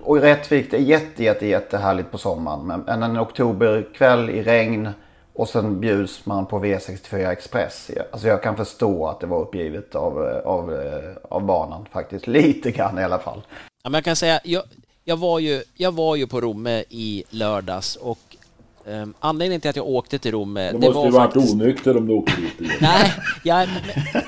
och 0.03 0.17
i 0.17 0.19
Rättvik 0.19 0.71
det 0.71 0.77
är 0.77 0.81
jätte, 0.81 1.23
jätte, 1.23 1.47
jättehärligt 1.47 2.11
på 2.11 2.17
sommaren. 2.17 2.83
Men 2.85 3.03
en 3.03 3.19
oktoberkväll 3.19 4.29
i 4.29 4.43
regn 4.43 4.89
och 5.33 5.49
sen 5.49 5.79
bjuds 5.79 6.25
man 6.25 6.45
på 6.45 6.59
V64 6.59 7.31
Express. 7.31 7.91
Alltså 8.11 8.27
jag 8.27 8.43
kan 8.43 8.57
förstå 8.57 9.07
att 9.07 9.19
det 9.19 9.27
var 9.27 9.41
uppgivet 9.41 9.95
av, 9.95 10.17
av, 10.45 10.79
av 11.29 11.45
banan 11.45 11.85
faktiskt. 11.91 12.27
Lite 12.31 12.71
grann 12.71 12.99
i 12.99 13.03
alla 13.03 13.19
fall. 13.19 13.41
Ja, 13.83 13.89
men 13.89 13.93
jag 13.93 14.03
kan 14.03 14.15
säga, 14.15 14.39
jag, 14.43 14.63
jag, 15.03 15.17
var 15.17 15.39
ju, 15.39 15.63
jag 15.75 15.91
var 15.91 16.15
ju 16.15 16.27
på 16.27 16.41
Romme 16.41 16.83
i 16.89 17.23
lördags 17.29 17.95
och 17.95 18.19
Um, 18.85 19.13
anledningen 19.19 19.61
till 19.61 19.69
att 19.69 19.75
jag 19.75 19.87
åkte 19.87 20.19
till 20.19 20.31
Rom... 20.31 20.53
Du 20.53 20.73
måste 20.73 20.89
var 20.89 21.05
ju 21.05 21.11
varit 21.11 21.33
faktiskt... 21.33 21.53
onykter 21.53 21.97
om 21.97 22.07
du 22.07 22.13
åkte 22.13 22.41
dit. 22.41 22.53
Nej, 22.81 23.13
jag, 23.43 23.69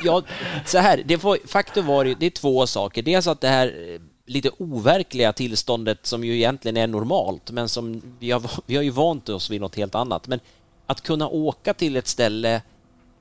jag, 0.04 0.24
så 0.66 0.78
här, 0.78 1.02
det 1.06 1.24
var, 1.24 1.38
faktum 1.48 1.86
var 1.86 2.06
det, 2.06 2.16
det 2.20 2.26
är 2.26 2.30
två 2.30 2.68
saker. 2.68 3.02
Dels 3.02 3.28
att 3.28 3.42
det 3.42 3.48
här 3.48 4.00
lite 4.26 4.50
overkliga 4.58 5.34
tillståndet 5.34 6.06
som 6.06 6.24
ju 6.24 6.36
egentligen 6.36 6.78
är 6.78 6.88
normalt, 6.88 7.52
men 7.52 7.70
som 7.70 8.02
vi 8.20 8.32
har, 8.32 8.42
vi 8.66 8.76
har 8.76 8.84
ju 8.84 8.90
vant 8.90 9.30
oss 9.30 9.50
vid 9.50 9.62
något 9.62 9.76
helt 9.76 9.96
annat. 9.96 10.28
Men 10.28 10.40
att 10.86 11.02
kunna 11.02 11.28
åka 11.28 11.74
till 11.74 11.96
ett 11.96 12.08
ställe 12.08 12.62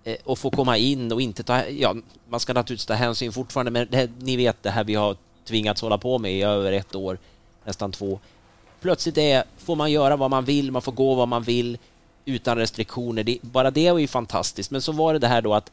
eh, 0.05 0.17
och 0.25 0.39
få 0.39 0.51
komma 0.51 0.77
in 0.77 1.13
och 1.13 1.21
inte 1.21 1.43
ta... 1.43 1.69
Ja, 1.69 1.95
man 2.29 2.41
ska 2.41 2.53
naturligtvis 2.53 2.87
ta 2.87 2.95
hänsyn 2.95 3.33
fortfarande, 3.33 3.71
men 3.71 3.89
det, 3.91 4.11
ni 4.19 4.37
vet 4.37 4.63
det 4.63 4.71
här 4.71 4.85
vi 4.85 4.95
har 4.95 5.17
tvingats 5.45 5.83
hålla 5.83 5.99
på 5.99 6.19
med 6.19 6.33
i 6.33 6.43
över 6.43 6.73
ett 6.73 6.95
år, 6.95 7.19
nästan 7.65 7.93
två 7.93 8.19
plötsligt 8.83 9.19
är, 9.19 9.45
får 9.59 9.77
man 9.77 9.93
göra 9.93 10.17
vad 10.17 10.31
man 10.31 10.45
vill, 10.45 10.73
man 10.73 10.83
får 10.83 10.93
gå 10.93 11.15
vad 11.15 11.29
man 11.29 11.43
vill 11.43 11.79
utan 12.25 12.59
restriktioner. 12.59 13.25
Det, 13.25 13.39
bara 13.43 13.71
det 13.71 13.93
var 13.93 13.99
ju 13.99 14.07
fantastiskt. 14.07 14.71
Men 14.71 14.83
så 14.83 14.93
var 14.93 15.13
det 15.13 15.19
det 15.19 15.29
här 15.29 15.43
då 15.43 15.55
att 15.55 15.71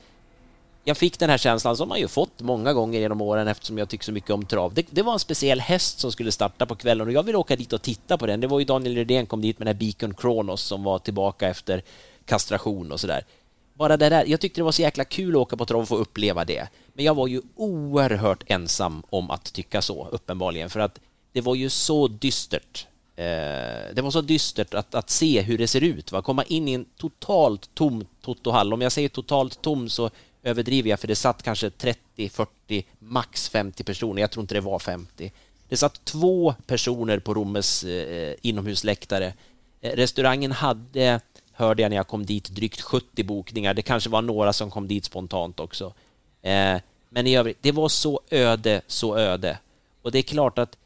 jag 0.83 0.97
fick 0.97 1.19
den 1.19 1.29
här 1.29 1.37
känslan 1.37 1.77
som 1.77 1.89
man 1.89 1.99
ju 1.99 2.07
fått 2.07 2.41
många 2.41 2.73
gånger 2.73 2.99
genom 2.99 3.21
åren 3.21 3.47
eftersom 3.47 3.77
jag 3.77 3.89
tycker 3.89 4.05
så 4.05 4.11
mycket 4.11 4.29
om 4.29 4.45
trav. 4.45 4.73
Det, 4.73 4.85
det, 4.89 5.01
var 5.01 5.13
en 5.13 5.19
speciell 5.19 5.59
häst 5.59 5.99
som 5.99 6.11
skulle 6.11 6.31
starta 6.31 6.65
på 6.65 6.75
kvällen 6.75 7.07
och 7.07 7.13
jag 7.13 7.23
ville 7.23 7.37
åka 7.37 7.55
dit 7.55 7.73
och 7.73 7.81
titta 7.81 8.17
på 8.17 8.25
den. 8.25 8.39
Det 8.39 8.47
var 8.47 8.59
ju 8.59 8.65
Daniel 8.65 8.95
Redén 8.95 9.25
kom 9.25 9.41
dit 9.41 9.59
med 9.59 9.67
den 9.67 9.75
här 9.75 9.79
Beacon 9.79 10.13
Kronos 10.13 10.61
som 10.61 10.83
var 10.83 10.99
tillbaka 10.99 11.47
efter 11.47 11.83
kastration 12.25 12.91
och 12.91 12.99
sådär. 12.99 13.25
Bara 13.73 13.97
det 13.97 14.09
där, 14.09 14.25
jag 14.27 14.39
tyckte 14.39 14.61
det 14.61 14.65
var 14.65 14.71
så 14.71 14.81
jäkla 14.81 15.05
kul 15.05 15.35
att 15.35 15.41
åka 15.41 15.57
på 15.57 15.65
trav 15.65 15.81
och 15.81 15.87
få 15.87 15.97
uppleva 15.97 16.45
det. 16.45 16.67
Men 16.93 17.05
jag 17.05 17.15
var 17.15 17.27
ju 17.27 17.41
oerhört 17.55 18.43
ensam 18.47 19.03
om 19.09 19.31
att 19.31 19.53
tycka 19.53 19.81
så, 19.81 20.07
uppenbarligen, 20.11 20.69
för 20.69 20.79
att 20.79 20.99
det 21.31 21.41
var 21.41 21.55
ju 21.55 21.69
så 21.69 22.07
dystert 22.07 22.87
eh, 23.15 23.93
det 23.95 24.01
var 24.01 24.11
så 24.11 24.21
dystert 24.21 24.73
att, 24.73 24.95
att 24.95 25.09
se 25.09 25.41
hur 25.41 25.57
det 25.57 25.67
ser 25.67 25.83
ut. 25.83 26.11
Va? 26.11 26.21
Komma 26.21 26.43
in 26.43 26.67
i 26.67 26.73
en 26.73 26.85
totalt 26.97 27.69
tom 27.73 28.05
Toto-hall. 28.21 28.73
Om 28.73 28.81
jag 28.81 28.91
säger 28.91 29.09
totalt 29.09 29.61
tom 29.61 29.89
så 29.89 30.09
överdriver 30.43 30.89
jag 30.89 30.99
för 30.99 31.07
det 31.07 31.15
satt 31.15 31.43
kanske 31.43 31.69
30, 31.69 32.29
40, 32.29 32.85
max 32.99 33.49
50 33.49 33.83
personer. 33.83 34.21
Jag 34.21 34.31
tror 34.31 34.41
inte 34.41 34.55
det 34.55 34.61
var 34.61 34.79
50. 34.79 35.31
Det 35.69 35.77
satt 35.77 36.05
två 36.05 36.55
personer 36.67 37.19
på 37.19 37.33
Rommes 37.33 37.83
eh, 37.83 38.35
inomhusläktare. 38.41 39.33
Eh, 39.81 39.91
restaurangen 39.91 40.51
hade, 40.51 41.19
hörde 41.51 41.81
jag 41.81 41.89
när 41.89 41.97
jag 41.97 42.07
kom 42.07 42.25
dit, 42.25 42.49
drygt 42.49 42.81
70 42.81 43.23
bokningar. 43.23 43.73
Det 43.73 43.81
kanske 43.81 44.09
var 44.09 44.21
några 44.21 44.53
som 44.53 44.71
kom 44.71 44.87
dit 44.87 45.05
spontant 45.05 45.59
också. 45.59 45.93
Eh, 46.41 46.77
men 47.09 47.27
i 47.27 47.37
övrigt, 47.37 47.57
det 47.61 47.71
var 47.71 47.89
så 47.89 48.21
öde, 48.29 48.81
så 48.87 49.17
öde. 49.17 49.57
Och 50.01 50.11
det 50.11 50.19
är 50.19 50.23
klart 50.23 50.59
att 50.59 50.77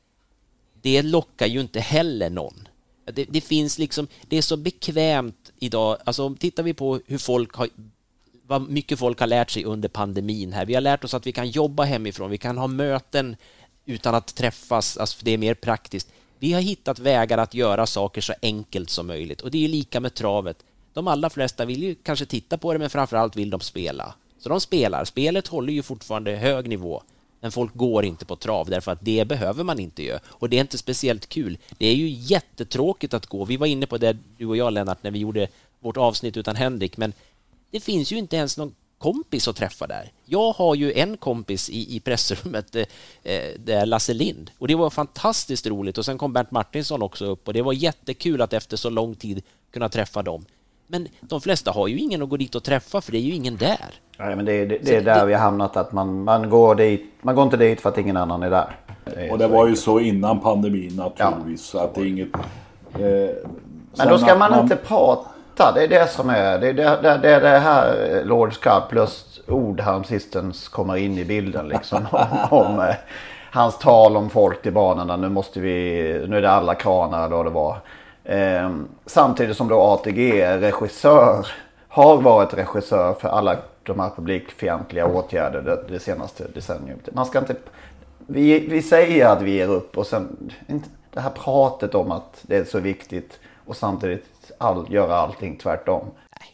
det 0.81 1.01
lockar 1.01 1.47
ju 1.47 1.61
inte 1.61 1.79
heller 1.79 2.29
någon. 2.29 2.67
Det, 3.05 3.25
det, 3.29 3.41
finns 3.41 3.79
liksom, 3.79 4.07
det 4.27 4.37
är 4.37 4.41
så 4.41 4.57
bekvämt 4.57 5.51
idag. 5.59 5.97
Alltså 6.05 6.35
tittar 6.39 6.63
vi 6.63 6.73
på 6.73 6.99
hur 7.05 7.17
folk 7.17 7.53
har 7.53 7.69
vad 8.47 8.69
mycket 8.69 8.99
folk 8.99 9.19
har 9.19 9.27
lärt 9.27 9.51
sig 9.51 9.65
under 9.65 9.89
pandemin 9.89 10.53
här. 10.53 10.65
Vi 10.65 10.73
har 10.73 10.81
lärt 10.81 11.03
oss 11.03 11.13
att 11.13 11.27
vi 11.27 11.31
kan 11.31 11.49
jobba 11.49 11.83
hemifrån, 11.83 12.31
vi 12.31 12.37
kan 12.37 12.57
ha 12.57 12.67
möten 12.67 13.35
utan 13.85 14.15
att 14.15 14.35
träffas, 14.35 14.97
alltså 14.97 15.19
det 15.21 15.31
är 15.31 15.37
mer 15.37 15.53
praktiskt. 15.53 16.09
Vi 16.39 16.53
har 16.53 16.61
hittat 16.61 16.99
vägar 16.99 17.37
att 17.37 17.53
göra 17.53 17.85
saker 17.85 18.21
så 18.21 18.33
enkelt 18.41 18.89
som 18.89 19.07
möjligt 19.07 19.41
och 19.41 19.51
det 19.51 19.65
är 19.65 19.67
lika 19.67 19.99
med 19.99 20.13
travet. 20.13 20.57
De 20.93 21.07
allra 21.07 21.29
flesta 21.29 21.65
vill 21.65 21.83
ju 21.83 21.95
kanske 21.95 22.25
titta 22.25 22.57
på 22.57 22.73
det, 22.73 22.79
men 22.79 22.89
framför 22.89 23.17
allt 23.17 23.35
vill 23.35 23.49
de 23.49 23.59
spela. 23.59 24.15
Så 24.39 24.49
de 24.49 24.61
spelar. 24.61 25.05
Spelet 25.05 25.47
håller 25.47 25.73
ju 25.73 25.83
fortfarande 25.83 26.35
hög 26.35 26.69
nivå. 26.69 27.03
Men 27.39 27.51
folk 27.51 27.75
går 27.75 28.05
inte 28.05 28.25
på 28.25 28.35
trav 28.35 28.69
därför 28.69 28.91
att 28.91 28.99
det 29.01 29.27
behöver 29.27 29.63
man 29.63 29.79
inte 29.79 30.03
göra. 30.03 30.19
Och 30.25 30.49
det 30.49 30.57
är 30.57 30.61
inte 30.61 30.77
speciellt 30.77 31.29
kul. 31.29 31.57
Det 31.77 31.87
är 31.87 31.95
ju 31.95 32.09
jättetråkigt 32.09 33.13
att 33.13 33.25
gå. 33.25 33.45
Vi 33.45 33.57
var 33.57 33.67
inne 33.67 33.85
på 33.85 33.97
det, 33.97 34.17
du 34.37 34.45
och 34.45 34.57
jag 34.57 34.73
Lennart, 34.73 35.03
när 35.03 35.11
vi 35.11 35.19
gjorde 35.19 35.47
vårt 35.79 35.97
avsnitt 35.97 36.37
utan 36.37 36.55
Henrik, 36.55 36.97
men 36.97 37.13
det 37.73 37.79
finns 37.79 38.11
ju 38.11 38.17
inte 38.17 38.35
ens 38.35 38.57
någon 38.57 38.75
kompis 38.97 39.47
att 39.47 39.55
träffa 39.55 39.87
där. 39.87 40.11
Jag 40.25 40.51
har 40.51 40.75
ju 40.75 40.93
en 40.93 41.17
kompis 41.17 41.69
i, 41.69 41.95
i 41.95 41.99
pressrummet, 41.99 42.75
eh, 42.75 42.81
eh 43.23 43.51
det 43.65 43.73
är 43.73 43.85
Lasse 43.85 44.13
Lind, 44.13 44.51
och 44.59 44.67
det 44.67 44.75
var 44.75 44.89
fantastiskt 44.89 45.67
roligt. 45.67 45.97
Och 45.97 46.05
sen 46.05 46.17
kom 46.17 46.33
Bernt 46.33 46.51
Martinsson 46.51 47.01
också 47.01 47.25
upp 47.25 47.47
och 47.47 47.53
det 47.53 47.61
var 47.61 47.73
jättekul 47.73 48.41
att 48.41 48.53
efter 48.53 48.77
så 48.77 48.89
lång 48.89 49.15
tid 49.15 49.43
kunna 49.71 49.89
träffa 49.89 50.21
dem. 50.21 50.45
Men 50.87 51.07
de 51.21 51.41
flesta 51.41 51.71
har 51.71 51.87
ju 51.87 51.97
ingen 51.97 52.21
att 52.21 52.29
gå 52.29 52.37
dit 52.37 52.55
och 52.55 52.63
träffa 52.63 53.01
för 53.01 53.11
det 53.11 53.17
är 53.17 53.21
ju 53.21 53.33
ingen 53.33 53.57
där. 53.57 53.93
Nej, 54.17 54.35
men 54.35 54.45
det, 54.45 54.53
är, 54.53 54.65
det, 54.65 54.77
det 54.77 54.95
är 54.95 55.01
där 55.01 55.19
det, 55.19 55.25
vi 55.25 55.33
har 55.33 55.41
hamnat 55.41 55.77
att 55.77 55.91
man, 55.91 56.23
man, 56.23 56.49
går 56.49 56.75
dit, 56.75 57.05
man 57.21 57.35
går 57.35 57.43
inte 57.43 57.57
dit 57.57 57.81
för 57.81 57.89
att 57.89 57.97
ingen 57.97 58.17
annan 58.17 58.43
är 58.43 58.49
där. 58.49 58.75
Det 59.05 59.11
är 59.11 59.31
och 59.31 59.37
det 59.37 59.47
var 59.47 59.67
ju 59.67 59.75
så 59.75 59.99
innan 59.99 60.39
pandemin 60.39 60.95
naturligtvis. 60.95 61.71
Ja. 61.73 61.83
att 61.83 61.95
det 61.95 62.01
är 62.01 62.05
inget... 62.05 62.35
Eh, 62.35 63.49
men 63.97 64.07
då 64.07 64.17
ska 64.17 64.37
man, 64.37 64.51
man, 64.51 64.59
inte 64.59 64.75
prata. 64.75 65.32
Det 65.55 65.83
är 65.83 65.87
det 65.87 66.09
som 66.09 66.29
är. 66.29 66.59
Det 66.59 66.67
är 66.67 66.73
det, 66.73 66.99
det, 67.01 67.17
det, 67.17 67.39
det 67.39 67.59
här 67.59 68.15
eh, 68.15 68.25
Lord 68.25 68.53
Scarp 68.53 68.89
plus 68.89 69.41
ord 69.47 69.83
Sistens 70.05 70.67
kommer 70.67 70.95
in 70.95 71.17
i 71.17 71.25
bilden 71.25 71.67
liksom. 71.67 72.07
om, 72.11 72.59
om 72.59 72.79
eh, 72.79 72.95
hans 73.51 73.77
tal 73.77 74.17
om 74.17 74.29
folk 74.29 74.61
till 74.61 74.73
banorna. 74.73 75.17
Nu 75.17 75.29
måste 75.29 75.59
vi, 75.59 76.25
nu 76.27 76.37
är 76.37 76.41
det 76.41 76.51
alla 76.51 76.75
kranar 76.75 77.25
eller 77.25 77.35
vad 77.35 77.45
det 77.45 77.49
var. 77.49 77.77
Eh, 78.23 78.71
samtidigt 79.05 79.57
som 79.57 79.67
då 79.67 79.81
ATG 79.81 80.41
är 80.41 80.57
regissör, 80.57 81.47
har 81.87 82.17
varit 82.17 82.53
regissör 82.53 83.13
för 83.13 83.29
alla 83.29 83.57
de 83.83 83.99
här 83.99 84.09
publikfientliga 84.15 85.07
åtgärder 85.07 85.61
det, 85.61 85.83
det 85.93 85.99
senaste 85.99 86.47
decenniet. 86.53 87.09
Man 87.13 87.25
ska 87.25 87.39
inte, 87.39 87.55
vi, 88.17 88.59
vi 88.59 88.81
säger 88.81 89.27
att 89.27 89.41
vi 89.41 89.51
ger 89.51 89.69
upp 89.69 89.97
och 89.97 90.07
sen 90.07 90.51
det 91.13 91.19
här 91.19 91.29
pratet 91.29 91.95
om 91.95 92.11
att 92.11 92.39
det 92.41 92.57
är 92.57 92.63
så 92.63 92.79
viktigt 92.79 93.39
och 93.65 93.75
samtidigt 93.75 94.25
all, 94.57 94.93
göra 94.93 95.15
allting 95.15 95.57
tvärtom. 95.57 96.11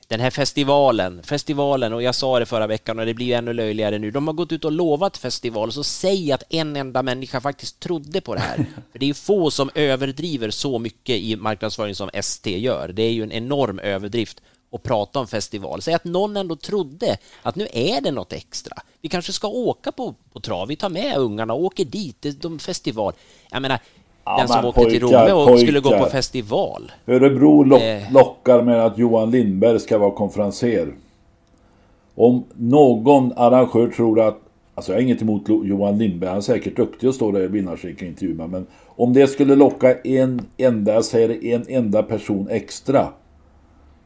Den 0.08 0.20
här 0.20 0.30
festivalen, 0.30 1.24
festivalen 1.24 1.94
och 1.94 2.04
jag 2.04 2.16
sa 2.16 2.40
det 2.40 2.46
förra 2.46 2.68
veckan 2.68 3.00
och 3.00 3.06
det 3.06 3.14
blir 3.14 3.36
ännu 3.36 3.54
löjligare 3.54 4.00
nu. 4.00 4.12
De 4.12 4.28
har 4.28 4.34
gått 4.34 4.52
ut 4.52 4.66
och 4.66 4.72
lovat 4.72 5.18
festival 5.18 5.72
så 5.72 5.84
säg 5.84 6.32
att 6.32 6.44
en 6.50 6.76
enda 6.76 7.04
människa 7.04 7.42
faktiskt 7.42 7.80
trodde 7.80 8.22
på 8.22 8.36
det 8.36 8.42
här. 8.42 8.56
För 8.92 9.00
det 9.00 9.10
är 9.10 9.14
få 9.14 9.52
som 9.52 9.70
överdriver 9.76 10.50
så 10.50 10.80
mycket 10.80 11.16
i 11.16 11.36
marknadsföring 11.36 11.96
som 11.96 12.10
ST 12.14 12.60
gör. 12.60 12.88
Det 12.88 13.04
är 13.04 13.12
ju 13.12 13.24
en 13.24 13.32
enorm 13.32 13.80
överdrift 13.80 14.42
och 14.70 14.84
prata 14.84 15.20
om 15.20 15.28
festival. 15.28 15.82
Säg 15.82 15.94
att 15.94 16.04
någon 16.04 16.38
ändå 16.38 16.56
trodde 16.56 17.18
att 17.42 17.56
nu 17.56 17.68
är 17.74 18.02
det 18.02 18.12
något 18.12 18.34
extra. 18.34 18.78
Vi 19.02 19.10
kanske 19.10 19.34
ska 19.34 19.48
åka 19.48 19.92
på, 19.92 20.16
på 20.34 20.40
trav, 20.40 20.68
vi 20.68 20.76
tar 20.76 20.90
med 20.90 21.18
ungarna 21.18 21.54
och 21.54 21.64
åker 21.64 21.86
dit, 21.86 22.18
det 22.20 22.30
är 22.30 22.34
de 22.34 22.60
festival. 22.60 23.14
Jag 23.52 23.62
menar, 23.62 23.80
ja, 24.30 24.38
den 24.38 24.48
som 24.48 24.66
åkte 24.66 24.86
till 24.86 25.02
Romme 25.02 25.32
och 25.32 25.48
pojkar. 25.48 25.66
skulle 25.66 25.80
gå 25.80 25.98
på 25.98 26.06
festival. 26.06 26.92
Örebro 27.08 27.64
lock, 27.64 27.82
eh. 27.82 28.12
lockar 28.12 28.62
med 28.62 28.86
att 28.86 28.98
Johan 28.98 29.32
Lindberg 29.32 29.80
ska 29.80 29.98
vara 29.98 30.12
konferenser. 30.12 30.94
Om 32.16 32.44
någon 32.56 33.34
arrangör 33.36 33.88
tror 33.88 34.20
att 34.20 34.40
Alltså 34.76 34.92
jag 34.92 34.98
har 34.98 35.04
inget 35.04 35.22
emot 35.22 35.42
Johan 35.48 35.98
Lindberg, 35.98 36.30
han 36.30 36.38
är 36.38 36.42
säkert 36.42 36.76
duktig 36.76 37.08
att 37.08 37.16
stå 37.16 37.32
där 37.32 37.42
i 37.42 37.48
vinnarcirkeln 37.48 38.08
och 38.08 38.12
intervjua 38.12 38.48
men 38.48 38.68
om 38.88 39.14
det 39.14 39.28
skulle 39.28 39.56
locka 39.56 39.96
en 40.02 40.42
enda, 40.58 40.94
jag 40.94 41.06
säger 41.06 41.46
en 41.46 41.66
enda 41.68 42.04
person 42.04 42.48
extra 42.50 43.08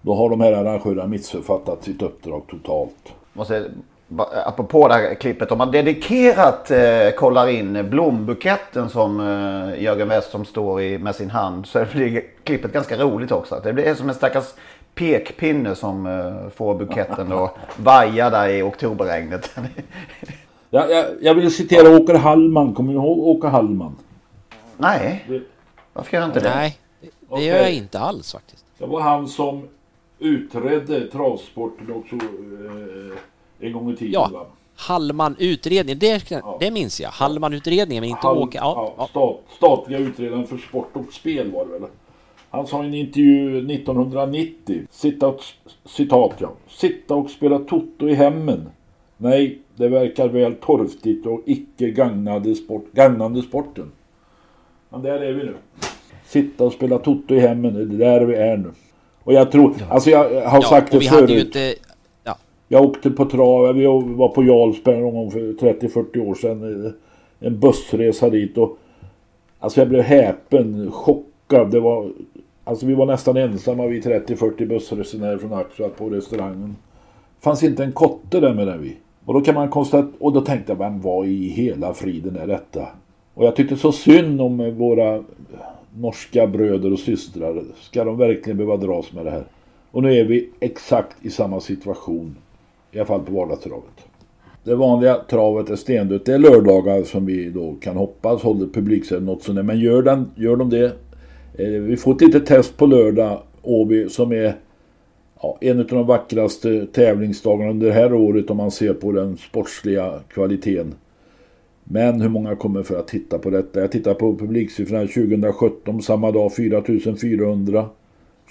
då 0.02 0.14
har 0.14 0.30
de 0.30 0.42
här 0.42 0.54
arrangörerna 0.54 1.08
missförfattat 1.08 1.84
sitt 1.84 2.02
uppdrag 2.02 2.44
totalt. 2.50 3.14
Måste, 3.34 3.72
apropå 4.20 4.88
det 4.88 4.94
här 4.94 5.16
klippet, 5.16 5.52
om 5.52 5.58
man 5.58 5.72
dedikerat 5.72 6.72
eh, 6.72 7.10
kollar 7.18 7.48
in 7.48 7.90
blombuketten 7.90 8.90
som 8.90 9.20
eh, 9.20 9.84
Jörgen 9.84 10.10
Westholm 10.10 10.46
står 10.46 10.82
i 10.82 10.98
med 10.98 11.16
sin 11.16 11.30
hand 11.30 11.66
så 11.66 11.86
blir 11.94 12.24
klippet 12.44 12.74
ganska 12.74 12.98
roligt 12.98 13.32
också. 13.32 13.62
Det 13.64 13.74
blir 13.74 13.96
som 13.96 14.10
en 14.10 14.16
stackars 14.16 14.54
pekpinne 14.96 15.76
som 15.76 16.06
eh, 16.06 16.50
får 16.56 16.76
buketten 16.76 17.32
att 17.32 17.56
vaja 17.78 18.30
där 18.30 18.50
i 18.50 18.62
oktoberregnet. 18.62 19.56
ja, 20.70 20.88
jag, 20.90 21.06
jag 21.22 21.36
vill 21.36 21.56
citera 21.56 21.98
Åke 21.98 22.18
Hallman. 22.18 22.74
Kommer 22.74 22.94
du 22.94 23.00
ihåg 23.00 23.20
Åke 23.20 23.48
Hallman? 23.48 23.96
Nej, 24.78 25.26
varför 25.94 26.14
gör 26.14 26.22
jag 26.22 26.30
inte 26.30 26.40
det? 26.40 26.56
Nej, 26.56 26.78
det 27.36 27.44
gör 27.44 27.58
jag 27.58 27.74
inte 27.74 28.00
alls 28.00 28.32
faktiskt. 28.32 28.66
Det 28.78 28.86
var 28.86 29.02
han 29.02 29.28
som 29.28 29.68
utredde 30.20 31.08
travsporten 31.08 31.92
också 31.92 32.16
eh, 32.16 33.18
en 33.64 33.74
gång 33.74 33.92
i 33.92 33.96
tiden. 33.96 34.14
Ja. 34.14 34.30
Va? 34.34 34.46
Hallman-utredningen, 34.76 36.00
det, 36.00 36.32
ja. 36.32 36.58
det 36.60 36.72
minns 36.72 37.02
jag. 37.02 37.10
Hallman-utredningen, 37.10 38.02
men 38.02 38.10
inte 38.10 38.28
Hall, 38.28 38.38
Åke... 38.38 38.58
Ja, 38.58 38.94
ja. 38.98 39.08
Stat, 39.08 39.40
statliga 39.58 40.00
utredaren 40.00 40.48
för 40.48 40.58
sport 40.58 40.90
och 40.94 41.14
spel 41.14 41.52
var 41.52 41.66
det 41.66 41.72
väl? 41.72 41.90
Han 42.50 42.68
sa 42.68 42.84
i 42.84 42.88
en 42.88 42.94
intervju 42.94 43.58
1990, 43.74 44.82
sitta 44.90 45.28
och, 45.28 45.40
citat 45.86 46.34
ja, 46.38 46.52
sitta 46.68 47.16
och 47.16 47.30
spela 47.30 47.60
toto 47.60 48.10
i 48.10 48.14
hemmen. 48.14 48.70
Nej, 49.18 49.60
det 49.76 49.88
verkar 49.88 50.28
väl 50.28 50.56
torftigt 50.56 51.26
och 51.26 51.42
icke 51.46 51.90
gagnade 51.90 52.56
sport, 52.56 52.86
gagnande 52.92 53.42
sporten. 53.42 53.92
Men 54.90 55.02
där 55.02 55.20
är 55.20 55.34
vi 55.34 55.44
nu. 55.44 55.56
Sitta 56.26 56.64
och 56.64 56.74
spela 56.74 56.98
Toto 56.98 57.36
i 57.36 57.40
hemmen, 57.40 57.74
det 57.74 57.82
är 57.82 58.10
där 58.10 58.26
vi 58.26 58.36
är 58.36 58.58
nu. 58.58 58.72
Och 59.24 59.34
jag 59.34 59.52
tror, 59.52 59.76
alltså 59.90 60.10
jag 60.10 60.50
har 60.50 60.62
Ja, 60.62 60.70
sagt 60.70 60.92
det 60.92 61.08
hade 61.08 61.22
ju 61.22 61.28
förut. 61.28 61.46
inte... 61.46 61.76
Jag 62.74 62.84
åkte 62.84 63.10
på 63.10 63.26
trav, 63.26 63.76
vi 63.76 63.86
var 64.16 64.28
på 64.28 64.44
Jarlsberg 64.44 65.02
någon 65.02 65.14
gång 65.14 65.32
för 65.32 65.40
30-40 65.40 66.30
år 66.30 66.36
sedan. 66.36 66.94
En 67.40 67.60
bussresa 67.60 68.30
dit 68.30 68.58
och 68.58 68.78
Alltså 69.60 69.82
jag 69.82 69.90
blev 69.90 70.02
häpen, 70.02 70.92
chockad. 70.92 71.72
Det 71.72 71.80
var, 71.80 72.12
alltså 72.64 72.86
vi 72.86 72.94
var 72.94 73.06
nästan 73.06 73.38
ensamma 73.38 73.88
vi 73.88 74.02
30-40 74.02 74.68
bussresenärer 74.68 75.38
från 75.38 75.54
Axvall 75.54 75.90
på 75.90 76.10
restaurangen. 76.10 76.76
fanns 77.42 77.64
inte 77.64 77.84
en 77.84 77.92
kotte 77.92 78.40
där 78.40 78.54
med 78.54 78.80
vi. 78.80 78.98
Och 79.26 79.34
då 79.34 79.42
kan 79.42 79.56
man 79.56 79.70
konstatera, 79.70 80.12
och 80.20 80.34
då 80.34 80.42
tänkte 80.42 80.72
jag, 80.72 80.80
vem 80.80 81.02
var 81.02 81.26
i 81.26 81.48
hela 81.48 81.94
friden 81.94 82.36
är 82.36 82.48
detta? 82.48 82.88
Och 83.34 83.46
jag 83.46 83.56
tyckte 83.56 83.78
så 83.78 83.92
synd 83.92 84.42
om 84.42 84.78
våra 84.78 85.24
norska 85.98 86.48
bröder 86.48 86.94
och 86.94 87.00
systrar. 87.00 87.64
Ska 87.82 88.04
de 88.04 88.18
verkligen 88.18 88.58
behöva 88.58 88.78
dras 88.78 89.14
med 89.14 89.26
det 89.26 89.32
här? 89.32 89.44
Och 89.92 90.04
nu 90.04 90.14
är 90.14 90.24
vi 90.24 90.50
exakt 90.60 91.26
i 91.26 91.30
samma 91.30 91.60
situation. 91.60 92.36
I 92.94 93.00
alla 93.00 93.06
fall 93.06 93.22
på 93.22 93.32
vardagstravet. 93.32 94.08
Det 94.64 94.76
vanliga 94.76 95.16
travet 95.16 95.70
är 95.70 95.76
stendött. 95.76 96.26
Det 96.26 96.34
är 96.34 96.40
lördagar 96.40 97.04
som 97.04 97.26
vi 97.26 97.50
då 97.50 97.76
kan 97.82 97.96
hoppas 97.96 98.42
håller 98.42 98.68
publiksidan 98.68 99.26
något 99.26 99.44
sådär. 99.44 99.64
Men 99.64 99.80
gör, 99.80 100.02
den, 100.02 100.32
gör 100.36 100.56
de 100.56 100.70
det. 100.70 100.86
Eh, 101.58 101.68
vi 101.68 101.98
får 101.98 102.16
ett 102.16 102.22
litet 102.22 102.46
test 102.46 102.78
på 102.78 102.86
lördag. 102.86 103.40
Åby 103.62 104.10
som 104.10 104.32
är 104.32 104.56
ja, 105.42 105.58
en 105.62 105.80
av 105.80 105.86
de 105.86 106.08
vackraste 106.08 106.86
tävlingsdagarna 106.86 107.72
under 107.72 107.88
det 107.88 107.94
här 107.94 108.14
året 108.14 108.50
om 108.50 108.58
man 108.58 108.72
ser 108.72 108.94
på 108.94 109.12
den 109.12 109.38
sportsliga 109.38 110.20
kvaliteten. 110.28 110.94
Men 111.84 112.22
hur 112.22 112.30
många 112.30 112.56
kommer 112.56 112.84
för 112.84 113.00
att 113.00 113.08
titta 113.08 113.40
på 113.40 113.50
detta? 113.50 113.80
Jag 113.80 113.92
tittar 113.92 114.14
på 114.14 114.38
publiksiffrorna 114.38 115.08
2017 115.08 116.02
samma 116.02 116.32
dag 116.32 116.54
4400. 116.54 117.86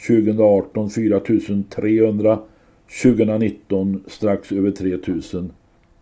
2018 0.07 0.91
4300. 0.91 2.39
2019 3.03 4.05
strax 4.07 4.53
över 4.53 4.71
3000. 4.71 5.53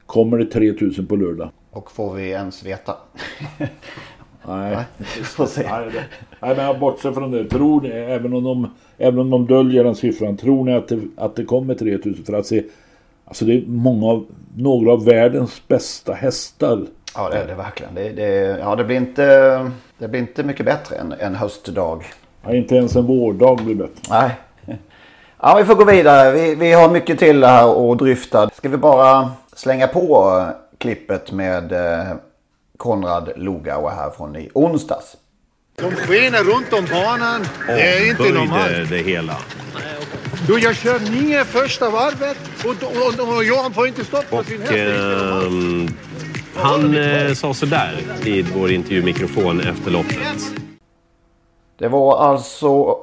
Kommer 0.07 0.39
det 0.39 0.47
3000 0.47 1.07
på 1.07 1.17
lördag? 1.17 1.51
Och 1.71 1.91
får 1.91 2.15
vi 2.15 2.29
ens 2.31 2.65
veta? 2.67 2.97
Nej. 4.49 4.77
Får 5.25 5.47
se. 5.47 5.63
Nej, 5.71 5.87
det, 5.93 6.05
nej 6.41 6.57
men 6.57 6.65
jag 6.65 6.79
bortser 6.79 7.13
från 7.13 7.31
det. 7.31 7.45
Tror 7.45 7.81
ni, 7.81 7.89
även 7.89 8.35
om 8.35 8.45
de, 8.45 8.71
även 8.99 9.19
om 9.19 9.31
de 9.31 9.47
döljer 9.47 9.85
den 9.85 9.95
siffran, 9.95 10.37
tror 10.37 10.65
ni 10.65 10.75
att 10.75 10.89
det, 10.89 11.01
att 11.17 11.37
det 11.37 11.45
kommer 11.45 11.75
3000 11.75 12.25
för 12.25 12.33
att 12.33 12.47
se? 12.47 12.63
Alltså 13.25 13.45
det 13.45 13.55
är 13.55 13.63
många 13.67 14.07
av, 14.07 14.27
några 14.57 14.93
av 14.93 15.05
världens 15.05 15.63
bästa 15.69 16.13
hästar. 16.13 16.87
Ja 17.15 17.29
det 17.29 17.37
är 17.37 17.47
det 17.47 17.55
verkligen. 17.55 17.95
Det, 17.95 18.09
det, 18.09 18.59
ja, 18.61 18.77
det, 18.77 18.85
blir 18.85 18.97
inte, 18.97 19.25
det 19.99 20.09
blir 20.09 20.21
inte 20.21 20.45
mycket 20.45 20.67
bättre 20.67 20.97
än 20.97 21.15
en 21.19 21.35
höstdag. 21.35 22.05
Ja, 22.43 22.55
inte 22.55 22.77
ens 22.77 22.97
en 22.97 23.07
vårdag 23.07 23.61
blir 23.65 23.75
bättre. 23.75 24.03
Nej. 24.11 24.31
Ja, 25.43 25.57
vi 25.57 25.65
får 25.65 25.75
gå 25.75 25.85
vidare. 25.85 26.33
Vi, 26.33 26.55
vi 26.55 26.73
har 26.73 26.91
mycket 26.91 27.19
till 27.19 27.45
här 27.45 27.93
att 27.93 27.99
dryfta. 27.99 28.51
Ska 28.51 28.69
vi 28.69 28.77
bara 28.77 29.31
slänga 29.57 29.87
på 29.87 30.45
klippet 30.79 31.33
med 31.33 31.73
eh, 31.73 32.07
Konrad 32.77 33.33
Lugauer 33.37 33.91
här 33.91 34.11
från 34.11 34.37
i 34.37 34.51
onsdags. 34.55 35.17
De 35.77 35.91
skenar 35.91 36.45
runt 36.45 36.73
om 36.73 36.87
banan. 36.91 37.47
Det 37.67 37.83
är 37.83 38.11
inte 38.11 38.33
normalt. 38.33 38.91
det 38.91 38.97
hela. 38.97 39.37
Du, 40.47 40.59
jag 40.59 40.77
kör 40.77 40.99
nio 40.99 41.45
första 41.45 41.91
varvet 41.91 42.39
och, 42.65 42.71
och, 42.71 43.29
och, 43.29 43.37
och 43.37 43.45
Johan 43.45 43.75
får 43.75 43.87
inte 43.87 44.05
stopp 44.05 44.31
på 44.31 44.45
sin 44.45 44.61
häst. 44.61 44.73
Ehm, 44.73 45.89
han 46.55 46.97
eh, 46.97 47.33
sa 47.33 47.55
sådär 47.55 48.03
vid 48.23 48.47
vår 48.57 48.71
intervjumikrofon 48.71 49.61
efter 49.61 49.91
loppet. 49.91 50.53
Det 51.79 51.89
var 51.89 52.19
alltså 52.31 52.97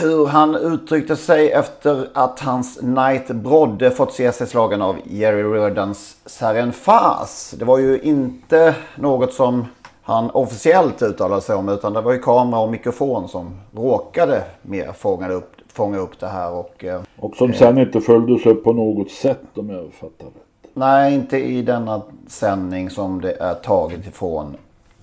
hur 0.00 0.26
han 0.26 0.54
uttryckte 0.54 1.16
sig 1.16 1.52
efter 1.52 2.08
att 2.14 2.40
hans 2.40 2.78
Knight 2.78 3.28
Brodde 3.28 3.90
fått 3.90 4.12
se 4.12 4.32
sig 4.32 4.46
slagen 4.46 4.82
av 4.82 4.96
Jerry 5.04 5.42
Riordans 5.42 6.16
Sarenfas. 6.26 7.54
Det 7.58 7.64
var 7.64 7.78
ju 7.78 8.00
inte 8.00 8.74
något 8.96 9.32
som 9.32 9.66
han 10.02 10.30
officiellt 10.30 11.02
uttalade 11.02 11.40
sig 11.42 11.56
om 11.56 11.68
utan 11.68 11.92
det 11.92 12.00
var 12.00 12.12
ju 12.12 12.18
kamera 12.18 12.60
och 12.60 12.70
mikrofon 12.70 13.28
som 13.28 13.56
råkade 13.72 14.42
mer 14.62 14.92
fånga 14.92 15.28
upp, 15.28 15.52
fånga 15.72 15.98
upp 15.98 16.20
det 16.20 16.26
här. 16.26 16.50
Och, 16.52 16.84
eh, 16.84 17.00
Och 17.18 17.36
som 17.36 17.52
sen 17.52 17.78
inte 17.78 18.00
följdes 18.00 18.46
upp 18.46 18.64
på 18.64 18.72
något 18.72 19.10
sätt 19.10 19.58
om 19.58 19.70
jag 19.70 19.92
fattar 20.00 20.24
det. 20.26 20.68
Nej, 20.74 21.14
inte 21.14 21.38
i 21.38 21.62
denna 21.62 22.02
sändning 22.28 22.90
som 22.90 23.20
det 23.20 23.32
är 23.32 23.54
taget 23.54 24.06
ifrån. 24.06 24.56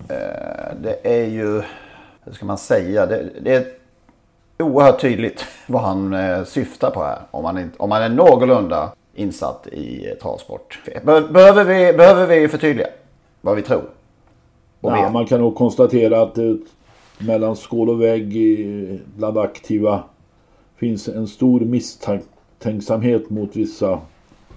Eh, 0.08 0.74
Det 0.82 0.98
är 1.02 1.26
ju, 1.26 1.62
hur 2.24 2.32
ska 2.32 2.46
man 2.46 2.58
säga, 2.58 3.06
det, 3.06 3.30
det 3.40 3.54
är 3.54 3.64
oerhört 4.62 5.00
tydligt 5.00 5.44
vad 5.66 5.82
han 5.82 6.12
eh, 6.14 6.44
syftar 6.44 6.90
på 6.90 7.02
här. 7.02 7.18
Om 7.30 7.42
man, 7.42 7.58
inte- 7.58 7.76
om 7.78 7.88
man 7.88 8.02
är 8.02 8.08
någorlunda 8.08 8.92
insatt 9.14 9.66
i 9.72 10.08
eh, 10.10 10.14
travsport. 10.14 10.80
Be- 11.04 11.20
Behöver 11.30 11.64
vi, 11.64 11.92
behöver 11.92 12.26
vi 12.26 12.48
förtydliga 12.48 12.86
vad 13.40 13.56
vi 13.56 13.62
tror? 13.62 13.82
Ja, 14.80 15.10
man 15.10 15.26
kan 15.26 15.40
nog 15.40 15.54
konstatera 15.56 16.22
att 16.22 16.34
det, 16.34 16.58
mellan 17.18 17.56
skål 17.56 17.90
och 17.90 18.02
vägg 18.02 18.36
i, 18.36 19.00
bland 19.16 19.38
aktiva 19.38 20.02
finns 20.76 21.08
en 21.08 21.28
stor 21.28 21.60
misstänksamhet 21.60 23.30
mot 23.30 23.56
vissa 23.56 23.98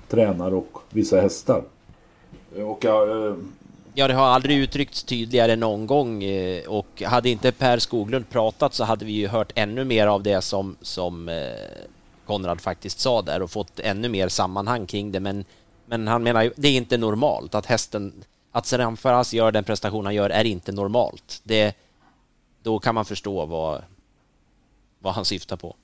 tränare 0.09 0.55
och 0.55 0.77
vissa 0.89 1.21
hästar. 1.21 1.61
Och 2.65 2.83
jag, 2.83 3.27
eh, 3.27 3.33
Ja, 3.97 4.07
det 4.07 4.13
har 4.13 4.25
aldrig 4.25 4.57
uttryckts 4.57 5.03
tydligare 5.03 5.55
någon 5.55 5.87
gång 5.87 6.23
eh, 6.23 6.67
och 6.67 7.01
hade 7.01 7.29
inte 7.29 7.51
Per 7.51 7.79
Skoglund 7.79 8.29
pratat 8.29 8.73
så 8.73 8.83
hade 8.83 9.05
vi 9.05 9.11
ju 9.11 9.27
hört 9.27 9.51
ännu 9.55 9.83
mer 9.83 10.07
av 10.07 10.23
det 10.23 10.41
som, 10.41 10.75
som 10.81 11.29
eh, 11.29 11.35
Konrad 12.25 12.61
faktiskt 12.61 12.99
sa 12.99 13.21
där 13.21 13.41
och 13.41 13.51
fått 13.51 13.79
ännu 13.79 14.09
mer 14.09 14.29
sammanhang 14.29 14.85
kring 14.85 15.11
det. 15.11 15.19
Men, 15.19 15.45
men 15.85 16.07
han 16.07 16.23
menar 16.23 16.43
ju, 16.43 16.53
det 16.55 16.67
är 16.67 16.77
inte 16.77 16.97
normalt 16.97 17.55
att 17.55 17.65
hästen, 17.65 18.13
att 18.51 18.65
Seran 18.65 18.97
Faraz 18.97 19.33
gör 19.33 19.51
den 19.51 19.63
prestation 19.63 20.05
han 20.05 20.15
gör 20.15 20.29
är 20.29 20.43
inte 20.43 20.71
normalt. 20.71 21.41
Det, 21.43 21.75
då 22.63 22.79
kan 22.79 22.95
man 22.95 23.05
förstå 23.05 23.45
vad, 23.45 23.83
vad 24.99 25.13
han 25.13 25.25
syftar 25.25 25.55
på 25.55 25.75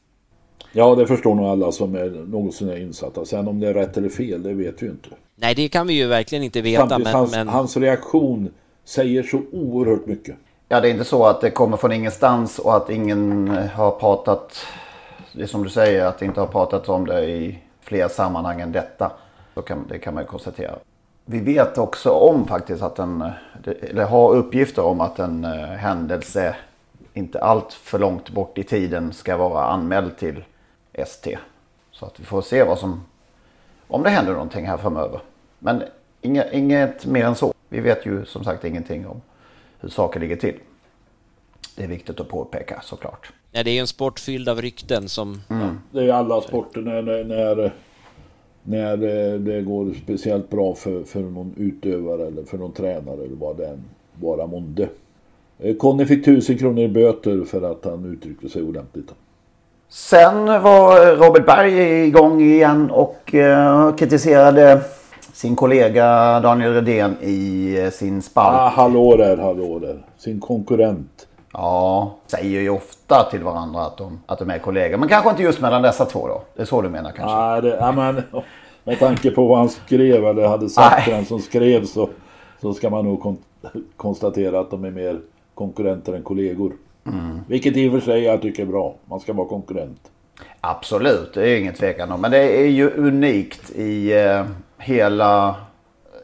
ja, 0.72 0.96
det 0.96 1.08
förstår 1.08 1.36
nog 1.36 1.46
alla 1.46 1.72
som 1.72 1.96
är 1.96 2.10
något 2.10 2.54
sånär 2.54 2.78
insatta. 2.78 3.26
Sen 3.26 3.48
om 3.48 3.60
det 3.60 3.68
är 3.68 3.74
rätt 3.74 3.98
eller 3.98 4.10
fel, 4.10 4.44
det 4.44 4.54
vet 4.54 4.82
vi 4.82 4.86
ju 4.86 4.92
inte. 4.92 5.10
Nej, 5.36 5.56
det 5.56 5.68
kan 5.68 5.88
vi 5.88 5.94
ju 5.94 6.08
verkligen 6.08 6.44
inte 6.44 6.62
veta, 6.62 6.90
Samtidigt, 6.90 7.04
men, 7.06 7.16
hans, 7.16 7.32
men 7.32 7.48
hans 7.48 7.78
reaktion 7.78 8.50
säger 8.86 9.24
så 9.24 9.42
oerhört 9.52 10.06
mycket. 10.06 10.36
Ja, 10.70 10.82
det 10.82 10.88
är 10.90 10.92
inte 10.92 11.06
så 11.06 11.26
att 11.26 11.42
det 11.42 11.50
kommer 11.50 11.78
från 11.78 11.92
ingenstans 11.92 12.60
och 12.60 12.76
att 12.76 12.90
ingen 12.90 13.48
har 13.74 13.92
pratat. 13.92 14.66
Det 15.34 15.44
är 15.44 15.48
som 15.48 15.64
du 15.64 15.70
säger, 15.70 16.06
att 16.06 16.20
det 16.20 16.26
inte 16.26 16.40
har 16.40 16.48
pratats 16.48 16.90
om 16.90 17.06
det 17.06 17.26
i 17.26 17.58
fler 17.82 18.08
sammanhang 18.08 18.62
än 18.62 18.72
detta. 18.72 19.12
Så 19.54 19.62
kan, 19.62 19.86
det 19.90 20.00
kan 20.00 20.14
man 20.14 20.24
ju 20.24 20.28
konstatera. 20.28 20.76
Vi 21.26 21.40
vet 21.40 21.78
också 21.78 22.10
om 22.10 22.48
faktiskt 22.48 22.82
att 22.82 23.00
en, 23.00 23.24
eller 23.82 24.06
har 24.06 24.36
uppgifter 24.36 24.86
om 24.86 25.02
att 25.02 25.20
en 25.20 25.44
eh, 25.44 25.52
händelse 25.60 26.56
inte 27.14 27.40
allt 27.40 27.74
för 27.74 28.00
långt 28.00 28.30
bort 28.30 28.58
i 28.58 28.64
tiden 28.64 29.14
ska 29.14 29.38
vara 29.38 29.66
anmäld 29.66 30.18
till 30.18 30.44
ST. 30.94 31.38
Så 31.92 32.06
att 32.06 32.20
vi 32.20 32.24
får 32.24 32.42
se 32.42 32.64
vad 32.64 32.80
som, 32.80 33.04
om 33.88 34.04
det 34.04 34.10
händer 34.10 34.34
någonting 34.34 34.66
här 34.66 34.78
framöver. 34.78 35.20
Men 35.60 35.84
inget, 36.22 36.54
inget 36.54 37.06
mer 37.06 37.26
än 37.26 37.36
så. 37.36 37.54
Vi 37.70 37.80
vet 37.80 38.06
ju 38.06 38.26
som 38.26 38.44
sagt 38.44 38.66
ingenting 38.66 39.08
om 39.08 39.22
hur 39.80 39.90
saker 39.90 40.20
ligger 40.20 40.36
till. 40.36 40.56
Det 41.76 41.84
är 41.84 41.88
viktigt 41.88 42.20
att 42.20 42.30
påpeka 42.30 42.82
såklart. 42.84 43.34
ja, 43.52 43.64
det 43.64 43.72
är 43.72 43.74
ju 43.74 43.80
en 43.80 43.88
sport 43.88 44.20
fylld 44.20 44.50
av 44.50 44.62
rykten 44.62 45.10
som... 45.10 45.42
Det 45.92 46.00
är 46.00 46.04
ju 46.04 46.12
alla 46.12 46.42
sporter 46.42 46.82
när, 46.82 47.02
när, 47.02 47.24
när, 47.24 47.72
när 48.64 48.98
det 49.38 49.62
går 49.62 49.94
speciellt 50.04 50.50
bra 50.50 50.76
för, 50.76 51.04
för 51.04 51.20
någon 51.20 51.54
utövare 51.58 52.28
eller 52.28 52.44
för 52.44 52.58
någon 52.58 52.74
tränare 52.74 53.24
eller 53.24 53.36
vad 53.36 53.58
det 53.58 53.68
än 53.68 53.84
vara 54.14 54.48
månde. 54.48 54.90
Eh, 55.60 55.76
Conny 55.76 56.06
fick 56.06 56.26
tusen 56.26 56.58
kronor 56.58 56.84
i 56.84 56.88
böter 56.88 57.44
för 57.44 57.72
att 57.72 57.86
han 57.86 58.06
uttryckte 58.06 58.50
sig 58.50 58.64
ordentligt. 58.64 59.12
Sen 59.94 60.46
var 60.46 61.16
Robert 61.16 61.46
Berg 61.46 62.08
igång 62.08 62.42
igen 62.42 62.92
och 62.92 63.36
eh, 63.36 63.96
kritiserade 63.96 64.82
sin 65.34 65.56
kollega 65.56 66.40
Daniel 66.40 66.74
Redén 66.74 67.18
i 67.22 67.76
eh, 67.84 67.90
sin 67.90 68.22
spalt. 68.22 68.58
Ah, 68.58 68.68
hallå 68.68 69.16
där, 69.16 69.38
hallå 69.38 69.80
där. 69.80 70.06
Sin 70.18 70.40
konkurrent. 70.40 71.28
Ja, 71.54 72.16
säger 72.28 72.62
ju 72.62 72.70
ofta 72.70 73.28
till 73.32 73.44
varandra 73.44 73.86
att 73.86 73.98
de, 73.98 74.20
att 74.26 74.40
de 74.40 74.50
är 74.50 74.60
kollegor. 74.60 74.98
Men 74.98 75.10
kanske 75.10 75.30
inte 75.30 75.44
just 75.44 75.62
mellan 75.62 75.82
dessa 75.82 76.06
två 76.06 76.28
då. 76.28 76.42
Det 76.56 76.62
är 76.62 76.66
så 76.66 76.82
du 76.82 76.90
menar 76.90 77.12
kanske? 77.12 77.38
Nej, 77.38 77.62
det, 77.62 77.78
ja, 77.80 77.92
men, 77.92 78.24
med 78.84 79.00
tanke 79.00 79.32
på 79.32 79.48
vad 79.48 79.58
han 79.58 79.70
skrev 79.70 80.26
eller 80.26 80.48
hade 80.48 80.70
sagt 80.70 81.04
till 81.04 81.14
den 81.14 81.26
som 81.26 81.40
skrev 81.40 81.86
så, 81.86 82.10
så 82.62 82.74
ska 82.74 82.90
man 82.90 83.06
nog 83.06 83.22
kon 83.22 83.38
konstatera 83.98 84.60
att 84.60 84.72
de 84.72 84.86
är 84.86 84.92
mer 84.92 85.20
konkurrenter 85.54 86.14
än 86.14 86.24
kollegor. 86.24 86.74
Mm. 87.06 87.40
Vilket 87.48 87.78
i 87.78 87.90
och 87.90 87.92
för 87.92 88.00
sig 88.00 88.24
jag 88.24 88.42
tycker 88.42 88.64
är 88.64 88.68
bra. 88.68 88.96
Man 89.06 89.20
ska 89.20 89.34
vara 89.34 89.48
konkurrent. 89.48 90.12
Absolut, 90.62 91.34
det 91.34 91.50
är 91.50 91.60
ingen 91.60 91.74
tvekan 91.74 92.12
om. 92.12 92.22
Men 92.22 92.32
det 92.32 92.62
är 92.62 92.68
ju 92.68 92.92
unikt 92.92 93.70
i 93.70 94.14
eh, 94.14 94.46
hela 94.78 95.56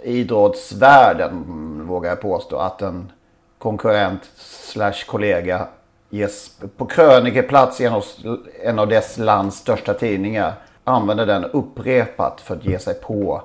idrottsvärlden 0.03 1.43
vågar 1.87 2.09
jag 2.09 2.21
påstå. 2.21 2.57
Att 2.57 2.81
en 2.81 3.11
konkurrent 3.57 4.21
slash 4.35 5.05
kollega 5.07 5.67
ges 6.09 6.51
på 6.77 6.85
krönikeplats 6.85 7.81
i 7.81 7.85
en 7.85 7.93
av, 7.93 8.03
en 8.63 8.79
av 8.79 8.87
dess 8.87 9.17
lands 9.17 9.57
största 9.57 9.93
tidningar. 9.93 10.53
Använder 10.83 11.25
den 11.25 11.45
upprepat 11.45 12.41
för 12.41 12.55
att 12.55 12.65
ge 12.65 12.79
sig 12.79 12.93
på 12.93 13.41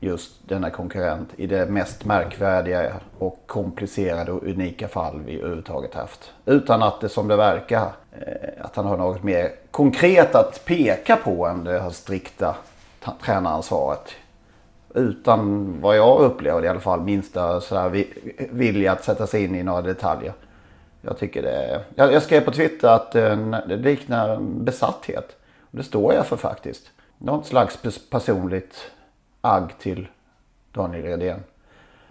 just 0.00 0.48
denna 0.48 0.70
konkurrent 0.70 1.28
i 1.36 1.46
det 1.46 1.66
mest 1.66 2.04
märkvärdiga 2.04 2.92
och 3.18 3.42
komplicerade 3.46 4.32
och 4.32 4.42
unika 4.42 4.88
fall 4.88 5.20
vi 5.26 5.38
överhuvudtaget 5.38 5.94
haft. 5.94 6.32
Utan 6.46 6.82
att 6.82 7.00
det 7.00 7.08
som 7.08 7.28
det 7.28 7.36
verkar, 7.36 7.92
eh, 8.12 8.64
att 8.64 8.76
han 8.76 8.86
har 8.86 8.96
något 8.96 9.22
mer 9.22 9.50
konkret 9.70 10.34
att 10.34 10.64
peka 10.64 11.16
på 11.16 11.46
än 11.46 11.64
det 11.64 11.80
här 11.80 11.90
strikta 11.90 12.56
tränaransvaret. 13.24 14.10
Utan 14.94 15.74
vad 15.80 15.96
jag 15.96 16.20
upplever 16.20 16.64
i 16.64 16.68
alla 16.68 16.80
fall 16.80 17.00
minsta 17.00 17.60
sådär 17.60 18.04
vilja 18.50 18.92
att 18.92 19.04
sätta 19.04 19.26
sig 19.26 19.44
in 19.44 19.54
i 19.54 19.62
några 19.62 19.82
detaljer. 19.82 20.32
Jag 21.00 21.18
tycker 21.18 21.42
det 21.42 21.84
jag, 21.94 22.12
jag 22.12 22.22
skrev 22.22 22.40
på 22.40 22.50
Twitter 22.50 22.88
att 22.88 23.14
eh, 23.14 23.36
det 23.68 23.76
liknar 23.76 24.36
besatthet. 24.40 25.36
Det 25.70 25.82
står 25.82 26.14
jag 26.14 26.26
för 26.26 26.36
faktiskt. 26.36 26.82
Något 27.18 27.46
slags 27.46 27.78
personligt 28.10 28.90
agg 29.40 29.78
till 29.78 30.08
Daniel 30.72 31.02
Redén. 31.02 31.40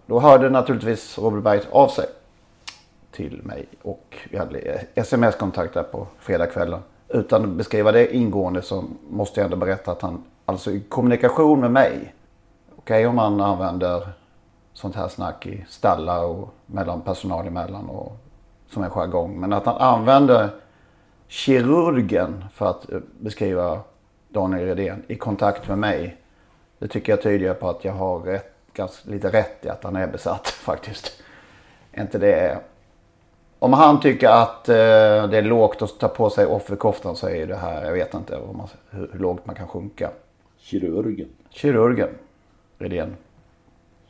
Då 0.06 0.20
hörde 0.20 0.50
naturligtvis 0.50 1.18
Robert 1.18 1.44
Berg 1.44 1.62
av 1.72 1.88
sig 1.88 2.06
till 3.12 3.42
mig 3.44 3.66
och 3.82 4.18
vi 4.30 4.38
hade 4.38 4.60
sms-kontakt 4.96 5.74
där 5.74 5.84
på 5.84 6.08
fredagskvällen. 6.20 6.80
Utan 7.08 7.44
att 7.44 7.50
beskriva 7.50 7.92
det 7.92 8.16
ingående 8.16 8.62
så 8.62 8.84
måste 9.10 9.40
jag 9.40 9.46
ändå 9.46 9.58
berätta 9.58 9.92
att 9.92 10.02
han 10.02 10.24
alltså 10.46 10.72
i 10.72 10.80
kommunikation 10.80 11.60
med 11.60 11.72
mig. 11.72 12.14
Okej 12.76 12.98
okay, 12.98 13.06
om 13.06 13.16
man 13.16 13.42
använder 13.42 14.10
sånt 14.74 14.96
här 14.96 15.08
snack 15.08 15.46
i 15.46 15.66
stallar 15.70 16.24
och 16.24 16.54
mellan 16.66 17.02
personal 17.02 17.48
emellan 17.48 17.90
och 17.90 18.18
som 18.68 18.84
en 18.84 18.90
jargong. 18.90 19.40
Men 19.40 19.54
att 19.54 19.66
han 19.66 19.78
använder 19.78 20.50
kirurgen 21.28 22.46
för 22.54 22.70
att 22.70 22.92
eh, 22.92 23.00
beskriva 23.20 23.80
Daniel 24.30 24.68
Redén 24.68 25.04
i 25.08 25.16
kontakt 25.16 25.68
med 25.68 25.78
mig 25.78 26.18
det 26.80 26.88
tycker 26.88 27.12
jag 27.12 27.22
tyder 27.22 27.54
på 27.54 27.70
att 27.70 27.86
jag 27.86 27.94
har 27.94 28.20
rätt, 28.20 28.54
ganska, 28.74 29.12
lite 29.12 29.30
rätt 29.30 29.66
i 29.66 29.70
att 29.70 29.84
han 29.84 29.96
är 29.96 30.08
besatt 30.08 30.48
faktiskt. 30.48 31.24
inte 31.98 32.18
det... 32.18 32.60
Om 33.60 33.74
han 33.74 34.00
tycker 34.00 34.30
att 34.30 34.70
eh, 34.70 34.76
det 35.30 35.38
är 35.38 35.42
lågt 35.42 35.82
att 35.82 36.00
ta 36.00 36.08
på 36.08 36.30
sig 36.30 36.46
offerkoftan 36.46 37.16
så 37.16 37.30
är 37.30 37.48
det 37.48 37.56
här, 37.56 37.86
jag 37.86 37.94
vet 37.94 38.14
inte 38.14 38.40
man, 38.54 38.68
hur, 38.90 39.10
hur, 39.12 39.20
lågt 39.20 39.46
man 39.46 39.56
kan 39.56 39.68
sjunka. 39.68 40.10
Kirurgen. 40.58 41.30
Kirurgen. 41.50 42.10
Redén. 42.78 43.16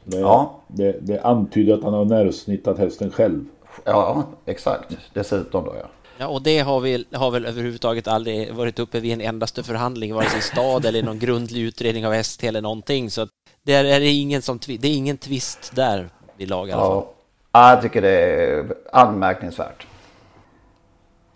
Det, 0.04 0.18
ja. 0.18 0.60
det, 0.68 0.98
det 1.02 1.22
antyder 1.22 1.74
att 1.74 1.84
han 1.84 1.94
har 1.94 2.06
nervsnittat 2.06 2.78
hästen 2.78 3.12
själv. 3.12 3.46
Ja, 3.84 4.24
exakt. 4.46 4.98
Dessutom 5.14 5.66
då 5.66 5.76
ja. 5.82 5.88
Ja, 6.20 6.28
och 6.28 6.42
det 6.42 6.60
har, 6.60 6.80
vi, 6.80 7.06
har 7.14 7.32
väl 7.32 7.46
överhuvudtaget 7.46 8.08
aldrig 8.08 8.54
varit 8.54 8.80
uppe 8.80 9.00
vid 9.00 9.14
en 9.14 9.22
endaste 9.22 9.64
förhandling, 9.64 10.14
vare 10.14 10.30
sig 10.30 10.40
i 10.40 10.42
stad 10.42 10.86
eller 10.86 11.04
någon 11.04 11.20
grundlig 11.20 11.62
utredning 11.62 12.08
av 12.08 12.14
ST 12.14 12.48
eller 12.48 12.62
någonting. 12.62 13.12
Så 13.12 13.28
det 13.64 13.74
är, 13.74 13.86
är 13.86 14.02
ingen 14.02 14.42
som, 14.42 14.60
det 14.66 14.88
är 14.88 14.96
ingen 14.96 15.18
tvist 15.18 15.72
där 15.76 16.10
vid 16.38 16.50
lag 16.50 16.70
i 16.70 16.72
alla 16.72 16.82
fall. 16.82 17.04
Ja, 17.52 17.70
jag 17.70 17.82
tycker 17.82 18.02
det 18.02 18.10
är 18.10 18.66
anmärkningsvärt. 18.92 19.88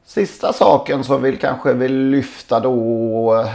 Sista 0.05 0.53
saken 0.53 1.03
som 1.03 1.21
vi 1.21 1.37
kanske 1.37 1.73
vill 1.73 1.97
lyfta 1.97 2.59
då. 2.59 3.45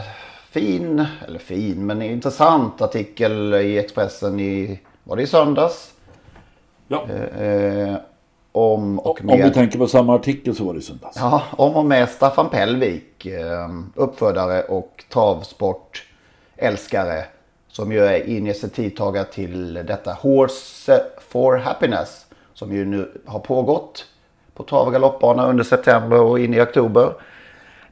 Fin, 0.50 1.06
eller 1.26 1.38
fin, 1.38 1.86
men 1.86 2.02
intressant 2.02 2.82
artikel 2.82 3.54
i 3.54 3.78
Expressen 3.78 4.40
i, 4.40 4.80
var 5.04 5.16
det 5.16 5.22
i 5.22 5.26
söndags? 5.26 5.92
Ja. 6.88 7.06
Eh, 7.08 7.42
eh 7.42 7.96
om 8.56 8.98
och 8.98 9.24
med... 9.24 9.34
Om 9.34 9.42
vi 9.42 9.50
tänker 9.50 9.78
på 9.78 9.88
samma 9.88 10.14
artikel 10.14 10.54
så 10.54 10.64
var 10.64 10.72
det 10.72 10.78
i 10.78 10.82
söndags. 10.82 11.16
Ja, 11.16 11.42
om 11.50 11.76
och 11.76 11.84
med 11.84 12.08
Staffan 12.08 12.48
Pellvik, 12.48 13.26
eh, 13.26 13.68
uppfödare 13.94 14.62
och 14.62 15.04
travsportälskare. 15.12 17.24
Som 17.68 17.92
ju 17.92 18.04
är 18.04 18.28
initiativtagare 18.28 19.24
till 19.24 19.74
detta 19.74 20.12
Horse 20.12 21.02
for 21.28 21.56
Happiness. 21.56 22.26
Som 22.54 22.72
ju 22.72 22.84
nu 22.84 23.22
har 23.26 23.40
pågått 23.40 24.04
på 24.54 24.62
trav 24.62 24.86
och 24.86 24.92
galoppbana 24.92 25.48
under 25.48 25.64
september 25.64 26.20
och 26.20 26.40
in 26.40 26.54
i 26.54 26.60
oktober. 26.60 27.12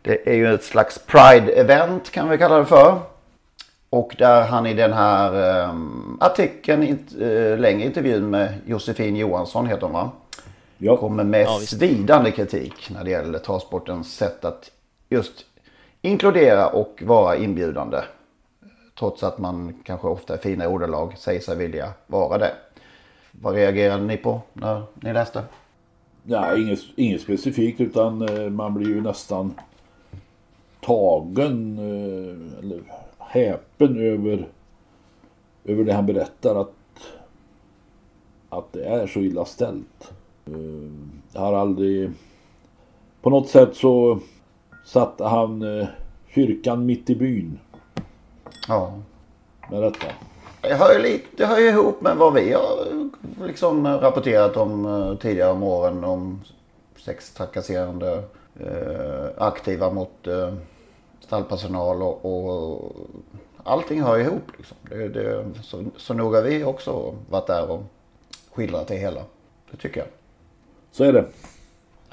Det 0.03 0.29
är 0.29 0.35
ju 0.35 0.55
ett 0.55 0.64
slags 0.64 1.00
Pride-event 1.07 2.11
kan 2.11 2.29
vi 2.29 2.38
kalla 2.38 2.59
det 2.59 2.64
för. 2.64 2.98
Och 3.90 4.14
där 4.18 4.42
han 4.42 4.66
i 4.66 4.74
den 4.74 4.92
här 4.92 5.61
eh, 5.61 5.74
artikeln, 6.20 6.98
eh, 7.20 7.59
längre 7.59 7.85
intervjun 7.85 8.31
med 8.31 8.55
Josefin 8.66 9.16
Johansson 9.16 9.66
heter 9.66 9.83
hon 9.83 9.92
va? 9.92 10.11
Ja. 10.78 10.96
kommer 10.96 11.24
med 11.24 11.42
ja, 11.42 11.58
svidande 11.58 12.30
kritik 12.30 12.90
när 12.90 13.04
det 13.04 13.10
gäller 13.10 13.38
travsportens 13.38 14.14
sätt 14.14 14.44
att 14.44 14.70
just 15.08 15.46
inkludera 16.02 16.68
och 16.68 17.02
vara 17.06 17.37
inbjudande. 17.37 17.98
Trots 18.98 19.22
att 19.22 19.38
man 19.38 19.82
kanske 19.84 20.08
ofta 20.08 20.34
i 20.34 20.38
fina 20.38 20.68
ordalag 20.68 21.18
säger 21.18 21.40
sig 21.40 21.56
vilja 21.56 21.92
vara 22.06 22.38
det. 22.38 22.52
Vad 23.30 23.54
reagerade 23.54 24.02
ni 24.02 24.16
på 24.16 24.40
när 24.52 24.82
ni 24.94 25.12
läste? 25.12 25.42
Nej, 26.22 26.62
inget, 26.62 26.80
inget 26.96 27.20
specifikt 27.20 27.80
utan 27.80 28.28
eh, 28.28 28.50
man 28.50 28.74
blir 28.74 28.87
ju 28.87 29.00
nästan 29.00 29.54
tagen 30.80 31.78
eh, 31.78 32.58
eller 32.58 32.82
häpen 33.18 33.96
över, 33.96 34.48
över 35.64 35.84
det 35.84 35.92
han 35.92 36.06
berättar 36.06 36.60
att, 36.60 36.74
att 38.48 38.72
det 38.72 38.84
är 38.84 39.06
så 39.06 39.20
illa 39.20 39.44
ställt. 39.44 40.12
Jag 41.33 41.40
har 41.40 41.52
aldrig... 41.52 42.11
På 43.22 43.30
något 43.30 43.48
sätt 43.48 43.76
så 43.76 44.18
satte 44.85 45.24
han 45.24 45.80
eh, 45.80 45.87
kyrkan 46.35 46.87
mitt 46.87 47.11
i 47.11 47.14
byn. 47.14 47.59
Ja. 48.68 48.92
Med 49.70 49.83
detta. 49.83 50.07
Det 50.61 50.74
hör, 50.74 50.94
ju 50.94 51.02
lite, 51.02 51.26
det 51.37 51.46
hör 51.46 51.59
ju 51.59 51.68
ihop 51.68 52.00
med 52.00 52.16
vad 52.16 52.35
vi 52.35 52.52
har 52.52 52.87
liksom 53.46 53.87
rapporterat 53.87 54.57
om 54.57 54.87
eh, 54.87 55.18
tidigare 55.18 55.50
om 55.50 55.62
åren. 55.62 56.04
Om 56.04 56.40
sextrakasserande 56.96 58.22
eh, 58.61 59.26
aktiva 59.38 59.90
mot 59.90 60.26
eh, 60.26 60.54
stallpersonal 61.20 62.02
och, 62.02 62.24
och 62.24 62.92
allting 63.64 64.02
hör 64.02 64.18
ihop. 64.18 64.42
Liksom. 64.57 64.76
Det, 64.83 65.09
det, 65.09 65.44
så, 65.62 65.85
så 65.96 66.14
nog 66.14 66.35
har 66.35 66.42
vi 66.42 66.64
också 66.64 67.14
varit 67.30 67.46
där 67.46 67.70
och 67.70 67.83
skildrat 68.52 68.88
det 68.88 68.96
hela. 68.96 69.20
Det 69.70 69.76
tycker 69.76 70.00
jag. 70.00 70.09
Så 70.94 71.04
är 71.04 71.12
det. 71.12 71.26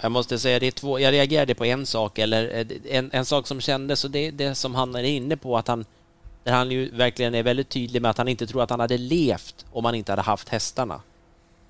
Jag 0.01 0.11
måste 0.11 0.39
säga, 0.39 0.59
det 0.59 0.67
är 0.67 0.71
två, 0.71 0.99
jag 0.99 1.11
reagerade 1.11 1.55
på 1.55 1.65
en 1.65 1.85
sak, 1.85 2.19
eller 2.19 2.57
eh, 2.57 2.97
en, 2.97 3.09
en 3.13 3.25
sak 3.25 3.47
som 3.47 3.61
kändes, 3.61 4.05
och 4.05 4.11
det 4.11 4.19
är 4.19 4.31
det 4.31 4.55
som 4.55 4.75
han 4.75 4.95
är 4.95 5.03
inne 5.03 5.37
på, 5.37 5.57
att 5.57 5.67
han, 5.67 5.85
där 6.43 6.53
han 6.53 6.71
ju 6.71 6.89
verkligen 6.89 7.35
är 7.35 7.43
väldigt 7.43 7.69
tydlig 7.69 8.01
med 8.01 8.11
att 8.11 8.17
han 8.17 8.27
inte 8.27 8.47
tror 8.47 8.63
att 8.63 8.69
han 8.69 8.79
hade 8.79 8.97
levt 8.97 9.65
om 9.71 9.85
han 9.85 9.95
inte 9.95 10.11
hade 10.11 10.21
haft 10.21 10.49
hästarna. 10.49 11.01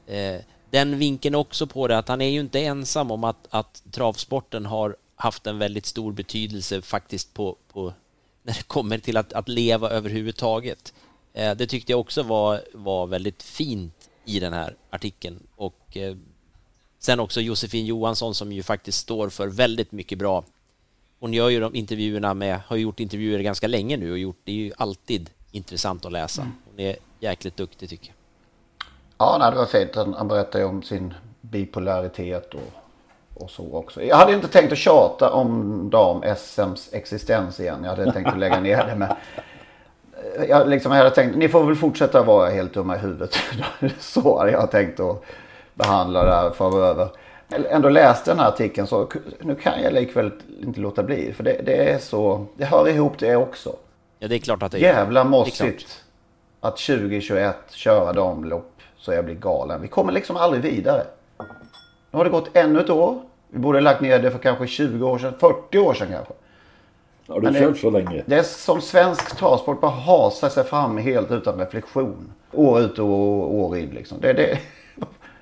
Eh, 0.08 0.42
den 0.70 1.00
vinkeln 1.00 1.36
också 1.36 1.68
på 1.68 1.88
det, 1.88 1.98
att 1.98 2.08
han 2.08 2.22
är 2.22 2.30
ju 2.30 2.40
inte 2.40 2.60
ensam 2.60 3.12
om 3.12 3.24
att, 3.24 3.48
att 3.50 3.84
travsporten 3.92 4.66
har 4.66 4.96
haft 5.16 5.48
en 5.48 5.60
väldigt 5.60 5.86
stor 5.86 6.12
betydelse 6.12 6.82
faktiskt 6.82 7.34
på, 7.34 7.56
på 7.74 7.94
när 8.44 8.54
det 8.54 8.68
kommer 8.68 8.98
till 8.98 9.18
att, 9.18 9.34
att 9.34 9.48
leva 9.48 9.90
överhuvudtaget. 9.90 10.94
Eh, 11.34 11.56
det 11.56 11.68
tyckte 11.68 11.92
jag 11.92 12.00
också 12.00 12.24
var, 12.24 12.62
var 12.74 13.08
väldigt 13.08 13.44
fint 13.44 14.10
i 14.26 14.40
den 14.40 14.54
här 14.54 14.76
artikeln 14.90 15.40
och 15.56 15.98
eh, 15.98 16.16
Sen 17.04 17.20
också 17.20 17.42
Josefin 17.42 17.86
Johansson 17.86 18.36
som 18.36 18.52
ju 18.52 18.64
faktiskt 18.64 18.98
står 18.98 19.30
för 19.30 19.48
väldigt 19.48 19.92
mycket 19.92 20.18
bra. 20.18 20.44
Hon 21.20 21.34
gör 21.34 21.50
ju 21.50 21.60
de 21.60 21.76
intervjuerna 21.76 22.34
med, 22.34 22.60
har 22.68 22.78
gjort 22.78 23.00
intervjuer 23.00 23.40
ganska 23.40 23.68
länge 23.68 23.98
nu 23.98 24.12
och 24.12 24.18
gjort, 24.18 24.40
det 24.44 24.52
är 24.52 24.56
ju 24.56 24.72
alltid 24.78 25.30
intressant 25.52 26.06
att 26.06 26.12
läsa. 26.12 26.42
Mm. 26.42 26.54
Hon 26.66 26.80
är 26.80 26.96
jäkligt 27.20 27.58
duktig 27.58 27.90
tycker 27.90 28.08
jag. 28.08 28.16
Ja, 29.18 29.38
nej, 29.40 29.52
det 29.52 29.58
var 29.58 29.66
fint. 29.66 29.96
Han, 29.96 30.14
han 30.14 30.28
berättar 30.28 30.60
ju 30.60 30.66
om 30.66 30.84
sin 30.84 31.14
bipolaritet 31.42 32.54
och, 32.54 32.74
och 33.44 33.52
så 33.52 33.74
också. 33.74 34.04
Jag 34.04 34.16
hade 34.16 34.34
inte 34.34 34.48
tänkt 34.48 34.72
att 34.72 34.78
tjata 34.78 35.32
om 35.32 35.90
dam-SMs 35.90 36.90
existens 36.92 37.60
igen. 37.60 37.80
Jag 37.84 37.90
hade 37.90 38.12
tänkt 38.12 38.30
att 38.30 38.40
lägga 38.40 38.60
ner 38.60 38.88
det 38.88 38.96
med 38.96 39.16
jag, 40.50 40.70
liksom, 40.70 40.92
jag 40.92 40.98
hade 40.98 41.16
tänkt, 41.16 41.36
ni 41.36 41.50
får 41.50 41.66
väl 41.66 41.76
fortsätta 41.76 42.24
vara 42.24 42.50
helt 42.50 42.74
dumma 42.74 42.96
i 42.96 43.00
huvudet. 43.00 43.36
så 44.00 44.40
hade 44.40 44.52
jag 44.52 44.72
tänkt 44.72 45.00
att 45.00 45.24
behandla 45.74 46.24
det 46.24 46.32
här 46.36 46.50
framöver. 46.50 47.08
Ändå 47.70 47.90
läste 47.90 48.32
den 48.32 48.40
här 48.40 48.48
artikeln 48.48 48.88
så 48.88 49.08
nu 49.40 49.56
kan 49.56 49.82
jag 49.84 49.94
likväl 49.94 50.32
inte 50.62 50.80
låta 50.80 51.04
bli. 51.04 51.34
För 51.34 51.44
det, 51.44 51.62
det 51.66 51.90
är 51.92 51.98
så, 51.98 52.46
det 52.58 52.66
hör 52.66 52.88
ihop 52.90 53.14
det 53.20 53.36
också. 53.36 53.76
Ja 54.20 54.28
det 54.28 54.36
är 54.36 54.40
klart 54.40 54.64
att 54.64 54.72
det 54.72 54.78
är. 54.78 54.82
Jävla 54.82 55.24
mossigt. 55.24 56.04
Att 56.62 56.78
2021 56.78 57.56
köra 57.70 58.14
damlopp 58.14 58.72
så 58.98 59.14
jag 59.14 59.26
blir 59.26 59.36
galen. 59.36 59.82
Vi 59.82 59.88
kommer 59.88 60.14
liksom 60.14 60.36
aldrig 60.38 60.64
vidare. 60.64 61.04
Nu 62.12 62.18
har 62.18 62.24
det 62.24 62.30
gått 62.32 62.50
ännu 62.58 62.80
ett 62.80 62.90
år. 62.90 63.22
Vi 63.50 63.60
borde 63.60 63.82
lagt 63.82 64.02
ner 64.02 64.20
det 64.20 64.32
för 64.32 64.40
kanske 64.40 64.68
20 64.68 65.08
år 65.10 65.18
sedan, 65.18 65.34
40 65.40 65.78
år 65.80 65.94
sedan 65.94 66.08
kanske. 66.12 66.34
Har 67.28 67.40
du 67.40 67.42
Men 67.42 67.54
det- 67.54 67.60
kört 67.60 67.78
så 67.78 67.90
länge? 67.90 68.24
Det 68.26 68.36
är 68.36 68.44
som 68.44 68.82
svensk 68.82 69.36
travsport 69.38 69.82
bara 69.82 69.92
hasar 69.92 70.50
sig 70.50 70.64
fram 70.64 70.98
helt 70.98 71.32
utan 71.32 71.60
reflektion. 71.60 72.32
År 72.54 72.80
ut 72.82 73.00
och 73.00 73.08
år 73.56 73.78
in 73.78 73.90
liksom. 73.90 74.18
Det, 74.22 74.34
det... 74.34 74.60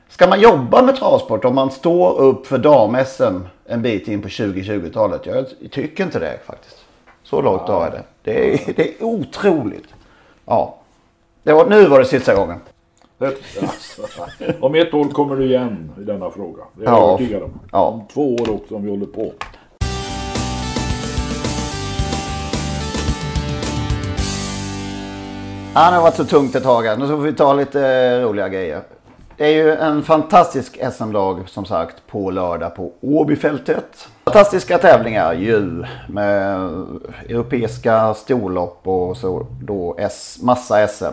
Ska 0.10 0.28
man 0.28 0.42
jobba 0.42 0.82
med 0.82 0.96
travsport 0.96 1.46
om 1.46 1.56
man 1.56 1.72
står 1.72 2.20
upp 2.20 2.48
för 2.48 2.58
dam-SM 2.58 3.40
en 3.66 3.82
bit 3.82 4.08
in 4.08 4.22
på 4.22 4.28
2020-talet? 4.28 5.26
Jag 5.26 5.46
tycker 5.72 6.04
inte 6.04 6.20
det 6.20 6.40
faktiskt. 6.46 6.78
Så 7.24 7.42
långt 7.42 7.62
har 7.62 7.84
jag 7.84 7.92
det. 7.92 8.04
Det 8.24 8.54
är, 8.54 8.74
det 8.76 8.90
är 8.90 9.04
otroligt. 9.04 9.88
Ja. 10.46 10.76
Det 11.44 11.54
var, 11.54 11.66
nu 11.70 11.88
var 11.88 12.00
det 12.00 12.06
sista 12.06 12.36
gången. 12.36 12.60
Det, 13.18 13.26
alltså, 13.62 14.02
om 14.62 14.76
ett 14.76 14.94
år 14.94 15.06
kommer 15.06 15.36
du 15.36 15.46
igen 15.46 15.92
i 16.02 16.04
denna 16.04 16.30
fråga. 16.32 16.64
Det 16.74 16.86
är 16.86 16.90
jag 16.90 17.00
Ja. 17.00 17.08
övertygad 17.14 17.44
om. 17.44 17.60
Ja. 17.72 17.80
Om 17.86 18.04
två 18.14 18.36
år 18.36 18.50
också 18.50 18.76
om 18.76 18.84
vi 18.84 18.90
håller 18.90 19.06
på. 19.06 19.32
Han 25.74 25.94
har 25.94 26.02
varit 26.02 26.16
så 26.16 26.26
tungt 26.26 26.56
ett 26.56 26.64
tag 26.64 26.84
här. 26.84 26.98
Nu 26.98 27.06
ska 27.06 27.16
vi 27.16 27.34
ta 27.34 27.54
lite 27.54 27.88
eh, 27.88 28.22
roliga 28.22 28.50
grejer. 28.50 28.82
Det 29.40 29.46
är 29.46 29.52
ju 29.52 29.72
en 29.76 30.04
fantastisk 30.04 30.80
SM-dag 30.94 31.50
som 31.50 31.66
sagt 31.66 31.96
på 32.08 32.32
lördag 32.32 32.76
på 32.76 32.92
Åbyfältet. 33.02 34.08
Fantastiska 34.26 34.78
tävlingar 34.78 35.34
ju 35.34 35.86
med 36.08 36.56
europeiska 37.30 38.14
storlopp 38.14 38.88
och 38.88 39.18
så 39.18 39.48
då 39.62 39.96
S, 40.00 40.38
massa 40.42 40.88
SM. 40.88 41.04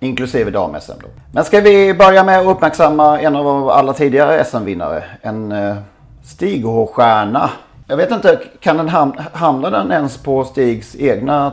Inklusive 0.00 0.50
dam-SM 0.50 0.92
då. 1.02 1.08
Men 1.32 1.44
ska 1.44 1.60
vi 1.60 1.94
börja 1.94 2.24
med 2.24 2.40
att 2.40 2.46
uppmärksamma 2.46 3.20
en 3.20 3.36
av 3.36 3.70
alla 3.70 3.92
tidigare 3.92 4.44
SM-vinnare. 4.44 5.04
En 5.22 5.52
eh, 5.52 5.76
Stig 6.24 6.64
H-stjärna. 6.64 7.50
Jag 7.86 7.96
vet 7.96 8.10
inte, 8.10 8.40
kan 8.60 8.76
den 8.76 8.88
ham- 8.88 9.22
hamna 9.32 9.70
den 9.70 9.92
ens 9.92 10.16
på 10.18 10.44
Stigs 10.44 10.96
egna 10.98 11.52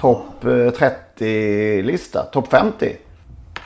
topp 0.00 0.44
eh, 0.44 0.48
30-lista? 1.18 2.22
Topp 2.32 2.48
50? 2.50 2.96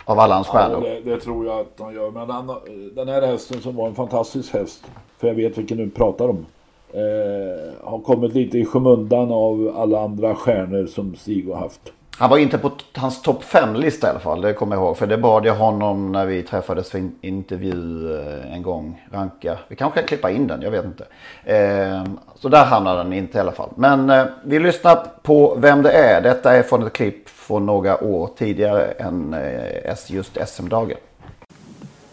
Av 0.05 0.19
alla 0.21 0.35
hans 0.35 0.47
Ja, 0.47 0.53
stjärnor. 0.53 0.81
det, 0.81 1.01
det 1.11 1.21
tror 1.21 1.47
jag 1.47 1.61
att 1.61 1.81
han 1.81 1.95
gör. 1.95 2.11
Men 2.11 2.31
han, 2.31 2.47
den 2.95 3.09
här 3.09 3.23
hästen 3.23 3.61
som 3.61 3.77
var 3.77 3.89
en 3.89 3.95
fantastisk 3.95 4.53
häst. 4.55 4.85
För 5.19 5.29
jag 5.29 5.35
vet 5.35 5.59
vilken 5.59 5.79
du 5.79 5.91
pratar 5.91 6.29
om. 6.29 6.47
Eh, 6.93 7.85
har 7.91 7.99
kommit 7.99 8.35
lite 8.35 8.59
i 8.59 8.65
skymundan 8.65 9.33
av 9.33 9.73
alla 9.77 10.01
andra 10.01 10.35
stjärnor 10.35 10.87
som 10.87 11.15
Stig 11.15 11.49
har 11.49 11.57
haft. 11.57 11.93
Han 12.19 12.31
var 12.31 12.39
inte 12.39 12.59
på 12.59 12.71
hans 12.95 13.23
topp 13.23 13.45
5-lista 13.45 14.07
i 14.07 14.11
alla 14.11 14.21
fall. 14.21 14.41
Det 14.41 14.55
kommer 14.55 14.77
jag 14.77 14.83
ihåg. 14.85 14.99
För 14.99 15.07
det 15.07 15.19
bad 15.19 15.47
jag 15.47 15.55
honom 15.55 16.13
när 16.13 16.27
vi 16.27 16.43
träffades 16.43 16.91
för 16.91 17.11
intervju 17.21 18.15
eh, 18.17 18.55
en 18.55 18.63
gång. 18.63 19.03
Ranka. 19.13 19.59
Vi 19.69 19.77
kanske 19.77 20.01
kan 20.01 20.09
klippa 20.09 20.31
in 20.31 20.47
den. 20.47 20.63
Jag 20.63 20.71
vet 20.71 20.85
inte. 20.85 21.07
Eh, 21.45 22.05
så 22.41 22.49
där 22.49 22.65
hamnade 22.65 23.03
den 23.03 23.13
inte 23.13 23.39
i 23.39 23.41
alla 23.41 23.53
fall. 23.53 23.71
Men 23.77 24.11
eh, 24.11 24.25
vi 24.45 24.59
lyssnar 24.59 25.07
på 25.23 25.55
vem 25.55 25.83
det 25.83 25.93
är. 25.93 26.21
Detta 26.21 26.53
är 26.53 26.63
från 26.63 26.87
ett 26.87 26.93
klipp 26.93 27.29
från 27.29 27.67
några 27.67 28.05
år 28.05 28.31
tidigare 28.39 28.85
än 28.85 29.35
eh, 29.35 29.95
just 30.07 30.39
SM-dagen. 30.47 30.99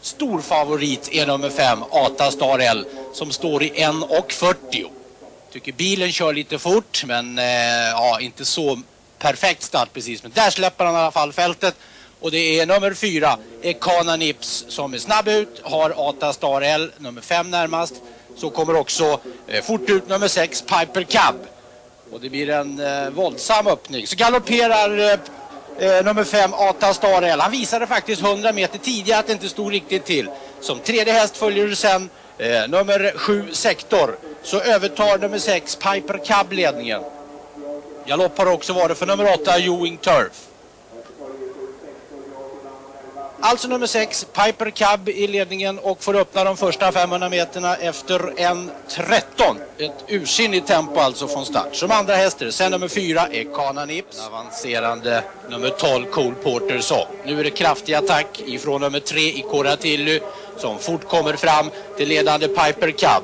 Stor 0.02 0.40
favorit 0.40 1.10
är 1.12 1.28
nummer 1.28 1.50
fem, 1.50 1.80
Ata 1.92 2.32
Star 2.32 2.60
L, 2.60 2.86
som 3.14 3.32
står 3.32 3.64
i 3.64 3.70
1.40. 3.70 4.56
Tycker 5.52 5.72
bilen 5.72 6.12
kör 6.12 6.34
lite 6.34 6.60
fort, 6.60 7.04
men 7.08 7.40
eh, 7.40 7.46
ja, 7.94 8.20
inte 8.22 8.46
så 8.46 8.78
perfekt 9.20 9.64
start 9.64 9.94
precis. 9.94 10.24
Men 10.24 10.32
där 10.36 10.50
släpper 10.50 10.86
han 10.86 10.94
i 10.94 10.98
alla 10.98 11.12
fall 11.12 11.34
fältet. 11.34 11.76
Och 12.20 12.32
det 12.32 12.60
är 12.60 12.66
nummer 12.66 12.94
fyra, 12.94 13.38
Ekana 13.62 14.16
Nips, 14.16 14.66
som 14.68 14.94
är 14.94 14.98
snabb 14.98 15.28
ut, 15.28 15.62
har 15.64 16.10
Ata 16.10 16.34
Star 16.34 16.62
L, 16.62 16.92
nummer 16.98 17.22
fem 17.22 17.52
närmast. 17.52 17.94
Så 18.38 18.50
kommer 18.50 18.76
också 18.76 19.20
eh, 19.48 19.64
fort 19.64 19.90
ut 19.90 20.08
nummer 20.08 20.28
sex, 20.28 20.62
Piper 20.62 21.04
Cab. 21.04 21.36
Och 22.12 22.22
det 22.22 22.30
blir 22.30 22.50
en 22.50 22.80
eh, 22.80 23.10
våldsam 23.10 23.68
öppning. 23.68 24.08
Så 24.08 24.16
galopperar 24.16 25.00
eh, 25.00 25.20
eh, 25.90 26.06
nummer 26.06 26.24
fem, 26.24 26.54
Ata 26.54 26.94
Star 26.94 27.22
L. 27.22 27.40
Han 27.40 27.52
visade 27.52 27.88
faktiskt 27.88 28.22
100 28.22 28.54
meter 28.54 28.80
tidigare 28.80 29.20
att 29.20 29.28
det 29.28 29.34
inte 29.34 29.50
stod 29.50 29.72
riktigt 29.72 30.06
till. 30.06 30.30
Som 30.62 30.80
tredje 30.80 31.14
häst 31.14 31.38
följer 31.38 31.68
du 31.68 31.76
sen 31.76 32.10
eh, 32.38 32.68
nummer 32.68 33.18
sju, 33.18 33.46
Sektor. 33.52 34.18
Så 34.44 34.60
övertar 34.60 35.18
nummer 35.18 35.40
sex, 35.40 35.76
Piper 35.76 36.26
Cab 36.26 36.52
ledningen. 36.52 37.02
Galopp 38.06 38.38
har 38.38 38.46
också 38.46 38.74
varit 38.74 38.98
för 38.98 39.06
nummer 39.06 39.34
åtta, 39.34 39.60
Ewing 39.60 39.98
Turf. 39.98 40.46
Alltså 43.42 43.68
nummer 43.68 43.88
6, 43.88 44.28
Piper 44.34 44.70
Cab 44.70 45.10
i 45.10 45.28
ledningen 45.28 45.80
och 45.80 46.04
får 46.04 46.16
öppna 46.16 46.44
de 46.44 46.58
första 46.58 46.92
500 46.92 47.30
meterna 47.30 47.76
efter 47.76 48.40
en 48.40 48.72
13. 48.90 49.58
Ett 49.78 49.92
ursinnigt 50.08 50.68
tempo 50.68 51.00
alltså 51.00 51.28
från 51.28 51.46
start. 51.46 51.76
Som 51.76 51.92
andra 51.92 52.16
hästar, 52.16 52.50
sen 52.50 52.72
nummer 52.72 52.88
4 52.88 53.28
är 53.32 53.56
Kana 53.56 53.86
Nips. 53.86 54.28
Avancerande 54.28 55.24
nummer 55.50 55.70
12, 55.70 56.06
Cole 56.06 56.36
Porter 56.44 56.80
så. 56.80 57.08
Nu 57.26 57.40
är 57.40 57.44
det 57.44 57.50
kraftig 57.50 57.94
attack 57.94 58.42
ifrån 58.46 58.82
nummer 58.82 59.00
3 59.00 59.20
Ikora 59.20 59.76
Tilly, 59.76 60.20
som 60.58 60.80
fort 60.80 61.08
kommer 61.08 61.34
fram 61.34 61.70
till 61.98 62.10
ledande 62.10 62.48
Piper 62.48 62.92
Cab. 62.92 63.24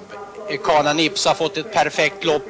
Ekana 0.50 0.94
Nips 0.94 1.26
har 1.26 1.34
fått 1.34 1.58
ett 1.58 1.74
perfekt 1.74 2.24
lopp 2.24 2.50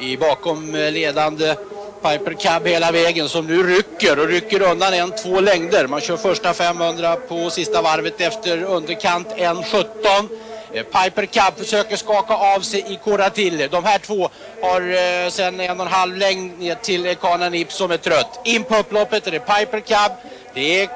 i 0.00 0.16
bakom 0.16 0.74
eh, 0.74 0.92
ledande 0.92 1.54
Piper 2.02 2.32
Cab 2.32 2.66
hela 2.66 2.92
vägen 2.92 3.28
som 3.28 3.46
nu 3.46 3.62
rycker 3.62 4.18
och 4.18 4.28
rycker 4.28 4.62
undan 4.62 4.94
en, 4.94 5.10
två 5.10 5.40
längder. 5.40 5.86
Man 5.86 6.00
kör 6.00 6.16
första 6.16 6.54
500 6.54 7.16
på 7.16 7.50
sista 7.50 7.82
varvet 7.82 8.20
efter 8.20 8.62
underkant 8.62 9.28
1.17. 9.28 10.28
Eh, 10.72 10.82
Piper 10.82 11.26
Cab 11.26 11.58
försöker 11.58 11.96
skaka 11.96 12.34
av 12.34 12.60
sig 12.60 12.84
i 12.88 12.98
Coratille. 13.04 13.68
De 13.68 13.84
här 13.84 13.98
två 13.98 14.28
har 14.62 14.80
eh, 14.80 15.30
sen 15.30 15.60
en 15.60 15.80
och 15.80 15.86
en 15.86 15.92
halv 15.92 16.16
längd 16.16 16.58
ner 16.58 16.74
till 16.74 17.06
Ekana 17.06 17.56
Ips 17.56 17.74
som 17.74 17.90
är 17.90 17.96
trött. 17.96 18.40
In 18.44 18.64
på 18.64 18.76
upploppet 18.76 19.26
är 19.26 19.30
det 19.30 19.38
Piper 19.40 19.80
Cab. 19.80 20.12
Det 20.54 20.82
är 20.82 20.88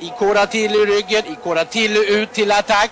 i 0.00 0.12
Coratille 0.18 0.76
i 0.76 0.86
ryggen, 0.86 1.22
i 1.26 1.36
Coratille 1.42 1.98
ut 1.98 2.32
till 2.32 2.52
attack. 2.52 2.90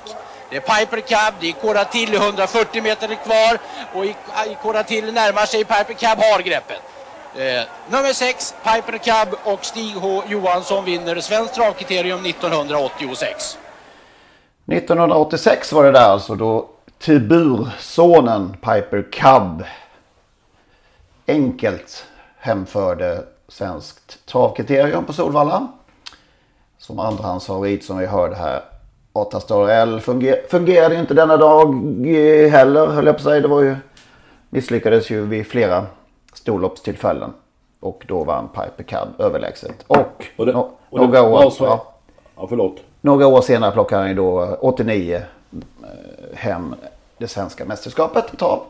Det 0.54 0.68
är 0.68 0.78
Piper 0.78 1.00
Cab, 1.00 1.34
det 1.40 1.48
är 1.48 1.52
Coratille 1.52 2.16
140 2.16 2.82
meter 2.82 3.14
kvar 3.14 3.58
och 3.94 4.04
i, 4.04 4.08
i 4.08 5.12
närmar 5.12 5.46
sig 5.46 5.64
Piper 5.64 5.94
Cab 5.94 6.18
har 6.18 6.42
greppet. 6.42 6.80
Eh, 7.36 7.62
nummer 7.90 8.12
6, 8.12 8.54
Piper 8.62 8.98
Cab 8.98 9.28
och 9.44 9.64
Stig 9.64 9.94
H 9.94 10.22
Johansson 10.28 10.84
vinner 10.84 11.20
Svenskt 11.20 11.54
travkriterium 11.54 12.26
1986. 12.26 13.58
1986 14.66 15.72
var 15.72 15.84
det 15.84 15.92
där 15.92 16.08
alltså 16.08 16.34
då 16.34 16.68
Tibursonen 16.98 18.52
Piper 18.52 19.10
Cub 19.12 19.64
enkelt 21.26 22.06
hemförde 22.38 23.24
svenskt 23.48 24.26
travkriterium 24.26 25.04
på 25.04 25.12
Solvalla. 25.12 25.68
Som 26.78 26.98
andrahandsfavorit 26.98 27.84
som 27.84 27.98
vi 27.98 28.06
hörde 28.06 28.36
här. 28.36 28.73
Atastar 29.24 29.68
L 29.68 30.00
funger 30.00 30.40
fungerade 30.48 30.96
inte 31.00 31.14
denna 31.14 31.36
dag 31.36 31.68
eh, 32.06 32.50
heller 32.50 32.86
höll 32.86 33.06
jag 33.06 33.14
på 33.14 33.18
att 33.18 33.24
säga. 33.24 33.40
Det 33.40 33.48
var 33.48 33.62
ju, 33.62 33.76
misslyckades 34.50 35.10
ju 35.10 35.26
vid 35.26 35.46
flera 35.46 35.86
storloppstillfällen. 36.32 37.30
Och 37.80 38.04
då 38.08 38.24
vann 38.24 38.48
Piper 38.48 38.82
Cub 38.82 39.20
överlägset. 39.20 39.84
Och, 39.86 40.24
Och 40.36 40.46
det- 40.46 40.52
no 40.52 40.70
och 40.90 40.98
det- 40.98 41.06
några 41.06 41.22
år. 41.22 41.42
ja, 41.42 41.50
så- 41.50 41.64
ja. 41.64 41.94
Ja, 42.36 42.46
förlåt. 42.48 42.76
Några 43.00 43.26
år 43.26 43.40
senare 43.40 43.72
plockade 43.72 44.00
han 44.00 44.08
ju 44.08 44.14
då 44.16 44.56
89 44.60 45.14
eh, 45.16 45.22
hem 46.34 46.74
det 47.18 47.28
svenska 47.28 47.64
mästerskapet 47.64 48.38
trav. 48.38 48.60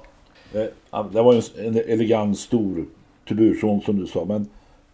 Eh, 0.55 0.63
ja, 0.91 1.07
Det 1.13 1.23
var 1.23 1.33
ju 1.33 1.43
en 1.59 1.77
elegant 1.77 2.39
stor 2.39 2.85
tuburson 3.29 3.81
som 3.81 4.01
du 4.01 4.07
sa. 4.07 4.25
Men 4.25 4.47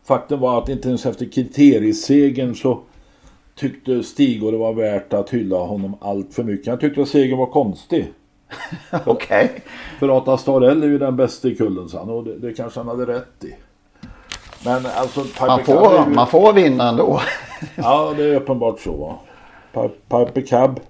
faktum 0.05 0.41
var 0.41 0.59
att 0.63 0.69
inte 0.69 0.89
ens 0.89 1.07
efter 1.07 1.27
kriteriesegern 1.33 2.55
så 2.55 2.79
tyckte 3.61 4.03
Stig 4.03 4.45
och 4.45 4.53
det 4.53 4.59
var 4.59 4.73
värt 4.73 5.13
att 5.13 5.31
hylla 5.31 5.57
honom 5.57 5.95
allt 6.01 6.35
för 6.35 6.43
mycket. 6.45 6.67
Han 6.67 6.79
tyckte 6.79 7.03
att 7.03 7.09
segern 7.09 7.39
var 7.39 7.47
konstig. 7.47 8.13
Okej. 9.07 9.51
För 9.99 10.33
att 10.35 10.41
Starell 10.41 10.83
är 10.83 10.87
ju 10.87 10.99
den 10.99 11.17
bästa 11.17 11.49
i 11.49 11.55
kullen 11.57 11.89
sa 11.89 11.99
han 11.99 12.11
och 12.11 12.25
det, 12.25 12.39
det 12.39 12.53
kanske 12.53 12.81
han 12.81 12.89
hade 12.89 13.07
rätt 13.07 13.45
i. 13.45 13.55
Men 14.65 14.83
alltså 14.97 15.21
Piper 15.21 15.47
Man 15.47 15.65
får, 15.65 15.93
ju- 16.09 16.15
man 16.15 16.27
får 16.27 16.53
vinna 16.53 16.89
ändå. 16.89 17.21
Ja, 17.77 18.15
det 18.17 18.25
är 18.25 18.35
uppenbart 18.35 18.81
så. 18.81 19.19
Va? 19.73 19.89
Piper 20.09 20.41
Cab 20.41 20.81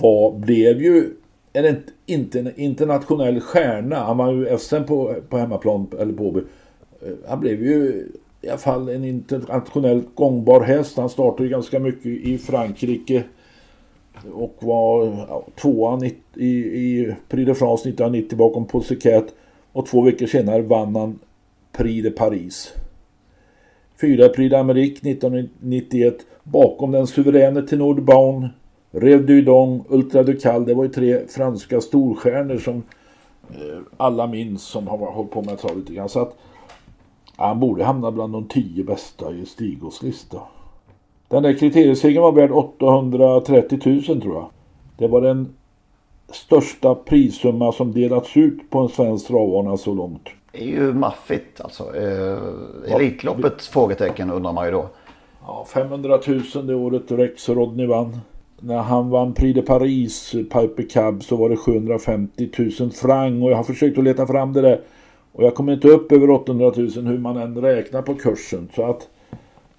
var, 0.00 0.38
blev 0.38 0.82
ju 0.82 1.10
en 1.52 1.64
int- 1.64 1.90
inte 2.06 2.38
en 2.40 2.60
internationell 2.60 3.40
stjärna. 3.40 3.96
Han 3.96 4.16
var 4.16 4.32
ju 4.32 4.58
SM 4.58 4.84
på, 4.84 5.14
på 5.28 5.38
hemmaplan, 5.38 5.86
eller 6.00 6.12
på 6.12 6.24
Åby. 6.28 6.40
Eh, 7.02 7.12
Han 7.28 7.40
blev 7.40 7.62
ju 7.62 8.08
i 8.42 8.48
alla 8.48 8.58
fall 8.58 8.88
en 8.88 9.04
internationellt 9.04 10.14
gångbar 10.14 10.60
häst. 10.60 10.96
Han 10.96 11.08
startade 11.08 11.42
ju 11.42 11.48
ganska 11.48 11.78
mycket 11.78 12.06
i 12.06 12.38
Frankrike. 12.38 13.24
Och 14.32 14.56
var 14.60 15.04
ja, 15.64 15.98
i, 16.04 16.14
i, 16.34 16.48
i 16.48 17.14
Prix 17.28 17.46
de 17.46 17.54
France 17.54 17.88
1990 17.88 18.38
bakom 18.38 18.66
Pussycat. 18.66 19.24
Och 19.72 19.86
två 19.86 20.02
veckor 20.02 20.26
senare 20.26 20.62
vann 20.62 20.96
han 20.96 21.18
Prix 21.72 22.02
de 22.02 22.10
Paris. 22.10 22.74
Fyra 24.00 24.28
Prix 24.28 24.54
d'Amérique 24.54 25.10
1991 25.10 26.26
bakom 26.42 26.90
den 26.90 27.06
suveräne 27.06 27.62
Tenor 27.62 27.94
de 27.94 28.02
Baun, 28.02 28.48
Rev 28.90 29.26
du 29.26 29.42
Dong, 29.42 29.84
Ultra 29.88 30.22
Ducal. 30.22 30.64
Det 30.64 30.74
var 30.74 30.84
ju 30.84 30.90
tre 30.90 31.26
franska 31.28 31.80
storstjärnor 31.80 32.58
som 32.58 32.82
eh, 33.50 33.78
alla 33.96 34.26
minns 34.26 34.62
som 34.62 34.88
har 34.88 34.98
hållit 34.98 35.30
på 35.30 35.42
med 35.42 35.58
trav 35.58 35.78
lite 35.78 35.94
grann. 35.94 36.08
Så 36.08 36.20
att 36.20 36.36
han 37.36 37.60
borde 37.60 37.84
hamna 37.84 38.10
bland 38.10 38.32
de 38.32 38.48
tio 38.48 38.84
bästa 38.84 39.32
i 39.32 39.46
Stigos 39.46 40.02
lista. 40.02 40.38
Den 41.28 41.42
där 41.42 41.58
kriteriesegern 41.58 42.22
var 42.22 42.32
värd 42.32 42.50
830 42.50 43.80
000 43.84 44.02
tror 44.02 44.34
jag. 44.34 44.48
Det 44.96 45.08
var 45.08 45.20
den 45.20 45.54
största 46.32 46.94
prissumma 46.94 47.72
som 47.72 47.92
delats 47.92 48.36
ut 48.36 48.70
på 48.70 48.78
en 48.78 48.88
svensk 48.88 49.26
travbana 49.26 49.76
så 49.76 49.94
långt. 49.94 50.28
Det 50.52 50.62
är 50.62 50.66
ju 50.66 50.92
maffigt 50.94 51.60
alltså. 51.60 51.96
Eh, 51.96 52.94
Elitloppet 52.94 53.62
frågetecken 53.62 54.30
undrar 54.30 54.52
man 54.52 54.66
ju 54.66 54.72
då. 54.72 54.88
Ja, 55.46 55.66
500 55.68 56.18
000 56.54 56.66
det 56.66 56.74
året 56.74 57.10
Rex 57.10 57.48
Rodney 57.48 57.86
vann. 57.86 58.20
När 58.60 58.78
han 58.78 59.10
vann 59.10 59.32
Prix 59.32 59.54
de 59.54 59.62
Paris, 59.62 60.30
Piper 60.32 60.88
Cab, 60.90 61.24
så 61.24 61.36
var 61.36 61.48
det 61.48 61.56
750 61.56 62.48
000 62.80 62.90
franc 62.90 63.44
och 63.44 63.50
jag 63.50 63.56
har 63.56 63.64
försökt 63.64 63.98
att 63.98 64.04
leta 64.04 64.26
fram 64.26 64.52
det 64.52 64.60
där. 64.60 64.80
Och 65.32 65.44
jag 65.44 65.54
kommer 65.54 65.72
inte 65.72 65.88
upp 65.88 66.12
över 66.12 66.30
800 66.30 66.72
000 66.76 66.90
hur 66.90 67.18
man 67.18 67.36
än 67.36 67.62
räknar 67.62 68.02
på 68.02 68.14
kursen. 68.14 68.68
Så 68.74 68.84
att 68.84 69.08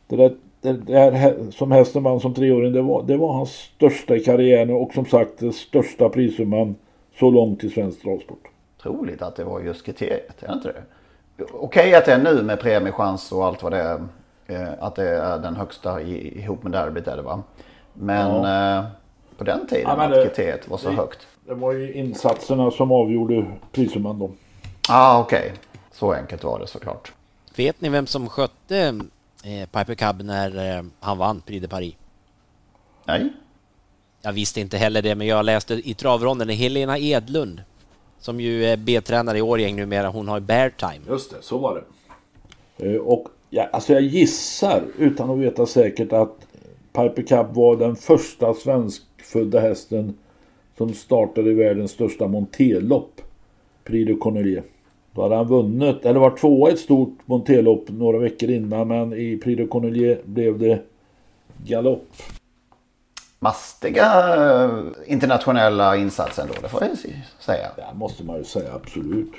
det 0.08 0.16
där, 0.16 0.36
det 0.62 0.74
där 0.74 1.36
som 1.52 1.72
hästen 1.72 2.04
vann 2.04 2.20
som 2.20 2.34
treåring, 2.34 2.74
det 2.74 2.82
var, 2.82 3.04
det 3.04 3.18
var 3.18 3.34
hans 3.34 3.52
största 3.52 4.16
i 4.16 4.20
karriären 4.20 4.70
och 4.70 4.94
som 4.94 5.06
sagt 5.06 5.40
den 5.40 5.54
största 5.54 6.10
prissumman 6.10 6.76
så 7.20 7.32
långt 7.32 7.64
i 7.64 7.70
svensk 7.70 8.02
travsport. 8.02 8.48
Troligt 8.82 9.22
att 9.22 9.36
det 9.36 9.44
var 9.44 9.60
just 9.60 9.86
kriteriet, 9.86 10.44
är 10.44 10.48
det 10.48 10.54
inte 10.54 10.68
det? 10.68 10.84
Okej 11.54 11.96
att 11.96 12.06
det 12.06 12.14
är 12.14 12.24
nu 12.24 12.44
med 12.44 12.60
premiechans 12.60 13.32
och 13.32 13.46
allt 13.46 13.64
vad 13.64 13.72
det 13.72 13.78
är. 13.78 14.02
Eh, 14.48 14.70
att 14.80 14.96
det 14.96 15.10
är 15.10 15.40
den 15.40 15.56
högsta 15.56 16.02
ihop 16.02 16.64
med 16.64 16.72
derbyt 16.72 17.08
är 17.08 17.16
det 17.16 17.22
va? 17.22 17.44
Men 17.94 18.36
ja. 18.36 18.78
eh, 18.78 18.86
på 19.38 19.44
den 19.44 19.68
tiden 19.68 19.84
ja, 19.98 20.04
att 20.04 20.24
kriteriet 20.24 20.70
var 20.70 20.78
så 20.78 20.90
det, 20.90 20.96
högt. 20.96 21.28
Det 21.48 21.54
var 21.54 21.72
ju 21.72 21.94
insatserna 21.94 22.72
som 22.72 22.92
avgjorde 22.92 23.46
prissumman 23.72 24.20
då. 24.20 24.30
Ja 24.88 24.96
ah, 24.96 25.20
okej. 25.20 25.40
Okay. 25.40 25.52
Så 25.92 26.14
enkelt 26.14 26.44
var 26.44 26.60
det 26.60 26.68
såklart. 26.68 27.14
Vet 27.56 27.82
ni 27.82 27.90
vem 27.90 28.08
som 28.08 28.30
skötte 28.30 28.78
eh, 29.44 29.70
Piper 29.70 29.96
Cub 29.96 30.22
när 30.22 30.78
eh, 30.78 30.84
han 31.00 31.18
vann 31.18 31.42
Prix 31.42 31.62
de 31.62 31.68
Paris? 31.68 31.94
Nej. 33.06 33.34
Jag 34.22 34.34
visste 34.34 34.62
inte 34.62 34.78
heller 34.78 35.02
det, 35.02 35.16
men 35.16 35.28
jag 35.28 35.46
läste 35.46 35.74
i 35.74 35.94
travronden 35.94 36.50
Helena 36.50 36.98
Edlund 36.98 37.62
som 38.24 38.40
ju 38.40 38.66
är 38.66 38.78
B-tränare 38.78 39.38
i 39.38 39.42
Årjäng 39.42 39.76
numera. 39.76 40.10
Hon 40.10 40.28
har 40.28 40.40
Bear 40.40 40.70
Time. 40.70 41.06
Just 41.08 41.32
det, 41.32 41.38
så 41.42 41.58
var 41.58 41.76
det. 41.76 41.84
Eh, 42.86 43.02
och 43.02 43.28
ja, 43.50 43.70
alltså 43.72 43.94
jag 43.94 44.02
gissar 44.02 44.84
utan 44.98 45.30
att 45.30 45.38
veta 45.38 45.66
säkert 45.66 46.14
att 46.14 46.48
Piper 46.94 47.22
Cup 47.22 47.56
var 47.56 47.76
den 47.76 47.96
första 47.96 48.54
svenskfödda 48.54 49.60
hästen 49.60 50.18
som 50.78 50.94
startade 50.94 51.54
världens 51.54 51.92
största 51.92 52.28
monterlopp. 52.28 53.22
Prix 53.84 54.08
de 54.08 54.16
Cornelier. 54.16 54.64
Då 55.16 55.22
hade 55.22 55.36
han 55.36 55.48
vunnit, 55.48 56.06
eller 56.06 56.20
var 56.20 56.38
tvåa 56.38 56.70
i 56.70 56.74
ett 56.74 56.80
stort 56.80 57.18
monterlopp 57.26 57.86
några 57.88 58.18
veckor 58.18 58.50
innan 58.50 58.88
men 58.88 59.14
i 59.14 59.38
Prix 59.38 59.58
de 59.58 59.68
Cornelier 59.68 60.22
blev 60.26 60.60
det 60.60 60.80
galopp. 61.66 62.08
Mastiga 63.40 64.36
eh, 64.36 64.72
internationella 65.06 65.98
insatser 65.98 66.42
ändå, 66.42 66.54
det 66.62 66.70
får 66.70 66.84
jag 66.84 66.98
säga. 67.40 67.68
Det 67.76 67.98
måste 67.98 68.24
man 68.24 68.38
ju 68.38 68.44
säga, 68.44 68.74
absolut. 68.74 69.32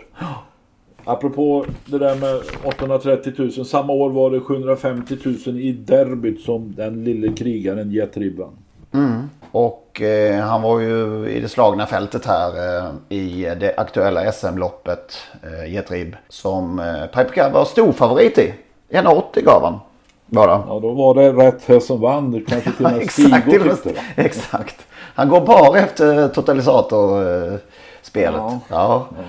Apropå 1.04 1.66
det 1.86 1.98
där 1.98 2.16
med 2.16 2.42
830 2.64 3.32
000. 3.38 3.52
Samma 3.52 3.92
år 3.92 4.10
var 4.10 4.30
det 4.30 4.40
750 4.40 5.16
000 5.46 5.60
i 5.60 5.72
derbyt 5.72 6.40
som 6.40 6.74
den 6.74 7.04
lille 7.04 7.32
krigaren 7.32 7.90
Jet 7.90 8.16
Ribban. 8.16 8.52
Mm. 8.92 9.22
Och 9.54 10.02
eh, 10.02 10.40
han 10.40 10.62
var 10.62 10.80
ju 10.80 11.28
i 11.28 11.40
det 11.40 11.48
slagna 11.48 11.86
fältet 11.86 12.26
här 12.26 12.48
eh, 12.48 12.84
i 13.08 13.54
det 13.60 13.74
aktuella 13.76 14.32
SM-loppet, 14.32 15.18
eh, 15.42 15.72
Jet 15.72 15.90
Rib. 15.90 16.16
Som 16.28 16.78
eh, 16.78 17.06
Pipe 17.06 17.34
Cab 17.34 17.52
var 17.52 17.64
stor 17.64 17.92
favorit 17.92 18.38
i. 18.38 18.54
1,80 18.90 19.44
gav 19.44 19.64
han. 19.64 19.80
Bara. 20.26 20.62
Ja 20.68 20.78
då 20.82 20.92
var 20.92 21.14
det 21.14 21.32
rätt 21.32 21.68
häst 21.68 21.86
som 21.86 22.00
vann. 22.00 22.44
Kanske 22.48 22.72
till 22.72 22.86
och 22.86 22.92
med 22.92 23.10
Stigo 23.10 23.50
tyckte 23.50 23.92
Exakt. 24.22 24.86
Han 25.14 25.28
går 25.28 25.40
bara 25.40 25.78
efter 25.78 26.28
totalisator-spelet. 26.28 28.40
Ja. 28.40 28.60
ja. 28.68 29.06
ja 29.16 29.22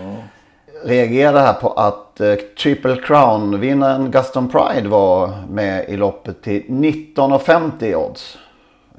reagerade 0.84 1.40
här 1.40 1.54
på 1.54 1.70
att 1.70 2.22
eh, 2.22 2.36
Triple 2.36 2.96
Crown-vinnaren 2.96 4.12
Gaston 4.12 4.50
Pride 4.50 4.90
var 4.90 5.32
med 5.50 5.90
i 5.90 5.98
loppet 5.98 6.44
till 6.44 6.64
19,50 6.68 7.96
odds. 7.96 8.38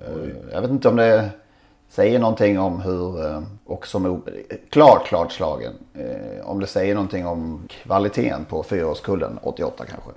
Eh, 0.01 0.29
jag 0.53 0.61
vet 0.61 0.71
inte 0.71 0.89
om 0.89 0.97
det 0.97 1.31
säger 1.89 2.19
någonting 2.19 2.59
om 2.59 2.81
hur, 2.81 3.27
eh, 3.27 3.43
och 3.67 3.87
som 3.87 4.23
klart, 4.71 5.07
klart 5.07 5.33
slagen. 5.33 5.73
Eh, 5.95 6.49
om 6.49 6.61
det 6.61 6.67
säger 6.67 6.95
någonting 6.95 7.27
om 7.27 7.69
kvaliteten 7.69 8.45
på 8.45 8.63
fyraårskullen 8.63 9.39
88 9.43 9.85
kanske. 9.85 10.11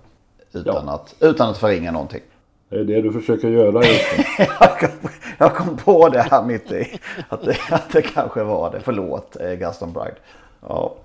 Utan, 0.53 0.83
ja. 0.87 0.93
att, 0.93 1.15
utan 1.19 1.49
att 1.49 1.57
förringa 1.57 1.91
någonting. 1.91 2.21
Det 2.69 2.75
är 2.75 2.83
det 2.83 3.01
du 3.01 3.11
försöker 3.11 3.47
göra 3.47 3.85
just 3.85 4.05
nu. 4.17 4.45
jag, 4.59 4.79
kom, 4.79 5.09
jag 5.37 5.55
kom 5.55 5.77
på 5.77 6.09
det 6.09 6.21
här 6.21 6.43
mitt 6.43 6.71
i. 6.71 6.99
Att 7.29 7.45
det, 7.45 7.57
att 7.69 7.91
det 7.91 8.01
kanske 8.01 8.43
var 8.43 8.71
det. 8.71 8.79
Förlåt 8.79 9.37
Gaston 9.59 9.93
Pride. 9.93 10.15
Ja. 10.67 10.95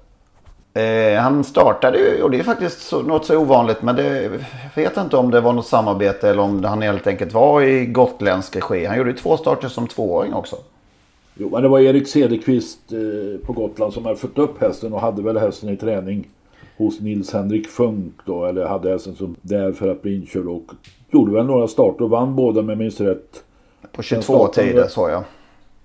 Eh, 0.74 1.20
han 1.20 1.44
startade 1.44 1.98
ju, 1.98 2.22
och 2.22 2.30
det 2.30 2.38
är 2.38 2.42
faktiskt 2.42 2.80
så, 2.80 3.02
något 3.02 3.26
så 3.26 3.38
ovanligt, 3.38 3.82
men 3.82 3.96
det, 3.96 4.22
jag 4.22 4.82
vet 4.82 4.96
inte 4.96 5.16
om 5.16 5.30
det 5.30 5.40
var 5.40 5.52
något 5.52 5.66
samarbete 5.66 6.30
eller 6.30 6.42
om 6.42 6.64
han 6.64 6.82
helt 6.82 7.06
enkelt 7.06 7.32
var 7.32 7.62
i 7.62 7.86
gotländsk 7.86 8.56
regi. 8.56 8.84
Han 8.84 8.98
gjorde 8.98 9.10
ju 9.10 9.16
två 9.16 9.36
starter 9.36 9.68
som 9.68 9.88
tvååring 9.88 10.34
också. 10.34 10.56
Jo, 11.34 11.48
men 11.52 11.62
det 11.62 11.68
var 11.68 11.80
Erik 11.80 12.08
Cederqvist 12.08 12.92
eh, 12.92 13.46
på 13.46 13.52
Gotland 13.52 13.92
som 13.92 14.04
hade 14.04 14.16
fått 14.16 14.38
upp 14.38 14.60
hästen 14.60 14.92
och 14.92 15.00
hade 15.00 15.22
väl 15.22 15.38
hästen 15.38 15.68
i 15.68 15.76
träning 15.76 16.28
hos 16.76 17.00
Nils 17.00 17.32
Henrik 17.32 17.68
Funk 17.68 18.14
då, 18.24 18.44
eller 18.44 18.66
hade 18.66 18.90
hästen 18.90 19.14
som 19.14 19.36
där 19.40 19.72
för 19.72 19.88
att 19.88 20.02
bli 20.02 20.16
inkörd 20.16 20.46
och 20.46 20.72
gjorde 21.10 21.32
väl 21.32 21.46
några 21.46 21.68
starter 21.68 22.04
och 22.04 22.10
vann 22.10 22.36
båda 22.36 22.62
med 22.62 22.78
minst 22.78 23.00
rätt. 23.00 23.44
På 23.92 24.02
22 24.02 24.46
tider 24.46 24.88
sa 24.88 25.10
jag. 25.10 25.24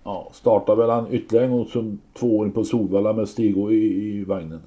Ja, 0.03 0.29
startade 0.33 0.81
väl 0.81 0.89
han 0.89 1.07
ytterligare 1.11 1.45
en 1.45 1.51
gång 1.51 1.65
som 1.65 1.99
tvååring 2.19 2.51
på 2.51 2.63
Solvalla 2.63 3.13
med 3.13 3.29
Stigo 3.29 3.71
i, 3.71 4.15
i 4.19 4.23
vagnen. 4.23 4.61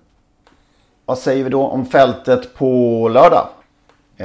Vad 1.07 1.19
säger 1.19 1.45
vi 1.45 1.51
då 1.51 1.67
om 1.67 1.87
fältet 1.87 2.55
på 2.55 3.09
lördag? 3.09 3.49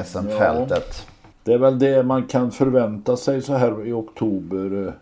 SM-fältet. 0.05 1.05
Ja, 1.05 1.30
det 1.43 1.53
är 1.53 1.57
väl 1.57 1.80
det 1.80 2.03
man 2.03 2.23
kan 2.23 2.51
förvänta 2.51 3.17
sig 3.17 3.41
så 3.41 3.53
här 3.53 3.88
i 3.88 3.91
oktober. 3.91 4.93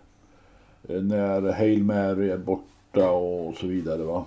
Eh, 0.90 1.02
när 1.02 1.54
Hail 1.54 1.84
Mary 1.84 2.30
är 2.30 2.38
borta 2.38 3.10
och 3.10 3.56
så 3.56 3.68
vidare 3.68 4.04
va. 4.04 4.26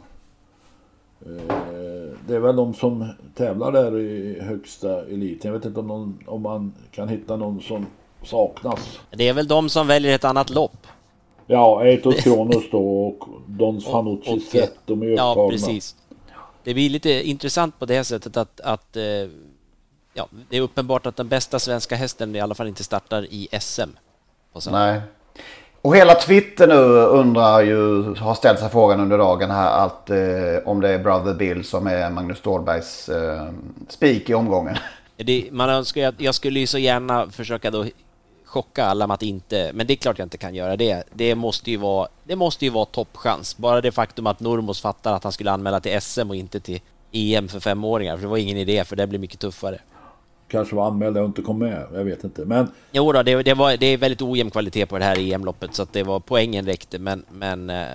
Eh, 1.27 2.13
det 2.27 2.35
är 2.35 2.39
väl 2.39 2.57
de 2.57 2.75
som 2.75 3.09
tävlar 3.35 3.73
där 3.73 3.99
i 3.99 4.41
högsta 4.41 5.03
eliten. 5.03 5.53
Jag 5.53 5.59
vet 5.59 5.65
inte 5.65 5.81
om, 5.81 5.87
någon, 5.87 6.19
om 6.27 6.43
man 6.43 6.73
kan 6.91 7.09
hitta 7.09 7.37
någon 7.37 7.61
som 7.61 7.87
saknas. 8.25 9.01
Det 9.11 9.29
är 9.29 9.35
väl 9.35 9.49
de 9.49 9.69
som 9.69 9.87
väljer 9.87 10.15
ett 10.15 10.25
annat 10.25 10.51
lopp. 10.51 10.87
Ja, 11.47 11.85
Eitos 11.85 12.15
Kronos 12.15 12.71
då 12.71 13.07
och 13.07 13.29
Don 13.47 13.81
Fanucci 13.81 14.41
Zet, 14.41 14.75
de 14.87 15.03
är 15.03 15.13
upptagna. 15.13 15.43
Ja, 15.43 15.51
precis 15.51 15.97
det 16.69 16.75
blir 16.75 16.91
lite 16.91 17.11
intressant 17.11 17.79
på 17.79 17.87
det 17.87 18.05
sättet 18.05 18.37
att, 18.37 18.61
att 18.61 18.97
eh, 18.97 19.03
ja, 20.15 20.29
det 20.49 20.57
är 20.57 20.61
uppenbart 20.61 21.07
att 21.07 21.17
den 21.17 21.29
bästa 21.29 21.59
svenska 21.59 21.97
hästen 21.97 22.37
i 22.37 22.41
alla 22.41 22.55
fall 22.55 22.69
inte 22.69 22.85
startar 22.85 23.23
i 23.23 23.49
SM. 23.61 23.91
Nej. 24.71 25.01
Och 25.83 25.97
hela 25.97 26.15
Twitter 26.15 26.67
nu 26.67 26.75
undrar 27.19 27.61
ju, 27.61 28.03
har 28.15 28.35
ställt 28.35 28.59
sig 28.59 28.69
frågan 28.69 29.01
under 29.01 29.19
dagen 29.19 29.51
här 29.51 29.87
att 29.87 30.11
eh, 30.11 30.17
om 30.65 30.81
det 30.81 30.89
är 30.89 30.99
Brother 30.99 31.35
Bill 31.35 31.65
som 31.65 31.87
är 31.87 32.11
Magnus 32.11 32.39
Ståhlbergs 32.39 33.09
eh, 33.09 33.49
spik 33.89 34.31
i 34.31 34.35
omgången. 34.35 34.77
Det, 35.17 35.49
man 35.53 35.71
önskar, 35.71 36.15
jag 36.19 36.35
skulle 36.35 36.61
ju 36.61 36.67
så 36.67 36.79
gärna 36.79 37.31
försöka 37.31 37.71
då 37.71 37.85
chocka 38.49 38.85
alla 38.85 39.07
med 39.07 39.15
att 39.15 39.23
inte, 39.23 39.71
men 39.75 39.87
det 39.87 39.93
är 39.93 39.97
klart 39.97 40.19
jag 40.19 40.27
inte 40.27 40.39
kan 40.39 40.55
göra 40.55 40.77
det. 40.77 41.05
Det 41.15 41.35
måste 41.35 41.71
ju 41.71 41.77
vara, 41.77 42.09
det 42.25 42.37
måste 42.37 42.65
ju 42.65 42.71
vara 42.71 42.85
toppchans. 42.85 43.57
Bara 43.57 43.81
det 43.81 43.93
faktum 43.93 44.27
att 44.27 44.41
Normos 44.41 44.81
fattar 44.81 45.15
att 45.15 45.25
han 45.25 45.33
skulle 45.33 45.51
anmäla 45.51 45.81
till 45.81 46.01
SM 46.01 46.31
och 46.31 46.37
inte 46.37 46.61
till 46.61 46.81
EM 47.13 47.49
för 47.49 47.61
femåringar, 47.61 48.17
för 48.17 48.23
det 48.23 48.29
var 48.29 48.37
ingen 48.37 48.57
idé, 48.57 48.85
för 48.85 48.97
det 48.97 49.07
blir 49.07 49.19
mycket 49.19 49.41
tuffare. 49.41 49.81
Kanske 50.49 50.77
var 50.77 50.87
anmäld 50.87 51.19
och 51.19 51.25
inte 51.25 51.43
kom 51.43 51.59
med, 51.59 51.87
jag 51.95 52.05
vet 52.05 52.25
inte. 52.25 52.45
Men... 52.45 52.69
Jo 52.93 53.13
då, 53.13 53.23
det, 53.23 53.43
det, 53.43 53.55
var, 53.55 53.77
det 53.77 53.87
är 53.87 53.97
väldigt 53.97 54.23
ojämn 54.23 54.51
kvalitet 54.51 54.87
på 54.87 54.99
det 54.99 55.05
här 55.05 55.19
EM-loppet, 55.19 55.75
så 55.75 55.83
att 55.83 55.93
det 55.93 56.03
var 56.03 56.21
poängen 56.21 56.67
räckte, 56.67 56.99
men, 56.99 57.25
men 57.31 57.71
eh, 57.71 57.87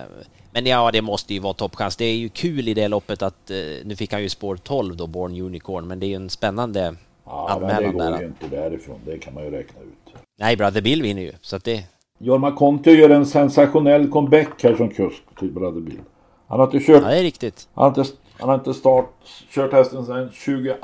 men 0.52 0.66
ja, 0.66 0.90
det 0.92 1.02
måste 1.02 1.34
ju 1.34 1.40
vara 1.40 1.52
toppchans. 1.52 1.96
Det 1.96 2.04
är 2.04 2.16
ju 2.16 2.28
kul 2.28 2.68
i 2.68 2.74
det 2.74 2.88
loppet 2.88 3.22
att 3.22 3.50
eh, 3.50 3.56
nu 3.84 3.96
fick 3.96 4.12
han 4.12 4.22
ju 4.22 4.28
spår 4.28 4.56
12 4.56 4.96
då, 4.96 5.06
Born 5.06 5.40
Unicorn, 5.40 5.86
men 5.86 6.00
det 6.00 6.06
är 6.06 6.08
ju 6.08 6.14
en 6.14 6.30
spännande 6.30 6.94
ja, 7.24 7.48
anmälan 7.50 7.80
där. 7.80 7.82
Ja, 7.82 7.92
men 7.92 7.98
det 7.98 8.08
går 8.08 8.20
ju 8.20 8.26
inte 8.26 8.56
därifrån. 8.56 9.00
Det 9.06 9.18
kan 9.18 9.34
man 9.34 9.44
ju 9.44 9.50
räkna 9.50 9.80
ut. 9.80 10.03
Nej, 10.36 10.56
Brother 10.56 10.82
Bill 10.82 11.02
vinner 11.02 11.22
ju, 11.22 11.32
så 11.40 11.56
att 11.56 11.64
det... 11.64 11.84
Jorma 12.18 12.52
Kontio 12.52 12.92
gör 12.92 13.10
en 13.10 13.26
sensationell 13.26 14.10
comeback 14.10 14.62
här 14.62 14.74
som 14.74 14.88
kusk 14.88 15.22
till 15.38 15.52
Brother 15.52 15.80
Bill. 15.80 16.00
Han 16.46 16.60
har 16.60 16.66
inte 16.66 16.80
kört... 16.80 17.02
Ja, 17.02 17.08
det 17.08 17.18
är 17.18 17.22
riktigt. 17.22 17.68
Han 17.74 17.82
har 17.82 17.88
inte, 17.88 18.12
han 18.38 18.48
har 18.48 18.56
inte 18.56 18.74
start, 18.74 19.14
kört 19.50 19.72
hästen 19.72 20.06
sedan 20.06 20.30
22 20.32 20.74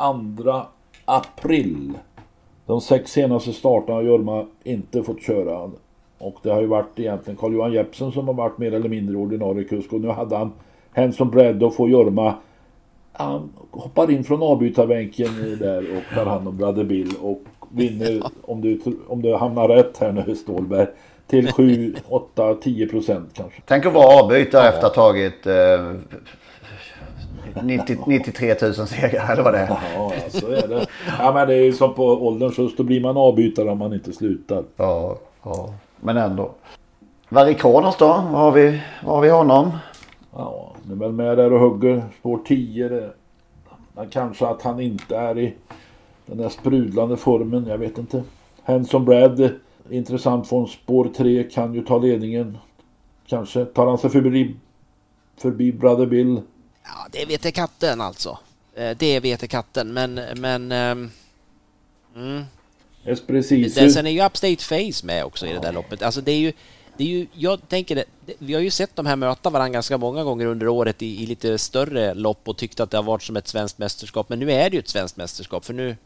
april. 1.05 1.93
De 2.67 2.81
sex 2.81 3.13
senaste 3.13 3.53
starterna 3.53 3.95
har 3.95 4.03
Jorma 4.03 4.47
inte 4.65 5.03
fått 5.03 5.23
köra. 5.23 5.71
Och 6.19 6.37
det 6.43 6.51
har 6.51 6.61
ju 6.61 6.67
varit 6.67 6.99
egentligen 6.99 7.37
Carl-Johan 7.37 7.73
Jeppsen 7.73 8.13
som 8.13 8.27
har 8.27 8.35
varit 8.35 8.59
mer 8.59 8.75
eller 8.75 8.89
mindre 8.89 9.17
ordinarie 9.17 9.65
kusk. 9.65 9.93
Och 9.93 10.01
nu 10.01 10.09
hade 10.09 10.37
han 10.37 10.53
Henson 10.93 11.31
Brad 11.31 11.63
och 11.63 11.75
får 11.75 11.91
Jorma. 11.91 12.35
Han 13.13 13.53
hoppar 13.71 14.11
in 14.11 14.25
från 14.25 14.43
avbytarbänken 14.43 15.59
där 15.59 15.97
och 15.97 16.15
tar 16.15 16.27
hand 16.27 16.49
om 16.49 16.57
Brother 16.57 16.85
Bill 16.85 17.15
och 17.21 17.43
vinner 17.71 18.23
om 18.43 18.61
du, 18.61 18.81
om 19.09 19.23
du 19.23 19.35
hamnar 19.35 19.69
rätt 19.69 19.99
här 19.99 20.13
nu 20.13 20.35
Stålberg. 20.35 20.87
Till 21.27 21.53
7, 21.53 21.95
8, 22.09 22.55
10 22.55 22.87
procent 22.87 23.31
kanske. 23.35 23.63
Tänk 23.67 23.87
att 23.87 23.93
vara 23.93 24.23
avbytare 24.23 24.69
efter 24.69 24.87
att 24.87 24.97
ha 24.97 25.05
tagit 25.05 25.47
eh, 25.47 25.93
90, 27.63 27.97
93 28.07 28.55
000 28.63 28.75
segrar 28.75 29.33
eller 29.33 29.43
vad 29.43 29.55
det 29.55 29.59
är. 29.59 29.69
Ja, 29.95 30.13
så 30.29 30.47
är 30.47 30.69
det. 30.69 30.87
Ja, 31.19 31.33
men 31.35 31.49
det 31.49 31.55
är 31.55 31.65
ju 31.65 31.73
som 31.73 31.95
på 31.95 32.27
ålderns 32.27 32.59
höst. 32.59 32.77
Då 32.77 32.83
blir 32.83 33.01
man 33.01 33.17
avbytare 33.17 33.71
om 33.71 33.79
man 33.79 33.93
inte 33.93 34.13
slutar. 34.13 34.65
Ja, 34.77 35.19
ja. 35.43 35.75
men 36.01 36.17
ändå. 36.17 36.51
Varikonos 37.29 37.97
då? 37.97 38.07
Vad 38.07 38.41
har 38.41 38.53
vi, 38.53 38.81
vad 39.05 39.15
har 39.15 39.23
vi 39.23 39.29
honom? 39.29 39.71
Ja, 40.33 40.73
det 40.83 40.93
är 40.93 40.97
väl 40.97 41.13
med 41.13 41.39
där 41.39 41.53
och 41.53 41.61
hugger. 41.61 42.03
Spår 42.19 42.41
10. 42.47 42.89
Det. 42.89 43.11
Men 43.93 44.09
kanske 44.09 44.47
att 44.47 44.63
han 44.63 44.81
inte 44.81 45.17
är 45.17 45.39
i 45.39 45.55
den 46.31 46.39
där 46.39 46.49
sprudlande 46.49 47.17
formen. 47.17 47.67
Jag 47.67 47.79
vet 47.79 47.99
inte. 47.99 48.23
Henson 48.63 49.05
Brad. 49.05 49.51
Intressant 49.91 50.49
från 50.49 50.69
spår 50.69 51.11
3. 51.17 51.43
Kan 51.45 51.75
ju 51.75 51.85
ta 51.85 51.99
ledningen. 51.99 52.59
Kanske. 53.27 53.65
Tar 53.65 53.87
han 53.87 53.99
sig 53.99 54.11
förbi, 54.11 54.55
förbi 55.37 55.73
Brother 55.73 56.07
Bill. 56.07 56.41
Ja, 56.85 57.07
det 57.13 57.25
vet 57.25 57.55
katten 57.55 58.01
alltså. 58.01 58.39
Eh, 58.75 58.97
Det 58.99 59.21
vet 59.21 59.51
katten, 59.51 59.93
men... 59.93 60.21
men 60.37 60.73
ehm, 60.73 61.11
mm. 62.17 62.43
Espressisu. 63.05 63.91
Sen 63.91 64.07
är 64.07 64.11
ju 64.11 64.25
Upstate 64.27 64.65
Face 64.65 65.07
med 65.07 65.25
också 65.25 65.47
i 65.47 65.53
det 65.53 65.59
där 65.59 65.73
loppet. 65.73 66.03
Alltså 66.03 66.21
det 66.21 66.33
är 66.33 66.39
ju... 66.39 66.53
Det 66.97 67.05
är 67.05 67.09
ju, 67.09 67.27
jag 67.33 67.69
tänker 67.69 67.95
det- 67.97 68.05
vi 68.39 68.55
har 68.55 68.61
ju 68.61 68.71
sett 68.71 68.97
de 68.97 69.07
här 69.07 69.17
möta 69.17 69.51
varandra 69.51 69.73
ganska 69.73 69.99
många 69.99 70.25
gånger 70.25 70.47
under 70.47 70.69
året 70.69 71.03
i, 71.03 71.23
i 71.23 71.27
lite 71.27 71.59
större 71.59 72.15
lopp 72.15 72.49
och 72.49 72.57
tyckt 72.57 72.81
att 72.81 72.91
det 72.91 72.97
har 72.99 73.03
varit 73.03 73.23
som 73.23 73.37
ett 73.37 73.49
svenskt 73.49 73.79
mästerskap. 73.79 74.29
Men 74.29 74.39
nu 74.39 74.53
är 74.53 74.71
det 74.71 74.77
ju 74.77 74.81
ett 74.81 74.89
svenskt 74.89 75.17
mästerskap 75.17 75.65
för 75.65 75.75
nu 75.75 75.97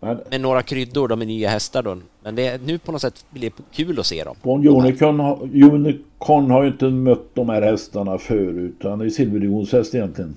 Men 0.00 0.20
med 0.30 0.40
några 0.40 0.62
kryddor, 0.62 1.08
de 1.08 1.22
är 1.22 1.26
nya 1.26 1.48
hästar 1.48 1.82
då. 1.82 1.96
Men 2.22 2.34
det, 2.34 2.46
är- 2.46 2.58
nu 2.64 2.78
på 2.78 2.92
något 2.92 3.00
sätt 3.00 3.24
blir 3.30 3.42
det 3.56 3.62
kul 3.72 4.00
att 4.00 4.06
se 4.06 4.24
dem. 4.24 4.36
Bon 4.42 4.66
Unicorn, 4.68 5.20
har- 5.20 5.42
Unicorn 5.42 6.50
har 6.50 6.62
ju 6.62 6.68
inte 6.68 6.84
mött 6.84 7.34
de 7.34 7.48
här 7.48 7.62
hästarna 7.62 8.18
förut. 8.18 8.76
Han 8.82 9.00
är 9.00 9.04
ju 9.04 9.10
silverdivisionshäst 9.10 9.94
egentligen. 9.94 10.36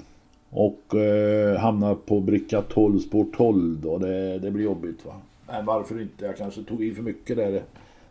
Och 0.50 0.96
eh, 0.96 1.58
hamnar 1.60 1.96
på 1.96 2.20
bricka 2.20 2.62
12, 2.62 3.00
spår 3.00 3.26
12 3.38 3.78
då. 3.82 3.98
Det, 3.98 4.40
det 4.40 4.52
blir 4.52 4.64
jobbigt 4.64 5.06
va. 5.06 5.14
Men 5.48 5.66
varför 5.66 6.02
inte? 6.02 6.26
Jag 6.26 6.38
kanske 6.38 6.64
tog 6.64 6.84
i 6.84 6.94
för 6.96 7.02
mycket 7.04 7.38
där. 7.38 7.62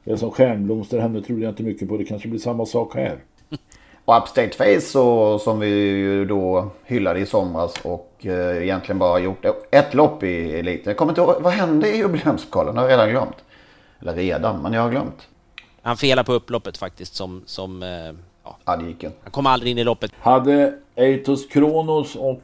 Det 0.05 0.11
är 0.13 0.17
som 0.17 0.31
stjärnblomster, 0.31 0.99
henne 0.99 1.21
trodde 1.23 1.43
jag 1.43 1.51
inte 1.51 1.63
mycket 1.63 1.89
på. 1.89 1.97
Det 1.97 2.05
kanske 2.05 2.29
blir 2.29 2.41
samma 2.41 2.67
sak 2.67 2.95
här. 2.95 3.17
Och 4.05 4.19
Upstate 4.23 4.51
Face 4.57 4.81
så, 4.81 5.39
som 5.39 5.61
vi 5.61 5.69
ju 5.69 6.25
då 6.25 6.71
hyllade 6.85 7.21
i 7.21 7.27
somras 7.27 7.75
och 7.83 8.12
eh, 8.27 8.63
egentligen 8.63 8.99
bara 8.99 9.19
gjort 9.19 9.45
ett 9.71 9.95
lopp 9.95 10.23
i 10.23 10.59
eliten. 10.59 10.91
Jag 10.91 10.97
kommer 10.97 11.13
inte 11.13 11.21
ihåg, 11.21 11.35
vad 11.41 11.53
hände 11.53 11.89
i 11.89 11.97
jubileumspokalen? 11.97 12.75
Jag 12.75 12.83
har 12.83 12.89
redan 12.89 13.11
glömt. 13.11 13.37
Eller 14.01 14.15
redan, 14.15 14.63
men 14.63 14.73
jag 14.73 14.83
har 14.83 14.91
glömt. 14.91 15.29
Han 15.83 15.97
felar 15.97 16.23
på 16.25 16.33
upploppet 16.33 16.77
faktiskt 16.79 17.15
som... 17.15 17.43
som 17.47 17.83
eh, 17.83 17.89
ja, 18.45 18.57
Ja, 18.65 18.77
det 18.77 18.85
gick 18.87 19.05
inte. 19.05 19.17
han 19.23 19.31
kom 19.33 19.47
aldrig 19.47 19.71
in 19.73 19.79
i 19.79 19.85
loppet. 19.85 20.13
Hade 20.21 20.75
Eitos 20.97 21.47
Kronos 21.47 22.17
och 22.17 22.43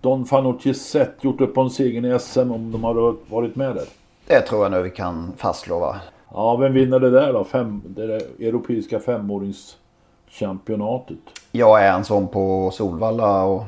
Don 0.00 0.24
Fanucci 0.26 0.74
sett 0.74 1.24
gjort 1.24 1.40
upp 1.40 1.58
om 1.58 1.70
segern 1.70 2.04
i 2.04 2.18
SM 2.18 2.50
om 2.50 2.72
de 2.72 2.84
hade 2.84 3.14
varit 3.26 3.56
med 3.56 3.74
där? 3.74 3.84
Det 4.26 4.40
tror 4.40 4.62
jag 4.62 4.72
nu 4.72 4.82
vi 4.82 4.90
kan 4.90 5.32
fastslå 5.36 5.78
va? 5.78 5.96
Ja, 6.32 6.56
vem 6.56 6.72
vinner 6.72 7.00
det 7.00 7.10
där 7.10 7.32
då? 7.32 7.44
Fem, 7.44 7.82
det 7.86 8.06
där 8.06 8.22
europeiska 8.38 9.00
femåringschampionatet. 9.00 11.18
Jag 11.52 11.84
är 11.84 11.92
en 11.92 12.04
sån 12.04 12.28
på 12.28 12.70
Solvalla 12.72 13.42
och 13.44 13.64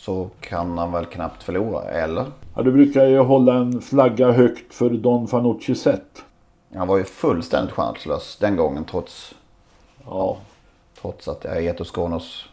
så 0.00 0.30
kan 0.40 0.78
han 0.78 0.92
väl 0.92 1.06
knappt 1.06 1.42
förlora, 1.42 1.82
eller? 1.84 2.26
Ja, 2.56 2.62
du 2.62 2.72
brukar 2.72 3.04
ju 3.06 3.18
hålla 3.18 3.54
en 3.54 3.80
flagga 3.82 4.32
högt 4.32 4.74
för 4.74 4.90
Don 4.90 5.28
Fanucci 5.28 5.74
sett. 5.74 6.22
Han 6.74 6.88
var 6.88 6.96
ju 6.98 7.04
fullständigt 7.04 7.74
chanslös 7.74 8.36
den 8.40 8.56
gången 8.56 8.84
trots, 8.84 9.34
Ja. 10.04 10.36
trots 11.00 11.28
att 11.28 11.44
jag 11.44 11.56
är 11.56 11.62
Etos 11.62 11.90
Kronos. 11.90 12.44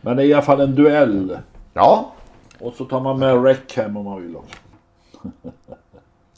Men 0.00 0.16
det 0.16 0.22
är 0.22 0.26
i 0.26 0.32
alla 0.34 0.42
fall 0.42 0.60
en 0.60 0.74
duell. 0.74 1.38
Ja, 1.74 2.12
Och 2.60 2.74
så 2.74 2.84
tar 2.84 3.00
man 3.00 3.18
med 3.18 3.44
Reckham 3.44 3.96
om 3.96 4.04
man 4.04 4.22
vill 4.22 4.36
också. 4.36 4.56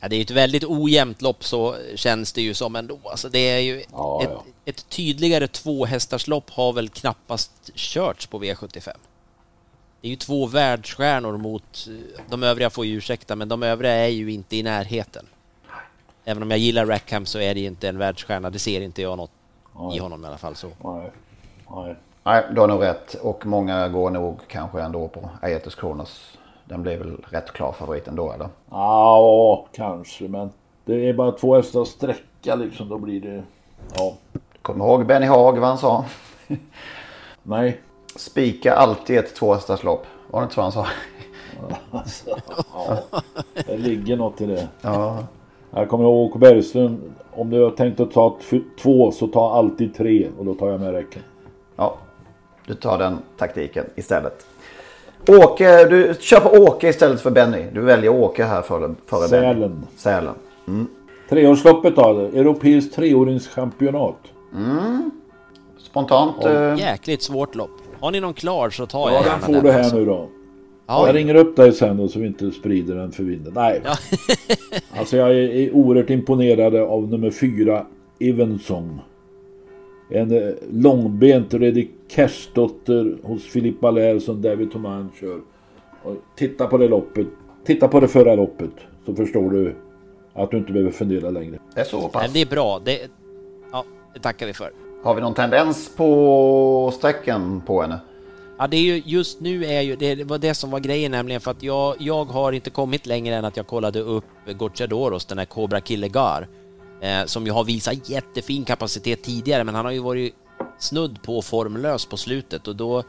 Ja, 0.00 0.08
det 0.08 0.16
är 0.16 0.18
ju 0.18 0.22
ett 0.22 0.30
väldigt 0.30 0.64
ojämnt 0.64 1.22
lopp 1.22 1.44
så 1.44 1.74
känns 1.94 2.32
det 2.32 2.42
ju 2.42 2.54
som 2.54 2.76
ändå. 2.76 2.98
Alltså 3.04 3.28
det 3.28 3.38
är 3.38 3.58
ju 3.58 3.82
Ja, 3.92 4.22
ett, 4.22 4.30
ja. 4.32 4.42
ett 4.64 4.88
tydligare 4.88 5.46
tvåhästarslopp 5.48 6.50
har 6.50 6.72
väl 6.72 6.88
knappast 6.88 7.70
körts 7.74 8.26
på 8.26 8.38
V75. 8.42 8.88
Det 10.04 10.08
är 10.08 10.10
ju 10.10 10.16
två 10.16 10.46
världsstjärnor 10.46 11.36
mot, 11.36 11.88
de 12.28 12.42
övriga 12.42 12.70
får 12.70 12.86
ju 12.86 12.96
ursäkta, 12.96 13.36
men 13.36 13.48
de 13.48 13.62
övriga 13.62 13.92
är 13.92 14.08
ju 14.08 14.32
inte 14.32 14.56
i 14.56 14.62
närheten. 14.62 15.26
Även 16.24 16.42
om 16.42 16.50
jag 16.50 16.58
gillar 16.58 16.86
Rackham 16.86 17.26
så 17.26 17.38
är 17.38 17.54
det 17.54 17.60
inte 17.60 17.88
en 17.88 17.98
världsstjärna, 17.98 18.50
det 18.50 18.58
ser 18.58 18.80
inte 18.80 19.02
jag 19.02 19.16
något 19.16 19.30
i 19.94 19.98
honom 19.98 20.24
i 20.24 20.26
alla 20.26 20.36
fall 20.36 20.54
så. 20.54 20.68
Nej. 20.84 21.10
Nej. 21.70 21.96
nej, 22.24 22.44
du 22.54 22.60
har 22.60 22.68
nog 22.68 22.82
rätt. 22.82 23.14
Och 23.14 23.46
många 23.46 23.88
går 23.88 24.10
nog 24.10 24.40
kanske 24.48 24.82
ändå 24.82 25.08
på 25.08 25.30
Aetos 25.42 25.74
Kronos. 25.74 26.38
Den 26.64 26.82
blir 26.82 26.96
väl 26.96 27.16
rätt 27.30 27.52
klar 27.52 27.72
favorit 27.72 28.08
ändå, 28.08 28.32
eller? 28.32 28.48
Ja, 28.70 29.66
kanske. 29.72 30.28
Men 30.28 30.50
det 30.84 31.08
är 31.08 31.14
bara 31.14 31.32
två 31.32 31.56
hästar 31.56 31.80
att 31.80 31.88
sträcka 31.88 32.54
liksom. 32.54 32.88
Då 32.88 32.98
blir 32.98 33.20
det... 33.20 33.42
Ja. 33.98 34.14
Du 34.62 34.72
ihåg 34.72 35.06
Benny 35.06 35.26
Haag 35.26 35.58
vad 35.58 35.68
han 35.68 35.78
sa? 35.78 36.04
Nej. 37.42 37.80
Spika 38.16 38.74
alltid 38.74 39.18
ett 39.18 39.34
tvåhästarslopp. 39.34 40.06
Var 40.30 40.40
det 40.40 40.44
inte 40.44 40.54
så 40.54 40.60
han 40.62 40.72
sa? 40.72 40.86
Alltså, 41.90 42.30
ja. 42.72 43.22
Det 43.66 43.76
ligger 43.76 44.16
något 44.16 44.40
i 44.40 44.46
det. 44.46 44.68
Ja. 44.80 45.18
Jag 45.70 45.88
kommer 45.88 46.04
ihåg 46.04 46.30
Åke 46.30 46.38
Bergström. 46.38 47.00
Om 47.30 47.50
du 47.50 47.62
har 47.62 47.70
tänkt 47.70 48.00
att 48.00 48.12
ta 48.12 48.38
två 48.82 49.12
så 49.12 49.26
ta 49.26 49.52
alltid 49.52 49.94
tre. 49.94 50.28
Och 50.38 50.44
då 50.44 50.54
tar 50.54 50.68
jag 50.68 50.80
med 50.80 50.92
räcken. 50.92 51.22
Ja, 51.76 51.96
du 52.66 52.74
tar 52.74 52.98
den 52.98 53.18
taktiken 53.38 53.84
istället. 53.94 54.46
Åke, 55.28 55.84
du 55.84 56.14
kör 56.20 56.40
på 56.40 56.48
Åke 56.48 56.88
istället 56.88 57.20
för 57.20 57.30
Benny. 57.30 57.66
Du 57.72 57.80
väljer 57.80 58.10
Åke 58.10 58.44
här 58.44 58.62
före, 58.62 58.94
före 59.06 59.28
Benny. 59.28 59.54
Sälen. 59.54 59.86
Sälen. 59.96 60.34
Mm. 60.68 60.86
Treårsloppet 61.28 61.96
då? 61.96 62.20
Europeiskt 62.20 62.94
treåringschampionat. 62.94 64.16
Mm. 64.54 65.10
Spontant. 65.78 66.36
Ja, 66.42 66.50
eh, 66.50 66.78
jäkligt 66.78 67.22
svårt 67.22 67.54
lopp. 67.54 67.70
Har 68.04 68.10
ni 68.10 68.20
någon 68.20 68.34
klar 68.34 68.70
så 68.70 68.86
tar 68.86 69.10
Ja, 69.10 69.14
jag 69.14 69.24
den 69.24 69.40
får 69.40 69.62
du 69.62 69.70
här 69.70 69.94
nu 69.94 70.04
då. 70.04 70.28
Ja. 70.86 71.06
Jag 71.06 71.16
ringer 71.16 71.34
upp 71.34 71.56
dig 71.56 71.72
sen 71.72 71.96
då 71.96 72.08
så 72.08 72.18
vi 72.18 72.26
inte 72.26 72.50
sprider 72.50 72.94
den 72.94 73.12
för 73.12 73.22
vinden. 73.22 73.52
Nej. 73.56 73.82
alltså 74.96 75.16
jag 75.16 75.34
är, 75.34 75.74
oerhört 75.74 76.10
imponerad 76.10 76.74
av 76.76 77.08
nummer 77.08 77.30
fyra, 77.30 77.86
Evensson. 78.18 79.00
En 80.10 80.30
eh, 80.30 80.54
långbent 80.70 81.54
Redi 81.54 81.90
Kersdotter 82.08 83.16
hos 83.22 83.42
Filippa 83.42 83.90
Lär 83.90 84.18
som 84.18 84.42
David 84.42 84.72
Thoman 84.72 85.10
kör. 85.20 85.40
Och 86.02 86.16
titta 86.36 86.66
på 86.66 86.78
det 86.78 86.88
loppet. 86.88 87.26
Titta 87.64 87.88
på 87.88 88.00
det 88.00 88.08
förra 88.08 88.34
loppet. 88.34 88.74
Så 89.06 89.14
förstår 89.14 89.50
du 89.50 89.74
att 90.32 90.50
du 90.50 90.56
inte 90.56 90.72
behöver 90.72 90.92
fundera 90.92 91.30
längre. 91.30 91.58
Det 91.74 91.80
är 91.80 91.84
så 91.84 92.00
Men 92.00 92.10
pass. 92.10 92.32
det 92.32 92.40
är 92.40 92.46
bra. 92.46 92.80
Det, 92.84 92.98
ja, 93.72 93.84
det 94.14 94.20
tackar 94.20 94.46
vi 94.46 94.52
för. 94.52 94.83
Har 95.04 95.14
vi 95.14 95.20
någon 95.20 95.34
tendens 95.34 95.96
på 95.96 96.92
strecken 96.94 97.60
på 97.60 97.82
henne? 97.82 98.00
Ja, 98.58 98.66
det 98.66 98.76
är 98.76 98.82
ju 98.82 99.02
just 99.04 99.40
nu 99.40 99.64
är 99.64 99.80
ju 99.80 99.96
det 99.96 100.24
var 100.24 100.38
det 100.38 100.54
som 100.54 100.70
var 100.70 100.80
grejen 100.80 101.10
nämligen 101.10 101.40
för 101.40 101.50
att 101.50 101.62
jag, 101.62 101.96
jag 101.98 102.24
har 102.24 102.52
inte 102.52 102.70
kommit 102.70 103.06
längre 103.06 103.34
än 103.34 103.44
att 103.44 103.56
jag 103.56 103.66
kollade 103.66 104.00
upp 104.00 104.24
Gocciadoros, 104.58 105.26
den 105.26 105.38
här 105.38 105.44
Cobra 105.44 105.80
Killegar, 105.80 106.48
eh, 107.00 107.24
som 107.24 107.46
ju 107.46 107.52
har 107.52 107.64
visat 107.64 108.08
jättefin 108.08 108.64
kapacitet 108.64 109.22
tidigare, 109.22 109.64
men 109.64 109.74
han 109.74 109.84
har 109.84 109.92
ju 109.92 109.98
varit 109.98 110.34
snudd 110.78 111.22
på 111.22 111.42
formlös 111.42 112.06
på 112.06 112.16
slutet 112.16 112.68
och 112.68 112.76
då 112.76 113.02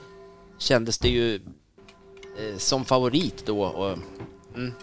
kändes 0.57 0.97
det 0.97 1.09
ju 1.09 1.35
eh, 1.35 2.57
som 2.57 2.85
favorit 2.85 3.45
då. 3.45 3.63
Och, 3.63 3.97
mm, 4.55 4.73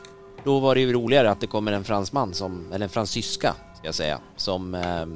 då 0.45 0.61
var 0.61 0.75
det 0.75 0.81
ju 0.81 0.93
roligare 0.93 1.31
att 1.31 1.41
det 1.41 1.47
kommer 1.47 1.73
en 1.73 1.85
fransman 1.85 2.35
som, 2.35 2.73
eller 2.73 2.85
en 2.85 2.91
fransyska 2.91 3.55
ska 3.77 3.87
jag 3.87 3.95
säga, 3.95 4.19
som 4.37 4.75
eh, 4.75 5.07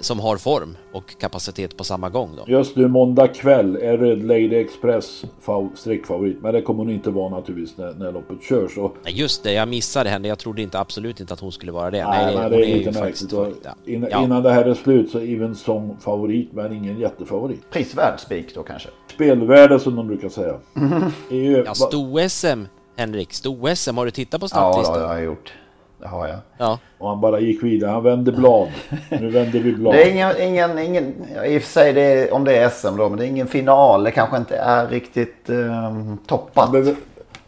som 0.00 0.20
har 0.20 0.36
form 0.36 0.76
och 0.92 1.18
kapacitet 1.20 1.76
på 1.76 1.84
samma 1.84 2.08
gång 2.08 2.30
då. 2.36 2.44
Just 2.46 2.76
nu 2.76 2.88
måndag 2.88 3.28
kväll 3.28 3.76
är 3.76 3.98
Red 3.98 4.24
Lady 4.24 4.54
Express 4.56 5.24
fav- 5.44 5.74
streckfavorit. 5.76 6.42
Men 6.42 6.52
det 6.54 6.62
kommer 6.62 6.78
hon 6.84 6.90
inte 6.92 7.10
vara 7.10 7.28
naturligtvis 7.28 7.76
när, 7.78 7.94
när 7.94 8.12
loppet 8.12 8.42
körs. 8.42 8.78
Och 8.78 8.96
Nej, 9.04 9.12
just 9.20 9.42
det, 9.42 9.52
jag 9.52 9.68
missade 9.68 10.10
henne. 10.10 10.28
Jag 10.28 10.38
trodde 10.38 10.62
inte 10.62 10.78
absolut 10.78 11.20
inte 11.20 11.34
att 11.34 11.40
hon 11.40 11.52
skulle 11.52 11.72
vara 11.72 11.90
det. 11.90 12.04
Nej, 12.04 12.24
nej, 12.34 12.42
hon 12.42 12.50
det 12.50 12.56
är 12.56 12.68
ju 12.68 12.74
lite 12.78 12.92
faktiskt 12.92 13.32
märkligt. 13.32 13.58
Ja. 13.64 13.74
Innan, 13.86 14.10
Ja. 14.12 14.24
innan 14.24 14.42
det 14.42 14.52
här 14.52 14.64
är 14.64 14.74
slut 14.74 15.10
så 15.10 15.18
är 15.18 15.22
Even 15.34 15.54
Song 15.54 15.96
favorit 16.00 16.52
men 16.52 16.72
ingen 16.72 16.98
jättefavorit. 16.98 17.70
Prisvärd 17.70 18.20
spik 18.20 18.54
då 18.54 18.62
kanske? 18.62 18.88
Spelvärde 19.14 19.80
som 19.80 19.96
de 19.96 20.06
brukar 20.06 20.28
säga. 20.28 20.54
Är 21.30 21.34
ju- 21.36 21.62
Ja, 21.66 21.74
sto-SM, 21.74 22.64
Henrik. 22.96 23.32
Sto-SM, 23.32 23.96
har 23.96 24.04
du 24.04 24.10
tittat 24.10 24.40
på 24.40 24.48
Ja, 24.50 24.82
det 24.94 25.00
har 25.06 25.14
jag 25.14 25.24
gjort. 25.24 25.52
Det 26.00 26.08
har 26.08 26.28
jag. 26.28 26.38
Ja. 26.58 26.78
Och 26.98 27.08
han 27.08 27.20
bara 27.20 27.40
gick 27.40 27.62
vidare. 27.62 27.90
Han 27.90 28.02
vände 28.02 28.32
blad. 28.32 28.68
Nu 29.08 29.30
vänder 29.30 29.60
vi 29.60 29.72
blad. 29.72 29.94
Det 29.94 30.02
är 30.02 30.10
ingen, 30.10 30.40
ingen, 30.40 30.78
ingen 30.78 31.14
i 31.44 31.58
och 31.58 31.62
för 31.62 31.70
sig 31.70 31.92
det 31.92 32.02
är, 32.02 32.34
om 32.34 32.44
det 32.44 32.56
är 32.56 32.68
SM 32.68 32.96
då, 32.96 33.08
men 33.08 33.18
det 33.18 33.26
är 33.26 33.28
ingen 33.28 33.46
final. 33.46 34.04
Det 34.04 34.10
kanske 34.10 34.36
inte 34.36 34.56
är 34.56 34.86
riktigt 34.86 35.50
eh, 35.50 36.14
toppat. 36.26 36.72
Behöver, 36.72 36.94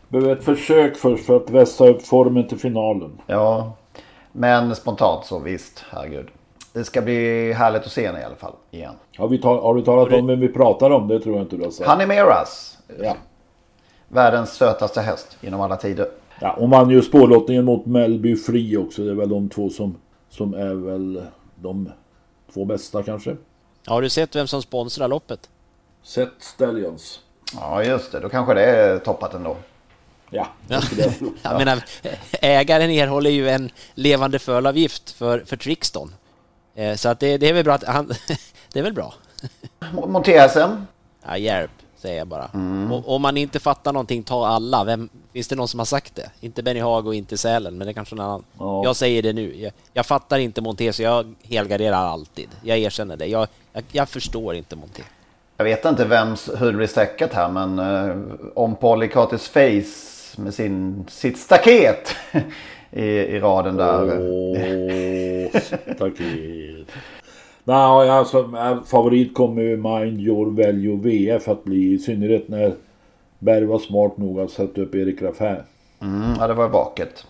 behöver 0.08 0.32
ett 0.32 0.44
försök 0.44 0.96
först 0.96 1.26
för 1.26 1.36
att 1.36 1.50
vässa 1.50 1.88
upp 1.88 2.06
formen 2.06 2.48
till 2.48 2.58
finalen. 2.58 3.20
Ja, 3.26 3.72
men 4.32 4.74
spontant 4.74 5.24
så 5.24 5.38
visst, 5.38 5.84
herregud. 5.90 6.28
Det 6.72 6.84
ska 6.84 7.02
bli 7.02 7.52
härligt 7.52 7.82
att 7.82 7.92
se 7.92 8.06
henne 8.06 8.20
i 8.20 8.24
alla 8.24 8.36
fall 8.36 8.52
igen. 8.70 8.94
Har, 9.18 9.28
vi 9.28 9.38
ta, 9.38 9.60
har 9.62 9.74
du 9.74 9.82
talat 9.82 10.12
om 10.12 10.26
vem 10.26 10.40
vi 10.40 10.48
pratar 10.48 10.90
om? 10.90 11.08
Det 11.08 11.20
tror 11.20 11.34
jag 11.34 11.44
inte 11.44 11.56
du 11.56 11.64
har 11.64 11.70
sagt. 11.70 11.90
Honey 11.90 12.06
Meras. 12.06 12.78
Ja. 13.02 13.16
Världens 14.08 14.52
sötaste 14.52 15.00
häst 15.00 15.36
genom 15.40 15.60
alla 15.60 15.76
tider. 15.76 16.06
Ja, 16.40 16.54
hon 16.58 16.70
vann 16.70 16.90
ju 16.90 17.02
spårlottningen 17.02 17.64
mot 17.64 17.86
Melby 17.86 18.36
Free 18.36 18.76
också. 18.76 19.02
Det 19.04 19.10
är 19.10 19.14
väl 19.14 19.28
de 19.28 19.48
två 19.48 19.70
som, 19.70 19.96
som 20.30 20.54
är 20.54 20.74
väl 20.74 21.22
de 21.56 21.90
två 22.54 22.64
bästa 22.64 23.02
kanske. 23.02 23.36
Har 23.86 24.02
du 24.02 24.08
sett 24.08 24.36
vem 24.36 24.46
som 24.46 24.62
sponsrar 24.62 25.08
loppet? 25.08 25.50
Seth 26.02 26.32
Stallions. 26.40 27.20
Ja, 27.54 27.84
just 27.84 28.12
det. 28.12 28.20
Då 28.20 28.28
kanske 28.28 28.54
det 28.54 28.64
är 28.64 28.98
toppat 28.98 29.34
ändå. 29.34 29.56
Ja, 30.30 30.46
Ja. 30.68 30.80
Jag 31.42 31.58
menar, 31.58 31.84
ägaren 32.32 32.90
erhåller 32.90 33.30
ju 33.30 33.48
en 33.48 33.70
levande 33.94 34.38
fölavgift 34.38 35.10
för, 35.10 35.38
för 35.46 35.56
Trixton. 35.56 36.14
Eh, 36.74 36.94
Så 36.96 37.08
att 37.08 37.20
det, 37.20 37.38
det 37.38 37.48
är 37.48 37.52
väl 37.52 37.64
bra 37.64 37.74
att 37.74 37.84
han... 37.84 38.06
Det 38.72 38.78
är 38.78 38.82
väl 38.82 38.92
bra. 38.92 39.14
Monté-SM. 39.92 40.70
Ja, 41.26 41.36
hjälp, 41.36 41.70
säger 42.00 42.18
jag 42.18 42.26
bara. 42.26 42.50
Mm. 42.54 42.92
Och, 42.92 43.14
om 43.14 43.22
man 43.22 43.36
inte 43.36 43.60
fattar 43.60 43.92
någonting, 43.92 44.22
ta 44.22 44.46
alla. 44.46 44.84
Vem, 44.84 45.08
finns 45.32 45.48
det 45.48 45.56
någon 45.56 45.68
som 45.68 45.80
har 45.80 45.84
sagt 45.84 46.14
det? 46.14 46.30
Inte 46.40 46.62
Benny 46.62 46.80
Haag 46.80 47.06
och 47.06 47.14
inte 47.14 47.36
Sälen, 47.36 47.78
men 47.78 47.86
det 47.86 47.90
är 47.90 47.94
kanske 47.94 48.14
någon 48.14 48.26
annan. 48.26 48.44
Ja. 48.58 48.84
Jag 48.84 48.96
säger 48.96 49.22
det 49.22 49.32
nu. 49.32 49.56
Jag, 49.56 49.72
jag 49.92 50.06
fattar 50.06 50.38
inte 50.38 50.60
Monté, 50.60 50.92
så 50.92 51.02
jag 51.02 51.34
helgarderar 51.42 52.06
alltid. 52.06 52.48
Jag 52.62 52.78
erkänner 52.78 53.16
det. 53.16 53.26
Jag, 53.26 53.48
jag, 53.72 53.84
jag 53.92 54.08
förstår 54.08 54.54
inte 54.54 54.76
Monté. 54.76 55.02
Jag 55.56 55.64
vet 55.64 55.84
inte 55.84 56.04
vems, 56.04 56.50
hur 56.58 56.66
det 56.66 56.76
blir 56.76 56.86
sträckat 56.86 57.32
här 57.32 57.48
men 57.48 57.78
eh, 57.78 58.16
om 58.54 58.76
Polycartis 58.76 59.48
Face 59.48 60.40
med 60.42 60.54
sin, 60.54 61.06
sitt 61.08 61.38
staket 61.38 62.14
i, 62.90 63.04
i 63.04 63.40
raden 63.40 63.76
där. 63.76 64.20
Åh, 64.20 65.60
staket. 65.94 66.88
Nej, 67.70 68.10
alltså 68.10 68.38
äh, 68.38 68.82
favorit 68.82 69.34
kommer 69.34 69.62
ju 69.62 69.76
Mind 69.76 70.20
Your 70.20 70.50
Value 70.50 70.96
VF 70.96 71.48
att 71.48 71.64
bli. 71.64 71.92
I 71.92 71.98
synnerhet 71.98 72.48
när 72.48 72.74
Berg 73.38 73.64
var 73.64 73.78
smart 73.78 74.16
nog 74.16 74.40
att 74.40 74.50
sätta 74.50 74.80
upp 74.80 74.94
Erik 74.94 75.22
Raffin. 75.22 75.56
Mm, 76.00 76.34
ja, 76.38 76.46
det 76.46 76.54
var 76.54 76.68
vaket. 76.68 77.26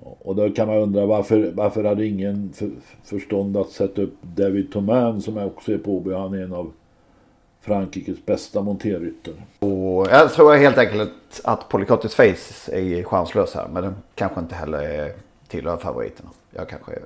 Och 0.00 0.36
då 0.36 0.50
kan 0.50 0.68
man 0.68 0.76
undra 0.76 1.06
varför, 1.06 1.52
varför 1.54 1.84
hade 1.84 2.06
ingen 2.06 2.52
för, 2.54 2.70
förstånd 3.04 3.56
att 3.56 3.70
sätta 3.70 4.02
upp 4.02 4.14
David 4.22 4.72
Thoman 4.72 5.22
som 5.22 5.38
också 5.38 5.72
är 5.72 5.78
på. 5.78 6.02
Han 6.16 6.34
är 6.34 6.42
en 6.42 6.52
av 6.52 6.72
Frankrikes 7.60 8.26
bästa 8.26 8.62
monterryttare. 8.62 9.34
Och 9.58 10.06
jag 10.10 10.32
tror 10.32 10.54
helt 10.54 10.78
enkelt 10.78 11.40
att 11.44 11.68
Polycartis 11.68 12.14
Face 12.14 12.72
är 12.72 13.02
chanslös 13.02 13.54
här. 13.54 13.68
Men 13.72 13.82
den 13.82 13.94
kanske 14.14 14.40
inte 14.40 14.54
heller 14.54 14.78
är 14.78 15.12
tillhör 15.48 15.76
favoriterna. 15.76 16.28
Jag 16.50 16.68
kanske 16.68 16.92
är 16.92 17.02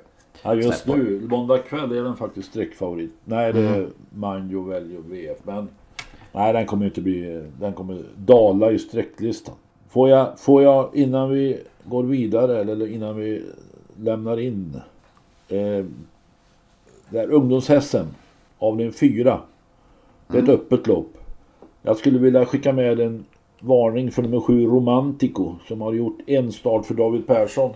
Ja 0.47 0.55
just 0.55 0.87
nu, 0.87 1.27
måndag 1.29 1.57
kväll 1.57 1.91
är 1.91 2.03
den 2.03 2.15
faktiskt 2.15 2.49
streckfavorit. 2.49 3.11
Nej 3.25 3.53
det 3.53 3.59
är 3.59 3.75
Mm. 3.75 3.91
Mind 4.09 4.51
Your 4.51 4.65
Value 4.73 5.01
VF. 5.09 5.37
Men 5.43 5.69
nej 6.31 6.53
den 6.53 6.65
kommer 6.65 6.85
inte 6.85 7.01
bli, 7.01 7.43
den 7.59 7.73
kommer 7.73 8.03
dala 8.15 8.71
i 8.71 8.79
sträcklistan. 8.79 9.55
Får 9.89 10.09
jag, 10.09 10.39
får 10.39 10.63
jag 10.63 10.95
innan 10.95 11.29
vi 11.29 11.59
går 11.83 12.03
vidare 12.03 12.61
eller 12.61 12.91
innan 12.91 13.15
vi 13.15 13.43
lämnar 13.99 14.39
in. 14.39 14.81
Eh, 15.49 15.85
där 17.09 17.31
ungdomshästen 17.31 18.07
avdelning 18.59 18.93
4. 18.93 19.39
Det 20.27 20.37
är 20.37 20.43
ett 20.43 20.49
öppet 20.49 20.87
lopp. 20.87 21.17
Jag 21.81 21.97
skulle 21.97 22.19
vilja 22.19 22.45
skicka 22.45 22.73
med 22.73 22.99
en 22.99 23.25
varning 23.59 24.11
för 24.11 24.21
nummer 24.21 24.39
7 24.39 24.65
Romantico 24.65 25.55
som 25.67 25.81
har 25.81 25.93
gjort 25.93 26.17
en 26.27 26.51
start 26.51 26.85
för 26.85 26.93
David 26.93 27.27
Persson. 27.27 27.73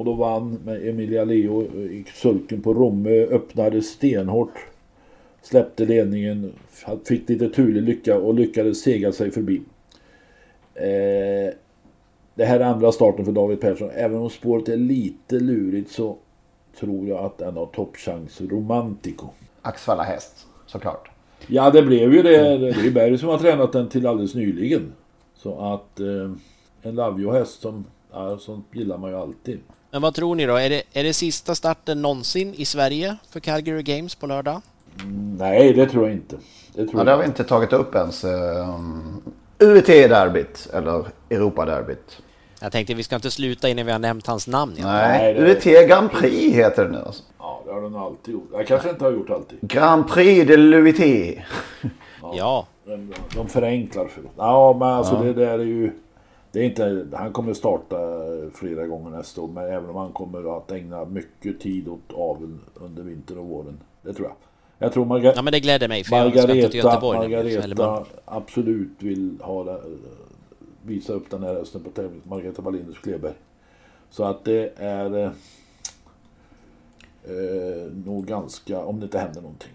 Och 0.00 0.06
då 0.06 0.12
vann 0.12 0.58
med 0.64 0.88
Emilia 0.88 1.24
Leo 1.24 1.62
i 1.62 2.04
sulken 2.14 2.62
på 2.62 2.74
Romme, 2.74 3.10
öppnade 3.10 3.82
stenhårt. 3.82 4.66
Släppte 5.42 5.84
ledningen, 5.84 6.52
fick 7.04 7.28
lite 7.28 7.48
turlig 7.48 7.82
lycka 7.82 8.18
och 8.18 8.34
lyckades 8.34 8.82
sega 8.82 9.12
sig 9.12 9.30
förbi. 9.30 9.62
Eh, 10.74 11.54
det 12.34 12.44
här 12.44 12.60
är 12.60 12.64
andra 12.64 12.92
starten 12.92 13.24
för 13.24 13.32
David 13.32 13.60
Persson. 13.60 13.90
Även 13.94 14.18
om 14.18 14.30
spåret 14.30 14.68
är 14.68 14.76
lite 14.76 15.40
lurigt 15.40 15.90
så 15.90 16.16
tror 16.78 17.08
jag 17.08 17.24
att 17.24 17.38
den 17.38 17.56
har 17.56 17.66
toppchans. 17.66 18.40
Romantico. 18.40 19.26
Axvalla 19.62 20.02
häst 20.02 20.46
såklart. 20.66 21.10
Ja 21.46 21.70
det 21.70 21.82
blev 21.82 22.14
ju 22.14 22.22
det. 22.22 22.58
Det 22.58 22.68
är 22.68 22.90
Berg 22.90 23.18
som 23.18 23.28
har 23.28 23.38
tränat 23.38 23.72
den 23.72 23.88
till 23.88 24.06
alldeles 24.06 24.34
nyligen. 24.34 24.92
Så 25.34 25.58
att 25.58 26.00
eh, 26.00 26.30
en 26.82 26.94
Lavio-häst 26.94 27.60
som, 27.60 27.84
ja, 28.12 28.38
sånt 28.38 28.66
gillar 28.72 28.98
man 28.98 29.10
ju 29.10 29.16
alltid. 29.16 29.58
Men 29.90 30.02
vad 30.02 30.14
tror 30.14 30.34
ni 30.34 30.46
då? 30.46 30.56
Är 30.56 30.70
det, 30.70 30.82
är 30.92 31.04
det 31.04 31.12
sista 31.14 31.54
starten 31.54 32.02
någonsin 32.02 32.54
i 32.54 32.64
Sverige 32.64 33.16
för 33.30 33.40
Calgary 33.40 33.82
Games 33.82 34.14
på 34.14 34.26
lördag? 34.26 34.60
Nej 35.38 35.72
det 35.72 35.86
tror 35.86 36.04
jag 36.04 36.12
inte. 36.12 36.36
Det 36.74 36.86
tror 36.86 37.00
Ja, 37.00 37.04
det 37.04 37.10
har 37.10 37.18
vi 37.18 37.24
inte 37.24 37.44
tagit 37.44 37.72
upp 37.72 37.94
ens. 37.94 38.24
Um, 38.24 39.22
UET-derbyt 39.58 40.68
eller 40.74 41.04
Europa-derbyt. 41.30 42.22
Jag 42.60 42.72
tänkte 42.72 42.94
vi 42.94 43.02
ska 43.02 43.14
inte 43.16 43.30
sluta 43.30 43.68
innan 43.68 43.86
vi 43.86 43.92
har 43.92 43.98
nämnt 43.98 44.26
hans 44.26 44.46
namn. 44.46 44.74
Ja. 44.78 44.84
Nej, 44.92 45.34
det- 45.34 45.40
UET 45.40 45.88
Grand 45.88 46.10
Prix 46.12 46.54
heter 46.56 46.84
det 46.84 46.90
nu 46.90 46.98
alltså. 46.98 47.22
Ja 47.38 47.62
det 47.66 47.72
har 47.72 47.80
den 47.82 47.96
alltid 47.96 48.34
gjort. 48.34 48.48
Jag 48.52 48.66
kanske 48.66 48.90
inte 48.90 49.04
har 49.04 49.12
gjort 49.12 49.30
alltid. 49.30 49.58
Grand 49.60 50.08
Prix 50.08 50.46
de 50.48 50.56
l'UET. 50.56 51.38
Ja. 52.34 52.66
De, 52.84 53.12
de 53.34 53.48
förenklar 53.48 54.06
för 54.06 54.22
Ja 54.36 54.76
men 54.78 54.88
alltså 54.88 55.14
Ja. 55.14 55.22
det 55.22 55.32
där 55.32 55.58
är 55.58 55.64
ju 55.64 55.92
det 56.52 56.60
är 56.60 56.64
inte, 56.64 57.06
han 57.12 57.32
kommer 57.32 57.54
starta 57.54 57.96
flera 58.54 58.86
gånger 58.86 59.10
nästa 59.10 59.40
år 59.40 59.48
men 59.48 59.64
även 59.64 59.90
om 59.90 59.96
han 59.96 60.12
kommer 60.12 60.56
att 60.56 60.70
ägna 60.72 61.04
mycket 61.04 61.60
tid 61.60 61.88
åt 61.88 62.12
aveln 62.14 62.60
under 62.74 63.02
vintern 63.02 63.38
och 63.38 63.46
våren. 63.46 63.80
Det 64.02 64.12
tror 64.12 64.28
jag. 64.28 64.36
Jag 64.78 64.92
tror 64.92 65.04
Marga- 65.04 65.32
Ja, 65.36 65.42
men 65.42 65.52
det 65.52 65.60
gläder 65.60 65.88
mig, 65.88 66.04
för 66.04 66.16
jag 66.16 66.32
ska 66.38 66.46
till 66.46 66.74
Göteborg 66.74 67.18
nämligen, 67.18 67.44
Margareta 67.44 67.68
Mölndal. 67.68 68.04
absolut 68.24 68.90
vill 68.98 69.38
ha 69.42 69.64
det, 69.64 69.80
visa 70.82 71.12
upp 71.12 71.30
den 71.30 71.42
här 71.42 71.54
hästen 71.54 71.82
på 71.84 71.90
tävling. 71.90 72.20
Margareta 72.24 72.62
Wallinius 72.62 72.98
Kleberg. 72.98 73.32
Så 74.10 74.24
att 74.24 74.44
det 74.44 74.72
är 74.76 75.16
eh, 75.18 75.30
eh, 77.24 77.92
nog 78.06 78.26
ganska, 78.26 78.84
om 78.84 79.00
det 79.00 79.04
inte 79.04 79.18
händer 79.18 79.40
någonting. 79.40 79.72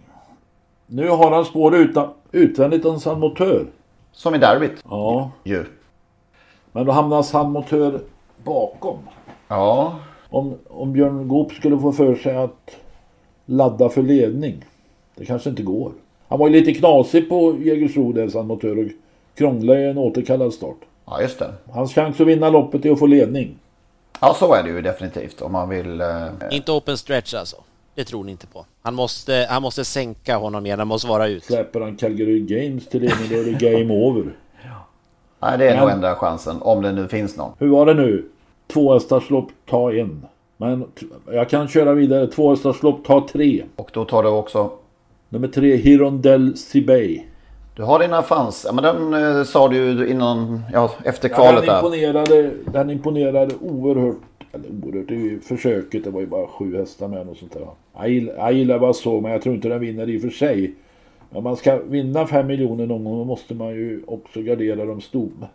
Nu 0.87 1.09
har 1.09 1.31
han 1.31 1.45
spår 1.45 1.75
utan, 1.75 2.09
utvändigt 2.31 2.85
en 2.85 2.99
San 2.99 3.19
Motör. 3.19 3.65
Som 4.11 4.35
i 4.35 4.37
derbyt. 4.37 4.83
Ja. 4.89 5.31
Ju. 5.43 5.65
Men 6.75 6.85
då 6.85 6.91
hamnar 6.91 7.23
San 7.23 7.51
Motör 7.51 7.99
bakom. 8.43 8.97
Ja. 9.47 9.95
Om, 10.29 10.55
om 10.69 10.93
Björn 10.93 11.27
Goop 11.27 11.51
skulle 11.53 11.79
få 11.79 11.91
för 11.91 12.15
sig 12.15 12.35
att 12.35 12.75
ladda 13.45 13.89
för 13.89 14.01
ledning. 14.01 14.65
Det 15.15 15.25
kanske 15.25 15.49
inte 15.49 15.63
går. 15.63 15.91
Han 16.27 16.39
var 16.39 16.47
ju 16.47 16.53
lite 16.53 16.73
knasig 16.73 17.29
på 17.29 17.55
Jägersro 17.59 18.11
där 18.11 18.29
San 18.29 18.47
Motör 18.47 18.79
och 18.79 18.91
krånglade 19.37 19.81
i 19.81 19.89
en 19.89 19.97
återkallad 19.97 20.53
start. 20.53 20.75
Ja, 21.05 21.21
just 21.21 21.39
det. 21.39 21.53
Hans 21.71 21.93
chans 21.93 22.21
att 22.21 22.27
vinna 22.27 22.49
loppet 22.49 22.85
är 22.85 22.91
att 22.91 22.99
få 22.99 23.05
ledning. 23.05 23.55
Ja, 24.21 24.35
så 24.39 24.53
är 24.53 24.63
det 24.63 24.69
ju 24.69 24.81
definitivt 24.81 25.41
om 25.41 25.51
man 25.51 25.69
vill... 25.69 26.01
Eh, 26.01 26.27
Inte 26.51 26.71
open 26.71 26.97
stretch 26.97 27.33
alltså. 27.33 27.57
Det 27.95 28.03
tror 28.03 28.23
ni 28.23 28.31
inte 28.31 28.47
på. 28.47 28.65
Han 28.81 28.95
måste, 28.95 29.47
han 29.49 29.61
måste 29.61 29.85
sänka 29.85 30.37
honom 30.37 30.63
mer, 30.63 30.77
han 30.77 30.87
måste 30.87 31.07
vara 31.07 31.27
ut. 31.27 31.43
Släpper 31.43 31.81
han 31.81 31.95
Calgary 31.95 32.39
Games 32.39 32.87
till 32.87 33.01
ledning 33.01 33.29
då 33.29 33.35
är 33.35 33.43
det 33.43 33.71
game 33.71 33.93
over. 34.05 34.31
Nej, 35.49 35.57
det 35.57 35.69
är 35.69 35.77
nog 35.77 35.85
Men- 35.87 35.95
enda 35.95 36.15
chansen. 36.15 36.55
Om 36.61 36.81
det 36.81 36.91
nu 36.91 37.07
finns 37.07 37.37
någon. 37.37 37.51
Hur 37.59 37.67
var 37.67 37.85
det 37.85 37.93
nu? 37.93 38.25
Två 38.73 38.93
hästarslopp, 38.93 39.47
ta 39.69 39.93
en. 39.93 40.25
Men 40.57 40.85
jag 41.31 41.49
kan 41.49 41.67
köra 41.67 41.93
vidare. 41.93 42.27
Två 42.27 42.49
hästarslopp, 42.49 43.05
ta 43.05 43.27
tre. 43.31 43.63
Och 43.75 43.89
då 43.93 44.05
tar 44.05 44.23
du 44.23 44.29
också... 44.29 44.69
Nummer 45.29 45.47
tre, 45.47 45.75
Hirondell 45.75 46.57
Sibey. 46.57 47.21
Du 47.75 47.83
har 47.83 47.99
dina 47.99 48.21
fans. 48.21 48.65
Ja, 48.67 48.73
men 48.73 48.83
den 48.83 49.37
eh, 49.37 49.43
sa 49.43 49.67
du 49.67 49.75
ju 49.77 50.07
innan... 50.07 50.61
Ja, 50.73 50.91
efter 51.03 51.29
Ja, 51.29 51.35
kvalet 51.35 51.65
den, 51.65 51.67
där. 51.67 51.75
imponerade, 51.77 52.51
den 52.65 52.89
imponerade 52.89 53.55
oerhört. 53.61 54.15
Eller 54.51 54.65
oerhört, 54.83 55.07
det 55.07 55.13
är 55.15 55.19
ju 55.19 55.39
försöket. 55.39 56.03
Det 56.03 56.09
var 56.09 56.19
ju 56.21 56.27
bara 56.27 56.47
sju 56.47 56.77
hästar 56.77 57.07
med 57.07 57.29
och 57.29 57.37
sånt 57.37 57.53
där. 57.53 57.67
Jag 57.97 58.09
gillar, 58.09 58.33
jag 58.35 58.53
gillar 58.53 58.77
vad 58.79 58.95
så, 58.95 59.21
men 59.21 59.31
jag 59.31 59.41
tror 59.41 59.55
inte 59.55 59.67
den 59.69 59.79
vinner 59.79 60.09
i 60.09 60.17
och 60.17 60.21
för 60.21 60.29
sig. 60.29 60.73
Om 61.29 61.43
man 61.43 61.57
ska 61.57 61.77
vinna 61.77 62.27
fem 62.27 62.47
miljoner 62.47 62.85
någon 62.85 63.03
gång 63.03 63.17
då 63.17 63.25
måste 63.25 63.53
man 63.53 63.69
ju 63.69 64.03
också 64.07 64.41
gardera 64.41 64.85
de 64.85 65.01
stora. 65.01 65.47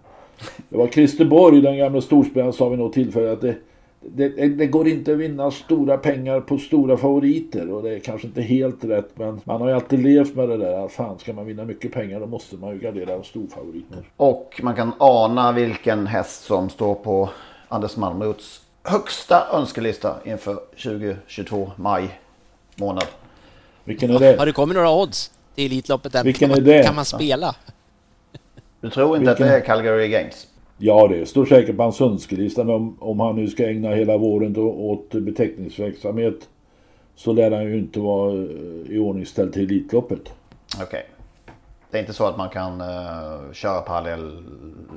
Det 0.68 0.76
var 0.76 0.86
Christer 0.86 1.24
Borg, 1.24 1.60
den 1.60 1.76
gamla 1.76 2.00
storspelaren, 2.00 2.52
sa 2.52 2.68
vid 2.68 2.78
något 2.78 2.92
tillfälle 2.92 3.32
att 3.32 3.40
det, 3.40 3.56
det, 4.00 4.48
det 4.48 4.66
går 4.66 4.88
inte 4.88 5.12
att 5.12 5.18
vinna 5.18 5.50
stora 5.50 5.96
pengar 5.96 6.40
på 6.40 6.58
stora 6.58 6.96
favoriter 6.96 7.70
och 7.70 7.82
det 7.82 7.90
är 7.90 7.98
kanske 7.98 8.26
inte 8.26 8.42
helt 8.42 8.84
rätt 8.84 9.10
men 9.14 9.40
man 9.44 9.60
har 9.60 9.68
ju 9.68 9.74
alltid 9.74 9.98
levt 9.98 10.34
med 10.34 10.48
det 10.48 10.56
där 10.56 10.84
att 10.84 10.92
fan 10.92 11.18
ska 11.18 11.32
man 11.32 11.46
vinna 11.46 11.64
mycket 11.64 11.92
pengar 11.92 12.20
då 12.20 12.26
måste 12.26 12.56
man 12.56 12.70
ju 12.70 12.78
gardera 12.78 13.16
de 13.16 13.24
storfavoriter. 13.24 13.98
Och 14.16 14.60
man 14.62 14.74
kan 14.74 14.92
ana 14.98 15.52
vilken 15.52 16.06
häst 16.06 16.44
som 16.44 16.68
står 16.68 16.94
på 16.94 17.30
Anders 17.68 17.96
Malmroths 17.96 18.62
högsta 18.82 19.46
önskelista 19.52 20.16
inför 20.24 20.54
2022 20.54 21.70
maj 21.76 22.20
månad. 22.76 23.06
Vilken 23.84 24.10
är 24.10 24.18
det? 24.18 24.38
Har 24.38 24.46
det 24.46 24.52
kommit 24.52 24.76
några 24.76 24.90
odds 24.90 25.30
till 25.54 25.64
Elitloppet 25.66 26.14
än? 26.14 26.24
Vilken 26.24 26.48
kan 26.48 26.58
är 26.58 26.62
man, 26.62 26.70
det? 26.70 26.82
Kan 26.82 26.94
man 26.94 27.04
spela? 27.04 27.56
Du 28.80 28.90
tror 28.90 29.16
inte 29.16 29.30
Vilken- 29.30 29.46
att 29.46 29.52
det 29.52 29.56
är 29.56 29.60
Calgary 29.60 30.08
Games? 30.08 30.46
Ja, 30.78 31.08
det 31.08 31.26
står 31.26 31.46
säkert 31.46 31.76
på 31.76 31.82
hans 31.82 32.00
önskelista. 32.00 32.64
Men 32.64 32.74
om, 32.74 32.96
om 33.00 33.20
han 33.20 33.36
nu 33.36 33.48
ska 33.48 33.68
ägna 33.68 33.88
hela 33.88 34.16
våren 34.16 34.52
då, 34.52 34.72
åt 34.72 35.10
beteckningsverksamhet 35.10 36.48
så 37.14 37.32
lär 37.32 37.50
han 37.50 37.64
ju 37.64 37.78
inte 37.78 38.00
vara 38.00 38.32
eh, 38.32 38.40
iordningställd 38.88 39.52
till 39.52 39.62
Elitloppet. 39.62 40.32
Okej. 40.82 41.06
Det 41.90 41.98
är 41.98 42.00
inte 42.00 42.12
så 42.12 42.26
att 42.26 42.36
man 42.36 42.48
kan 42.48 42.80
uh, 42.80 43.52
köra 43.52 43.80
parallell 43.80 44.44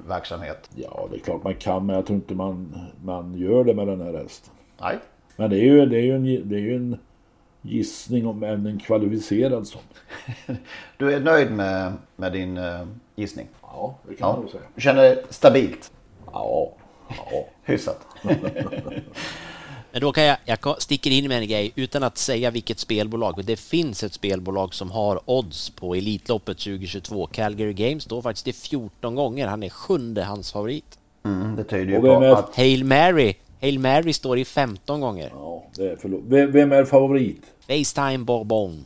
verksamhet? 0.08 0.70
Ja, 0.76 1.08
det 1.12 1.18
är 1.18 1.20
klart 1.20 1.43
man 1.43 1.56
kan, 1.56 1.86
men 1.86 1.95
jag 1.95 2.06
tror 2.06 2.16
inte 2.16 2.34
man, 2.34 2.76
man 3.04 3.38
gör 3.38 3.64
det 3.64 3.74
med 3.74 3.88
den 3.88 4.01
här 4.01 4.14
hästen. 4.14 4.54
Nej. 4.82 4.97
Men 5.36 5.49
det 5.49 5.56
är 5.56 5.64
ju, 5.64 5.86
det 5.86 5.97
är 5.97 6.01
ju, 6.01 6.16
en, 6.16 6.49
det 6.49 6.56
är 6.56 6.60
ju 6.60 6.76
en 6.76 6.97
gissning 7.66 8.28
om 8.28 8.43
än 8.43 8.66
en 8.66 8.80
kvalificerad 8.80 9.68
sån. 9.68 9.82
Du 10.97 11.14
är 11.14 11.20
nöjd 11.20 11.51
med, 11.51 11.93
med 12.16 12.32
din 12.32 12.57
uh, 12.57 12.88
gissning? 13.16 13.47
Ja, 13.61 13.95
det 14.07 14.16
kan 14.16 14.28
man 14.28 14.39
nog 14.39 14.49
säga. 14.49 14.64
Du 14.76 14.82
känner 14.82 15.01
dig 15.01 15.24
stabilt? 15.30 15.91
Ja. 16.26 16.72
ja. 17.09 17.47
Hyfsat. 17.64 17.99
Men 19.91 20.01
då 20.01 20.11
kan 20.11 20.24
jag, 20.24 20.38
jag 20.45 20.82
sticker 20.82 21.11
in 21.11 21.28
med 21.28 21.38
en 21.38 21.47
grej 21.47 21.72
utan 21.76 22.03
att 22.03 22.18
säga 22.18 22.51
vilket 22.51 22.80
spelbolag. 22.80 23.34
Men 23.38 23.45
det 23.45 23.55
finns 23.55 24.03
ett 24.03 24.14
spelbolag 24.14 24.74
som 24.74 24.91
har 24.91 25.20
odds 25.26 25.70
på 25.70 25.95
Elitloppet 25.95 26.57
2022. 26.57 27.28
Calgary 27.28 27.74
Games 27.74 28.03
står 28.03 28.22
faktiskt 28.22 28.47
i 28.47 28.53
14 28.53 29.16
gånger. 29.16 29.47
Han 29.47 29.64
är 29.64 29.70
sjunde 29.70 30.24
hans 30.24 30.51
favorit. 30.51 30.97
Mm, 31.26 31.55
det 31.55 31.64
tyder 31.64 31.93
ju 31.93 32.01
på 32.01 32.07
är- 32.07 32.32
att... 32.32 32.55
Hail 32.55 32.86
Mary. 32.86 33.34
Hail 33.61 33.80
Mary 33.80 34.14
står 34.14 34.38
i 34.38 34.45
15 34.45 35.01
gånger. 35.01 35.32
Ja, 35.36 35.64
det 35.76 35.91
är 35.91 35.97
förlåt. 36.01 36.22
Vem, 36.28 36.51
vem 36.51 36.72
är 36.72 36.86
favorit? 36.86 37.43
Facetime 37.68 38.18
Bourbon. 38.18 38.86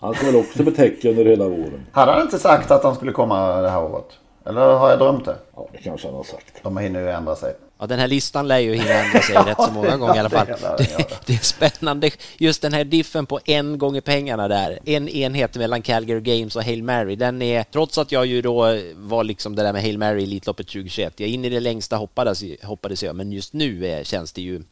Han 0.00 0.14
ska 0.14 0.26
väl 0.26 0.36
också 0.36 0.62
betäcka 0.62 1.08
under 1.08 1.24
hela 1.24 1.48
våren. 1.48 1.86
Hade 1.92 2.12
han 2.12 2.22
inte 2.22 2.38
sagt 2.38 2.70
att 2.70 2.84
han 2.84 2.94
skulle 2.94 3.12
komma 3.12 3.60
det 3.62 3.70
här 3.70 3.82
året? 3.82 4.06
Eller 4.46 4.60
har 4.60 4.90
jag 4.90 4.98
drömt 4.98 5.24
det? 5.24 5.36
Ja, 5.56 5.68
det 5.72 5.78
kanske 5.78 6.08
han 6.08 6.16
har 6.16 6.24
sagt. 6.24 6.62
De 6.62 6.76
hinner 6.76 7.00
ju 7.00 7.10
ändra 7.10 7.36
sig. 7.36 7.54
Ja, 7.78 7.86
den 7.86 7.98
här 7.98 8.08
listan 8.08 8.48
lär 8.48 8.58
ju 8.58 8.74
hinna 8.74 8.92
ändra 8.92 9.20
sig 9.20 9.36
rätt 9.46 9.62
så 9.62 9.72
många 9.72 9.96
gånger 9.96 10.16
i 10.16 10.18
alla 10.18 10.30
fall. 10.30 10.46
det. 10.46 11.06
Det, 11.26 11.32
är 11.32 11.38
spännande, 11.38 12.10
just 12.38 12.62
den 12.62 12.72
här 12.72 12.84
diffen 12.84 13.26
på 13.26 13.40
en 13.44 13.78
gånger 13.78 14.00
pengarna 14.00 14.48
där. 14.48 14.78
En 14.84 15.08
enhet 15.08 15.56
mellan 15.56 15.82
Calgary 15.82 16.20
Games 16.20 16.56
och 16.56 16.62
Hail 16.62 16.82
Mary. 16.82 17.16
Den 17.16 17.42
är, 17.42 17.62
trots 17.62 17.98
att 17.98 18.12
jag 18.12 18.26
ju 18.26 18.42
då 18.42 18.78
var 18.94 19.24
liksom 19.24 19.56
det 19.56 19.62
där 19.62 19.72
med 19.72 19.82
Hail 19.82 19.98
Mary 19.98 20.20
i 20.20 20.24
Elitloppet 20.24 20.66
2021. 20.66 21.20
Jag 21.20 21.28
in 21.28 21.44
i 21.44 21.48
det 21.48 21.60
längsta 21.60 21.96
hoppades, 21.96 22.42
hoppades 22.62 23.02
jag, 23.02 23.16
men 23.16 23.32
just 23.32 23.52
nu 23.52 23.86
är, 23.86 24.04
känns 24.04 24.32
det 24.32 24.42
ju 24.42 24.62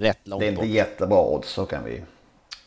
rätt 0.00 0.18
långt 0.28 0.40
Det 0.40 0.46
är 0.46 0.50
inte 0.50 0.60
bort. 0.62 0.70
jättebra 0.70 1.20
odds, 1.20 1.48
så 1.48 1.66
kan 1.66 1.84
vi, 1.84 2.02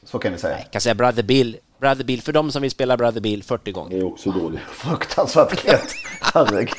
så 0.04 0.20
kan 0.20 0.32
vi 0.32 0.38
säga. 0.38 0.58
Jag 0.60 0.72
kan 0.72 0.82
säga 0.82 0.96
Brother 0.96 1.24
Bill, 1.24 1.58
Brother 1.80 2.04
Bill, 2.04 2.22
för 2.22 2.32
de 2.32 2.52
som 2.52 2.62
vill 2.62 2.72
spela 2.72 2.98
Brother 2.98 3.22
Bill 3.22 3.44
40 3.44 3.72
gånger. 3.72 3.90
Det 3.90 3.98
är 4.00 4.06
också 4.06 4.32
dåligt. 4.32 4.60
Fruktansvärt 4.72 5.52
klett. 5.56 5.94
Herregud. 6.34 6.76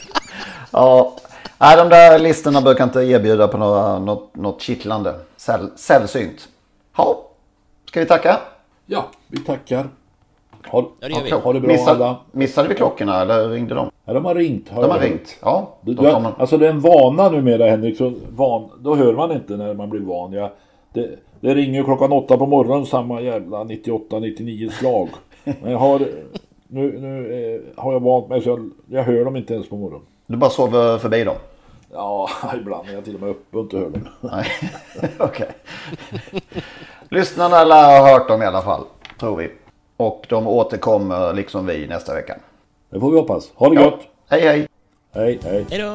Ja, 0.70 1.16
nej, 1.58 1.76
de 1.76 1.88
där 1.88 2.18
listorna 2.18 2.60
brukar 2.60 2.84
inte 2.84 3.00
erbjuda 3.00 3.48
på 3.48 3.58
några, 3.58 3.98
något, 3.98 4.36
något 4.36 4.62
kittlande. 4.62 5.20
Säll, 5.36 5.70
sällsynt. 5.76 6.48
Ja, 6.96 7.28
ska 7.88 8.00
vi 8.00 8.06
tacka? 8.06 8.40
Ja, 8.86 9.10
vi 9.28 9.38
tackar. 9.38 9.88
Ha, 10.70 10.90
Ja, 11.00 11.08
det 11.08 11.14
gör 11.14 11.22
vi. 11.24 11.30
ha 11.30 11.52
det 11.52 11.60
bra 11.60 11.68
Missade, 11.72 12.04
alla. 12.04 12.16
missade 12.32 12.68
vi 12.68 12.74
klockorna 12.74 13.20
eller 13.22 13.48
ringde 13.48 13.74
de? 13.74 13.90
Ja, 14.04 14.12
de 14.12 14.24
har 14.24 14.34
ringt. 14.34 14.66
De 14.70 14.74
har 14.74 14.82
jag 14.88 15.02
ringt. 15.04 15.36
Ja, 15.42 15.68
Du, 15.80 15.94
då 15.94 16.02
du, 16.02 16.10
kommer- 16.10 16.32
alltså 16.38 16.58
det 16.58 16.66
är 16.66 16.70
en 16.70 16.80
vana 16.80 17.28
numera 17.30 17.70
Henrik. 17.70 17.96
Så 17.96 18.12
van, 18.36 18.70
då 18.78 18.94
hör 18.94 19.12
man 19.12 19.32
inte 19.32 19.56
när 19.56 19.74
man 19.74 19.90
blir 19.90 20.00
van. 20.00 20.32
Jag, 20.32 20.50
det, 20.92 21.10
det 21.40 21.54
ringer 21.54 21.82
klockan 21.84 22.12
åtta 22.12 22.36
på 22.36 22.46
morgonen 22.46 22.86
samma 22.86 23.20
jävla 23.20 23.64
98-99 23.64 24.70
slag. 24.70 25.08
Men 25.44 25.70
jag 25.72 25.78
har, 25.78 25.98
nu, 26.68 26.98
nu 27.00 27.34
eh, 27.76 27.82
har 27.82 27.92
jag 27.92 28.00
vant 28.00 28.28
mig 28.28 28.42
så 28.42 28.48
jag, 28.48 28.70
jag 28.88 29.02
hör 29.04 29.24
dem 29.24 29.36
inte 29.36 29.54
ens 29.54 29.68
på 29.68 29.76
morgonen. 29.76 30.06
Du 30.26 30.36
bara 30.36 30.50
sover 30.50 30.98
förbi 30.98 31.24
dem? 31.24 31.36
Ja, 31.92 32.28
ibland 32.60 32.88
är 32.88 32.92
jag 32.94 33.04
till 33.04 33.14
och 33.14 33.20
med 33.20 33.30
uppe 33.30 33.56
och 33.56 33.62
inte 33.62 33.76
hör 33.76 33.90
dem. 33.90 34.08
Nej, 34.20 34.46
okej. 35.18 35.48
Lyssnarna 37.08 37.64
lär 37.64 38.00
ha 38.00 38.12
hört 38.12 38.28
dem 38.28 38.42
i 38.42 38.46
alla 38.46 38.62
fall, 38.62 38.84
tror 39.20 39.36
vi. 39.36 39.50
Och 39.96 40.26
de 40.28 40.46
återkommer 40.46 41.32
liksom 41.32 41.66
vi 41.66 41.86
nästa 41.86 42.14
vecka. 42.14 42.36
Det 42.90 43.00
får 43.00 43.10
vi 43.10 43.16
hoppas. 43.18 43.50
Ha 43.54 43.68
det 43.68 43.74
Ja. 43.74 43.82
gott! 43.90 44.00
Hej 44.28 44.40
hej! 44.40 44.68
Hej, 45.12 45.38
hej! 45.44 45.66
Hej 45.70 45.78
då! 45.78 45.94